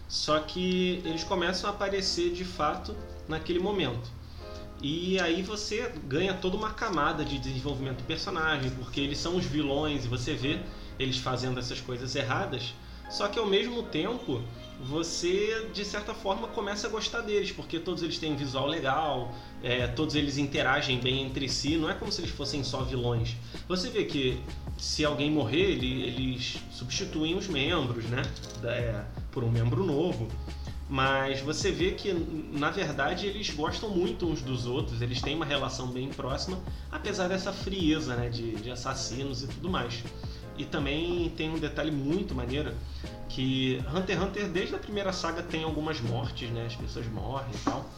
Só 0.08 0.40
que 0.40 1.02
eles 1.04 1.24
começam 1.24 1.68
a 1.68 1.72
aparecer 1.72 2.32
de 2.32 2.44
fato 2.44 2.94
naquele 3.28 3.58
momento. 3.58 4.10
E 4.80 5.18
aí 5.18 5.42
você 5.42 5.92
ganha 6.04 6.34
toda 6.34 6.56
uma 6.56 6.70
camada 6.70 7.24
de 7.24 7.38
desenvolvimento 7.38 7.98
do 7.98 8.04
personagem, 8.04 8.70
porque 8.70 9.00
eles 9.00 9.18
são 9.18 9.36
os 9.36 9.44
vilões 9.44 10.04
e 10.04 10.08
você 10.08 10.34
vê 10.34 10.60
eles 10.98 11.18
fazendo 11.18 11.58
essas 11.58 11.80
coisas 11.80 12.14
erradas. 12.14 12.74
Só 13.08 13.28
que 13.28 13.38
ao 13.38 13.46
mesmo 13.46 13.82
tempo, 13.82 14.40
você 14.80 15.68
de 15.72 15.84
certa 15.84 16.14
forma 16.14 16.46
começa 16.48 16.86
a 16.86 16.90
gostar 16.90 17.22
deles, 17.22 17.50
porque 17.50 17.78
todos 17.78 18.02
eles 18.02 18.18
têm 18.18 18.32
um 18.32 18.36
visual 18.36 18.66
legal, 18.66 19.34
é, 19.62 19.86
todos 19.88 20.14
eles 20.14 20.38
interagem 20.38 21.00
bem 21.00 21.22
entre 21.22 21.48
si, 21.48 21.76
não 21.76 21.90
é 21.90 21.94
como 21.94 22.12
se 22.12 22.20
eles 22.20 22.30
fossem 22.30 22.62
só 22.62 22.82
vilões. 22.82 23.34
Você 23.66 23.90
vê 23.90 24.04
que 24.04 24.40
se 24.76 25.04
alguém 25.04 25.30
morrer, 25.30 25.72
ele- 25.72 26.02
eles 26.04 26.58
substituem 26.70 27.34
os 27.36 27.48
membros, 27.48 28.04
né? 28.04 28.22
É, 28.62 29.02
por 29.32 29.42
um 29.42 29.50
membro 29.50 29.84
novo. 29.84 30.28
Mas 30.90 31.40
você 31.40 31.70
vê 31.70 31.90
que, 31.92 32.14
na 32.50 32.70
verdade, 32.70 33.26
eles 33.26 33.50
gostam 33.50 33.90
muito 33.90 34.26
uns 34.26 34.40
dos 34.40 34.64
outros, 34.64 35.02
eles 35.02 35.20
têm 35.20 35.34
uma 35.34 35.44
relação 35.44 35.88
bem 35.88 36.08
próxima, 36.08 36.58
apesar 36.90 37.28
dessa 37.28 37.52
frieza 37.52 38.16
né, 38.16 38.30
de, 38.30 38.52
de 38.52 38.70
assassinos 38.70 39.42
e 39.42 39.48
tudo 39.48 39.68
mais. 39.68 40.02
E 40.58 40.64
também 40.64 41.30
tem 41.36 41.48
um 41.48 41.58
detalhe 41.58 41.90
muito 41.90 42.34
maneiro, 42.34 42.74
que 43.28 43.80
Hunter 43.94 44.16
x 44.16 44.26
Hunter, 44.26 44.48
desde 44.48 44.74
a 44.74 44.78
primeira 44.78 45.12
saga, 45.12 45.40
tem 45.40 45.62
algumas 45.62 46.00
mortes, 46.00 46.50
né? 46.50 46.66
As 46.66 46.74
pessoas 46.74 47.06
morrem 47.06 47.54
e 47.54 47.58
tal. 47.58 47.88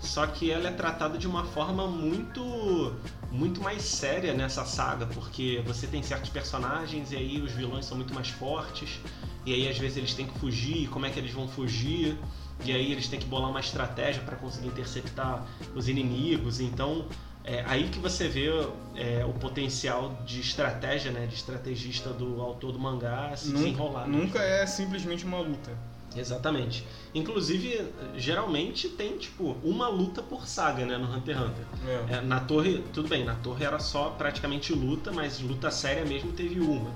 Só 0.00 0.26
que 0.26 0.50
ela 0.50 0.68
é 0.68 0.70
tratada 0.70 1.18
de 1.18 1.26
uma 1.26 1.44
forma 1.44 1.86
muito 1.88 2.94
muito 3.32 3.60
mais 3.60 3.82
séria 3.82 4.32
nessa 4.32 4.64
saga, 4.64 5.06
porque 5.06 5.60
você 5.66 5.88
tem 5.88 6.04
certos 6.04 6.30
personagens 6.30 7.10
e 7.10 7.16
aí 7.16 7.42
os 7.42 7.50
vilões 7.50 7.84
são 7.84 7.96
muito 7.96 8.14
mais 8.14 8.28
fortes, 8.28 9.00
e 9.44 9.52
aí 9.52 9.68
às 9.68 9.76
vezes 9.76 9.96
eles 9.96 10.14
têm 10.14 10.26
que 10.26 10.38
fugir, 10.38 10.88
como 10.88 11.04
é 11.04 11.10
que 11.10 11.18
eles 11.18 11.32
vão 11.32 11.48
fugir? 11.48 12.16
E 12.64 12.70
aí 12.70 12.92
eles 12.92 13.08
têm 13.08 13.18
que 13.18 13.26
bolar 13.26 13.50
uma 13.50 13.58
estratégia 13.58 14.22
para 14.22 14.36
conseguir 14.36 14.68
interceptar 14.68 15.44
os 15.74 15.88
inimigos. 15.88 16.60
Então 16.60 17.06
é 17.44 17.62
aí 17.66 17.88
que 17.88 17.98
você 17.98 18.26
vê 18.26 18.48
é, 18.96 19.24
o 19.24 19.32
potencial 19.34 20.18
de 20.24 20.40
estratégia, 20.40 21.12
né, 21.12 21.26
de 21.26 21.34
estrategista 21.34 22.10
do 22.10 22.40
autor 22.40 22.72
do 22.72 22.78
mangá 22.78 23.36
se 23.36 23.52
desenrolar. 23.52 24.06
Nunca, 24.08 24.24
nunca 24.24 24.42
é 24.42 24.66
simplesmente 24.66 25.24
uma 25.24 25.40
luta. 25.40 25.70
Exatamente. 26.16 26.86
Inclusive, 27.14 27.92
geralmente 28.16 28.88
tem 28.88 29.18
tipo 29.18 29.56
uma 29.62 29.88
luta 29.88 30.22
por 30.22 30.46
saga, 30.46 30.86
né, 30.86 30.96
no 30.96 31.12
Hunter 31.12 31.36
x 31.36 31.44
Hunter. 31.44 31.64
É. 31.86 32.14
É, 32.14 32.20
na 32.20 32.40
torre, 32.40 32.82
tudo 32.92 33.08
bem, 33.08 33.24
na 33.24 33.34
torre 33.34 33.64
era 33.64 33.78
só 33.78 34.10
praticamente 34.10 34.72
luta, 34.72 35.12
mas 35.12 35.40
luta 35.40 35.70
séria 35.70 36.04
mesmo 36.04 36.32
teve 36.32 36.60
uma. 36.60 36.90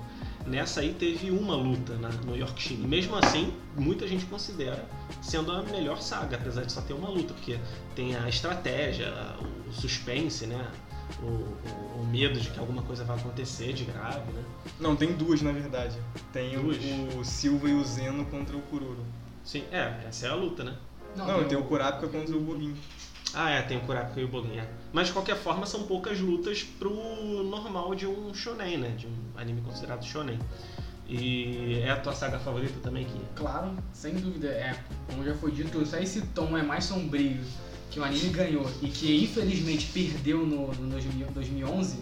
Nessa 0.49 0.81
aí 0.81 0.93
teve 0.93 1.29
uma 1.31 1.55
luta 1.55 1.95
na, 1.97 2.09
no 2.09 2.35
Yorkshire. 2.35 2.81
E 2.81 2.87
mesmo 2.87 3.15
assim, 3.15 3.53
muita 3.77 4.07
gente 4.07 4.25
considera 4.25 4.83
sendo 5.21 5.51
a 5.51 5.61
melhor 5.63 6.01
saga, 6.01 6.37
apesar 6.37 6.63
de 6.63 6.71
só 6.71 6.81
ter 6.81 6.93
uma 6.93 7.09
luta, 7.09 7.33
porque 7.33 7.59
tem 7.95 8.15
a 8.15 8.27
estratégia, 8.27 9.13
o, 9.67 9.71
suspense, 9.71 10.47
né? 10.47 10.71
O, 11.21 11.25
o- 11.25 12.01
o 12.01 12.07
medo 12.11 12.39
de 12.39 12.49
que 12.49 12.59
alguma 12.59 12.81
coisa 12.81 13.03
vai 13.03 13.17
acontecer 13.17 13.73
de 13.73 13.83
grave, 13.85 14.31
né? 14.31 14.43
Não, 14.79 14.95
tem 14.95 15.13
duas 15.13 15.41
na 15.41 15.51
verdade. 15.51 15.95
Tem 16.33 16.57
o- 16.57 16.61
Duas? 16.63 16.77
O, 17.19 17.23
Silva 17.23 17.69
e 17.69 17.73
o 17.73 17.83
Zeno 17.83 18.25
contra 18.25 18.55
o 18.57 18.61
Kuroro. 18.61 19.03
Sim, 19.43 19.63
é, 19.71 20.03
essa 20.07 20.27
é 20.27 20.29
a 20.29 20.35
luta, 20.35 20.63
né? 20.63 20.75
Não, 21.15 21.43
tem 21.45 21.57
o 21.57 21.63
Kurapika 21.63 22.07
contra 22.07 22.35
o 22.35 22.39
Bogin. 22.39 22.73
Ah, 23.33 23.51
é, 23.51 23.61
tem 23.61 23.77
o 23.77 23.81
Kurapika 23.81 24.19
e 24.19 24.23
o 24.23 24.27
Bogin, 24.27 24.57
é. 24.57 24.67
Mas 24.91 25.07
de 25.07 25.13
qualquer 25.13 25.35
forma 25.35 25.65
são 25.65 25.83
poucas 25.83 26.19
lutas 26.19 26.63
pro 26.63 26.91
normal 27.43 27.93
de 27.93 28.07
um 28.07 28.33
shonen, 28.33 28.77
né? 28.77 28.89
De 28.97 29.07
um 29.07 29.13
anime 29.37 29.61
considerado 29.61 30.03
shonen. 30.03 30.39
E 31.07 31.79
é 31.83 31.89
a 31.89 31.95
tua 31.95 32.13
saga 32.13 32.39
favorita 32.39 32.79
também, 32.81 33.05
que 33.05 33.19
Claro, 33.35 33.75
sem 33.93 34.15
dúvida. 34.15 34.47
É, 34.47 34.75
como 35.07 35.23
já 35.23 35.33
foi 35.35 35.51
dito, 35.51 35.83
só 35.85 35.97
esse 35.97 36.21
tom 36.27 36.57
é 36.57 36.61
mais 36.61 36.85
sombrio 36.85 37.39
que 37.89 37.99
o 37.99 38.03
anime 38.03 38.29
ganhou 38.29 38.69
e 38.81 38.87
que 38.87 39.23
infelizmente 39.23 39.87
perdeu 39.87 40.45
no, 40.45 40.67
no 40.73 40.89
2000 40.89 41.27
2011, 41.31 41.97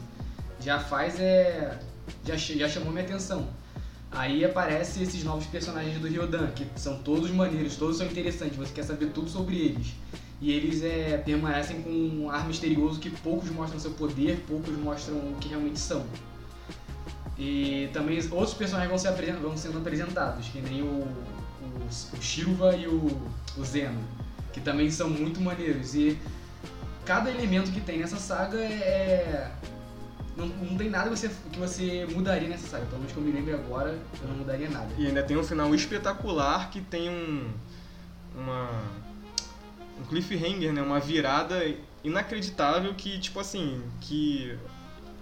já 0.60 0.80
faz 0.80 1.20
é. 1.20 1.80
Já, 2.26 2.36
já 2.36 2.70
chamou 2.70 2.92
minha 2.92 3.04
atenção. 3.04 3.48
Aí 4.12 4.44
aparecem 4.44 5.04
esses 5.04 5.24
novos 5.24 5.46
personagens 5.48 6.00
do 6.00 6.08
Ryodan, 6.08 6.48
que 6.48 6.66
são 6.78 6.98
todos 7.00 7.30
maneiros, 7.32 7.76
todos 7.76 7.98
são 7.98 8.08
interessantes, 8.08 8.58
você 8.58 8.74
quer 8.74 8.84
saber 8.84 9.08
tudo 9.08 9.30
sobre 9.30 9.58
eles. 9.58 9.88
E 10.40 10.52
eles 10.52 10.84
é, 10.84 11.18
permanecem 11.18 11.82
com 11.82 11.90
um 11.90 12.30
ar 12.30 12.48
misterioso 12.48 13.00
que 13.00 13.10
poucos 13.10 13.50
mostram 13.50 13.80
seu 13.80 13.92
poder, 13.92 14.44
poucos 14.48 14.78
mostram 14.78 15.16
o 15.16 15.36
que 15.40 15.50
realmente 15.50 15.80
são. 15.80 16.06
E 17.38 17.90
também 17.94 18.20
outros 18.32 18.54
personagens 18.54 18.90
vão, 18.90 19.14
se 19.16 19.32
vão 19.40 19.58
sendo 19.58 19.78
apresentados, 19.78 20.48
que 20.48 20.60
nem 20.60 20.82
o, 20.82 20.86
o, 20.86 22.18
o 22.18 22.22
Shilva 22.22 22.76
e 22.76 22.88
o, 22.88 23.22
o 23.56 23.66
Zeno, 23.66 24.00
que 24.52 24.60
também 24.60 24.90
são 24.90 25.10
muito 25.10 25.40
maneiros. 25.40 25.94
E 25.94 26.18
cada 27.06 27.30
elemento 27.30 27.72
que 27.72 27.82
tem 27.82 28.00
nessa 28.00 28.18
saga 28.18 28.58
é. 28.58 29.52
Não, 30.36 30.46
não 30.46 30.78
tem 30.78 30.88
nada 30.88 31.10
que 31.10 31.18
você, 31.18 31.32
que 31.52 31.60
você 31.60 32.08
mudaria 32.12 32.48
nessa 32.48 32.68
saga. 32.68 32.86
Pelo 32.86 33.00
menos 33.00 33.12
que 33.12 33.18
eu 33.18 33.24
me 33.24 33.32
lembre 33.32 33.54
agora, 33.54 33.98
eu 34.22 34.28
não 34.28 34.36
mudaria 34.36 34.70
nada. 34.70 34.88
E 34.96 35.08
ainda 35.08 35.24
tem 35.24 35.36
um 35.36 35.44
final 35.44 35.74
espetacular 35.74 36.70
que 36.70 36.82
tem 36.82 37.10
um. 37.10 37.52
Cliffhanger, 40.10 40.74
né? 40.74 40.82
Uma 40.82 41.00
virada 41.00 41.62
inacreditável 42.04 42.94
que, 42.94 43.20
tipo 43.20 43.40
assim, 43.40 43.82
que 44.02 44.58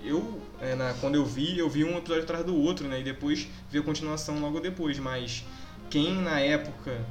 eu, 0.04 0.42
é, 0.62 0.76
na- 0.76 0.94
quando 0.96 1.16
eu 1.16 1.26
vi, 1.26 1.58
eu 1.58 1.70
vi 1.70 1.84
um 1.84 1.98
episódio 1.98 2.24
atrás 2.24 2.46
do 2.46 2.56
outro, 2.56 2.88
né? 2.88 3.00
E 3.00 3.04
depois 3.04 3.48
vi 3.72 3.80
a 3.80 3.82
continuação 3.82 4.40
logo 4.40 4.60
depois. 4.60 5.00
Mas 5.00 5.44
quem 5.90 6.14
na 6.22 6.40
época 6.40 7.04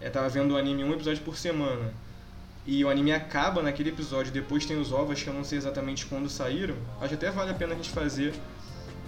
é, 0.00 0.10
tava 0.10 0.28
vendo 0.28 0.52
o 0.52 0.56
anime 0.56 0.84
um 0.84 0.92
episódio 0.92 1.22
por 1.22 1.36
semana 1.36 1.92
e 2.66 2.82
o 2.84 2.88
anime 2.88 3.12
acaba 3.12 3.62
naquele 3.62 3.90
episódio, 3.90 4.32
depois 4.32 4.64
tem 4.64 4.78
os 4.80 4.90
ovos 4.90 5.22
que 5.22 5.28
eu 5.28 5.34
não 5.34 5.44
sei 5.44 5.58
exatamente 5.58 6.06
quando 6.06 6.30
saíram, 6.30 6.74
acho 6.98 7.10
que 7.10 7.14
até 7.14 7.30
vale 7.30 7.50
a 7.50 7.54
pena 7.54 7.74
a 7.74 7.76
gente 7.76 7.90
fazer 7.90 8.32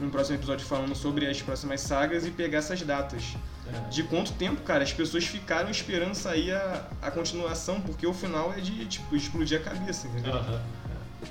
um 0.01 0.11
próximo 0.11 0.37
episódio 0.37 0.67
falando 0.67 0.95
sobre 0.95 1.27
as 1.27 1.41
próximas 1.41 1.81
sagas 1.81 2.27
e 2.27 2.31
pegar 2.31 2.59
essas 2.59 2.83
datas. 2.83 3.35
É. 3.67 3.89
De 3.89 4.03
quanto 4.05 4.33
tempo, 4.35 4.63
cara, 4.63 4.83
as 4.83 4.93
pessoas 4.93 5.25
ficaram 5.25 5.71
esperando 5.71 6.15
sair 6.15 6.53
a, 6.53 6.89
a 7.03 7.11
continuação, 7.11 7.81
porque 7.81 8.07
o 8.07 8.15
final 8.15 8.53
é 8.53 8.61
de, 8.61 8.85
tipo, 8.87 9.17
explodir 9.17 9.61
a 9.61 9.63
cabeça, 9.63 10.07
entendeu? 10.07 10.35
Aham. 10.35 10.61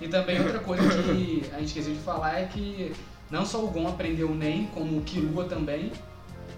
E 0.02 0.08
também 0.08 0.42
outra 0.42 0.60
coisa 0.60 0.84
que 1.04 1.46
a 1.54 1.60
gente 1.60 1.68
esqueceu 1.68 1.94
de 1.94 2.00
falar 2.00 2.39
é 2.39 2.46
que 2.46 2.92
não 3.30 3.46
só 3.46 3.64
o 3.64 3.68
Gon 3.68 3.88
aprendeu 3.88 4.30
o 4.30 4.36
Nen, 4.36 4.68
como 4.74 4.98
o 4.98 5.02
Killua 5.02 5.46
também. 5.46 5.92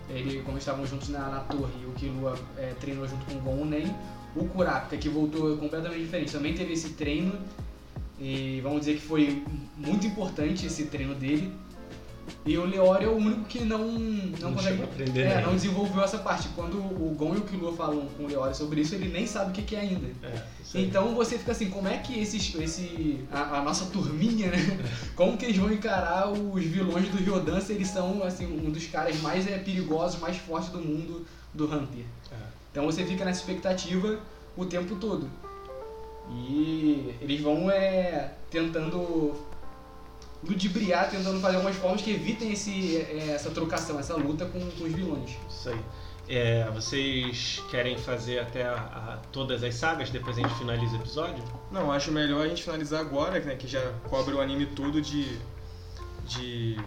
Ele, 0.10 0.42
como 0.44 0.58
estavam 0.58 0.86
juntos 0.86 1.10
na, 1.10 1.30
na 1.30 1.40
torre, 1.42 1.86
o 1.86 1.92
Killua 1.92 2.38
é, 2.58 2.74
treinou 2.80 3.08
junto 3.08 3.26
com 3.26 3.38
o 3.38 3.42
Gon 3.42 3.62
o 3.62 3.66
Nen. 3.66 3.94
O 4.36 4.46
Kurapika, 4.46 4.98
que 4.98 5.10
voltou 5.10 5.58
completamente 5.58 6.02
diferente, 6.02 6.32
também 6.32 6.54
teve 6.54 6.74
esse 6.74 6.92
treino. 6.92 7.34
E 8.20 8.60
vamos 8.62 8.80
dizer 8.80 8.96
que 8.96 9.02
foi 9.02 9.44
muito 9.76 10.08
importante 10.08 10.66
esse 10.66 10.86
treino 10.86 11.14
dele. 11.14 11.54
E 12.46 12.58
o 12.58 12.66
Leori 12.66 13.06
é 13.06 13.08
o 13.08 13.16
único 13.16 13.44
que 13.46 13.60
não, 13.60 13.80
não, 13.88 14.50
Não 14.50 14.54
consegue. 14.54 14.84
aprender, 14.84 15.22
é, 15.22 15.36
né? 15.36 15.42
não 15.42 15.54
desenvolveu 15.54 16.04
essa 16.04 16.18
parte. 16.18 16.50
Quando 16.50 16.78
o 16.78 17.14
Gon 17.18 17.36
e 17.36 17.38
o 17.38 17.42
Killua 17.42 17.74
falam 17.74 18.08
com 18.18 18.24
o 18.24 18.28
Leori 18.28 18.56
sobre 18.56 18.82
isso, 18.82 18.96
ele 18.96 19.10
nem 19.10 19.28
sabe 19.28 19.52
o 19.52 19.64
que, 19.64 19.76
é 19.76 19.80
ainda. 19.80 20.08
É. 20.24 20.44
Então 20.76 21.14
você 21.14 21.38
fica 21.38 21.52
assim, 21.52 21.70
como 21.70 21.88
é 21.88 21.98
que 21.98 22.20
esses, 22.20 22.56
esse, 22.56 23.20
a, 23.32 23.60
a 23.60 23.62
nossa 23.62 23.86
turminha, 23.88 24.52
né? 24.52 24.58
Como 25.16 25.38
que 25.38 25.46
eles 25.46 25.58
vão 25.58 25.72
encarar 25.72 26.32
os 26.32 26.64
vilões 26.64 27.10
do 27.10 27.18
Ryodan 27.18 27.60
se 27.60 27.74
eles 27.74 27.88
são 27.88 28.24
assim, 28.24 28.46
um 28.46 28.72
dos 28.72 28.86
caras 28.88 29.20
mais 29.22 29.48
é, 29.48 29.58
perigosos, 29.58 30.20
mais 30.20 30.38
fortes 30.38 30.70
do 30.70 30.80
mundo 30.80 31.26
do 31.54 31.66
Hunter? 31.66 32.06
É. 32.32 32.36
Então 32.72 32.86
você 32.86 33.04
fica 33.06 33.26
nessa 33.26 33.40
expectativa 33.40 34.20
o 34.56 34.66
tempo 34.66 34.96
todo. 34.96 35.30
E 36.30 37.14
eles 37.22 37.42
vão 37.42 37.72
é, 37.72 38.34
tentando 38.50 39.34
ludibriar, 40.48 41.10
tentando 41.10 41.40
fazer 41.40 41.56
algumas 41.58 41.76
formas 41.76 42.02
que 42.02 42.12
evitem 42.12 42.52
esse, 42.54 42.98
é, 42.98 43.32
essa 43.36 43.50
trocação, 43.50 44.00
essa 44.00 44.16
luta 44.16 44.46
com, 44.46 44.60
com 44.60 44.84
os 44.86 44.92
vilões. 44.94 45.32
Isso 45.50 45.70
aí. 45.70 45.80
É, 46.30 46.70
vocês 46.72 47.64
querem 47.72 47.98
fazer 47.98 48.40
até 48.40 48.64
a- 48.64 48.74
a- 48.74 49.20
todas 49.32 49.64
as 49.64 49.76
sagas, 49.76 50.10
depois 50.10 50.38
a 50.38 50.42
gente 50.42 50.54
finaliza 50.56 50.94
o 50.98 51.00
episódio? 51.00 51.44
Não, 51.72 51.92
acho 51.92 52.12
melhor 52.12 52.46
a 52.46 52.50
gente 52.50 52.64
finalizar 52.64 53.00
agora, 53.00 53.40
né, 53.40 53.56
que 53.56 53.66
já 53.68 53.82
cobre 54.10 54.34
o 54.36 54.42
anime 54.42 54.66
todo 54.66 55.02
de, 55.02 55.38
de 56.26 56.78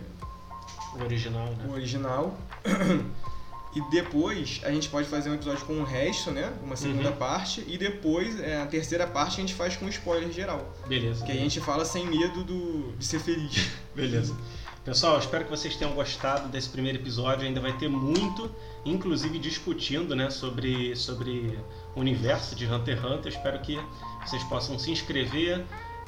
O 0.98 1.02
original, 1.04 1.46
né? 1.46 1.64
o 1.68 1.72
original. 1.72 2.36
E 3.74 3.80
depois 3.90 4.60
a 4.64 4.70
gente 4.72 4.88
pode 4.88 5.06
fazer 5.08 5.30
um 5.30 5.34
episódio 5.34 5.64
com 5.64 5.74
o 5.74 5.84
resto, 5.84 6.30
né? 6.32 6.52
Uma 6.64 6.74
segunda 6.74 7.10
Uhum. 7.10 7.16
parte. 7.16 7.64
E 7.68 7.78
depois, 7.78 8.40
é, 8.40 8.60
a 8.60 8.66
terceira 8.66 9.06
parte, 9.06 9.34
a 9.34 9.40
gente 9.40 9.54
faz 9.54 9.76
com 9.76 9.88
spoiler 9.88 10.32
geral. 10.32 10.74
Beleza. 10.88 11.24
Que 11.24 11.30
a 11.30 11.36
gente 11.36 11.60
fala 11.60 11.84
sem 11.84 12.04
medo 12.06 12.42
do, 12.42 12.92
de 12.98 13.04
ser 13.04 13.20
feliz. 13.20 13.68
Beleza. 13.94 14.36
Pessoal, 14.84 15.18
espero 15.18 15.44
que 15.44 15.50
vocês 15.50 15.76
tenham 15.76 15.92
gostado 15.94 16.48
desse 16.48 16.68
primeiro 16.68 16.98
episódio. 16.98 17.46
Ainda 17.46 17.60
vai 17.60 17.72
ter 17.76 17.88
muito, 17.88 18.50
inclusive 18.84 19.38
discutindo 19.38 20.16
né, 20.16 20.30
sobre, 20.30 20.96
sobre 20.96 21.56
o 21.94 22.00
universo 22.00 22.56
de 22.56 22.66
Hunter 22.66 22.96
x 22.96 23.04
Hunter. 23.04 23.32
Espero 23.32 23.60
que 23.60 23.78
vocês 24.26 24.42
possam 24.44 24.78
se 24.80 24.90
inscrever, 24.90 25.64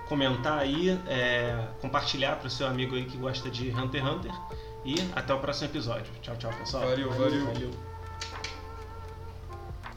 comentar 0.08 0.58
aí, 0.58 0.98
é, 1.06 1.64
compartilhar 1.80 2.36
para 2.36 2.48
o 2.48 2.50
seu 2.50 2.66
amigo 2.66 2.96
aí 2.96 3.04
que 3.04 3.16
gosta 3.18 3.48
de 3.50 3.70
Hunter 3.70 4.02
x 4.04 4.10
Hunter. 4.10 4.32
E 4.84 4.94
até 5.14 5.32
o 5.32 5.38
próximo 5.38 5.68
episódio. 5.68 6.12
Tchau, 6.20 6.36
tchau, 6.36 6.52
pessoal. 6.58 6.84
Valeu, 6.84 7.10
valeu. 7.10 7.46
valeu. 7.46 7.91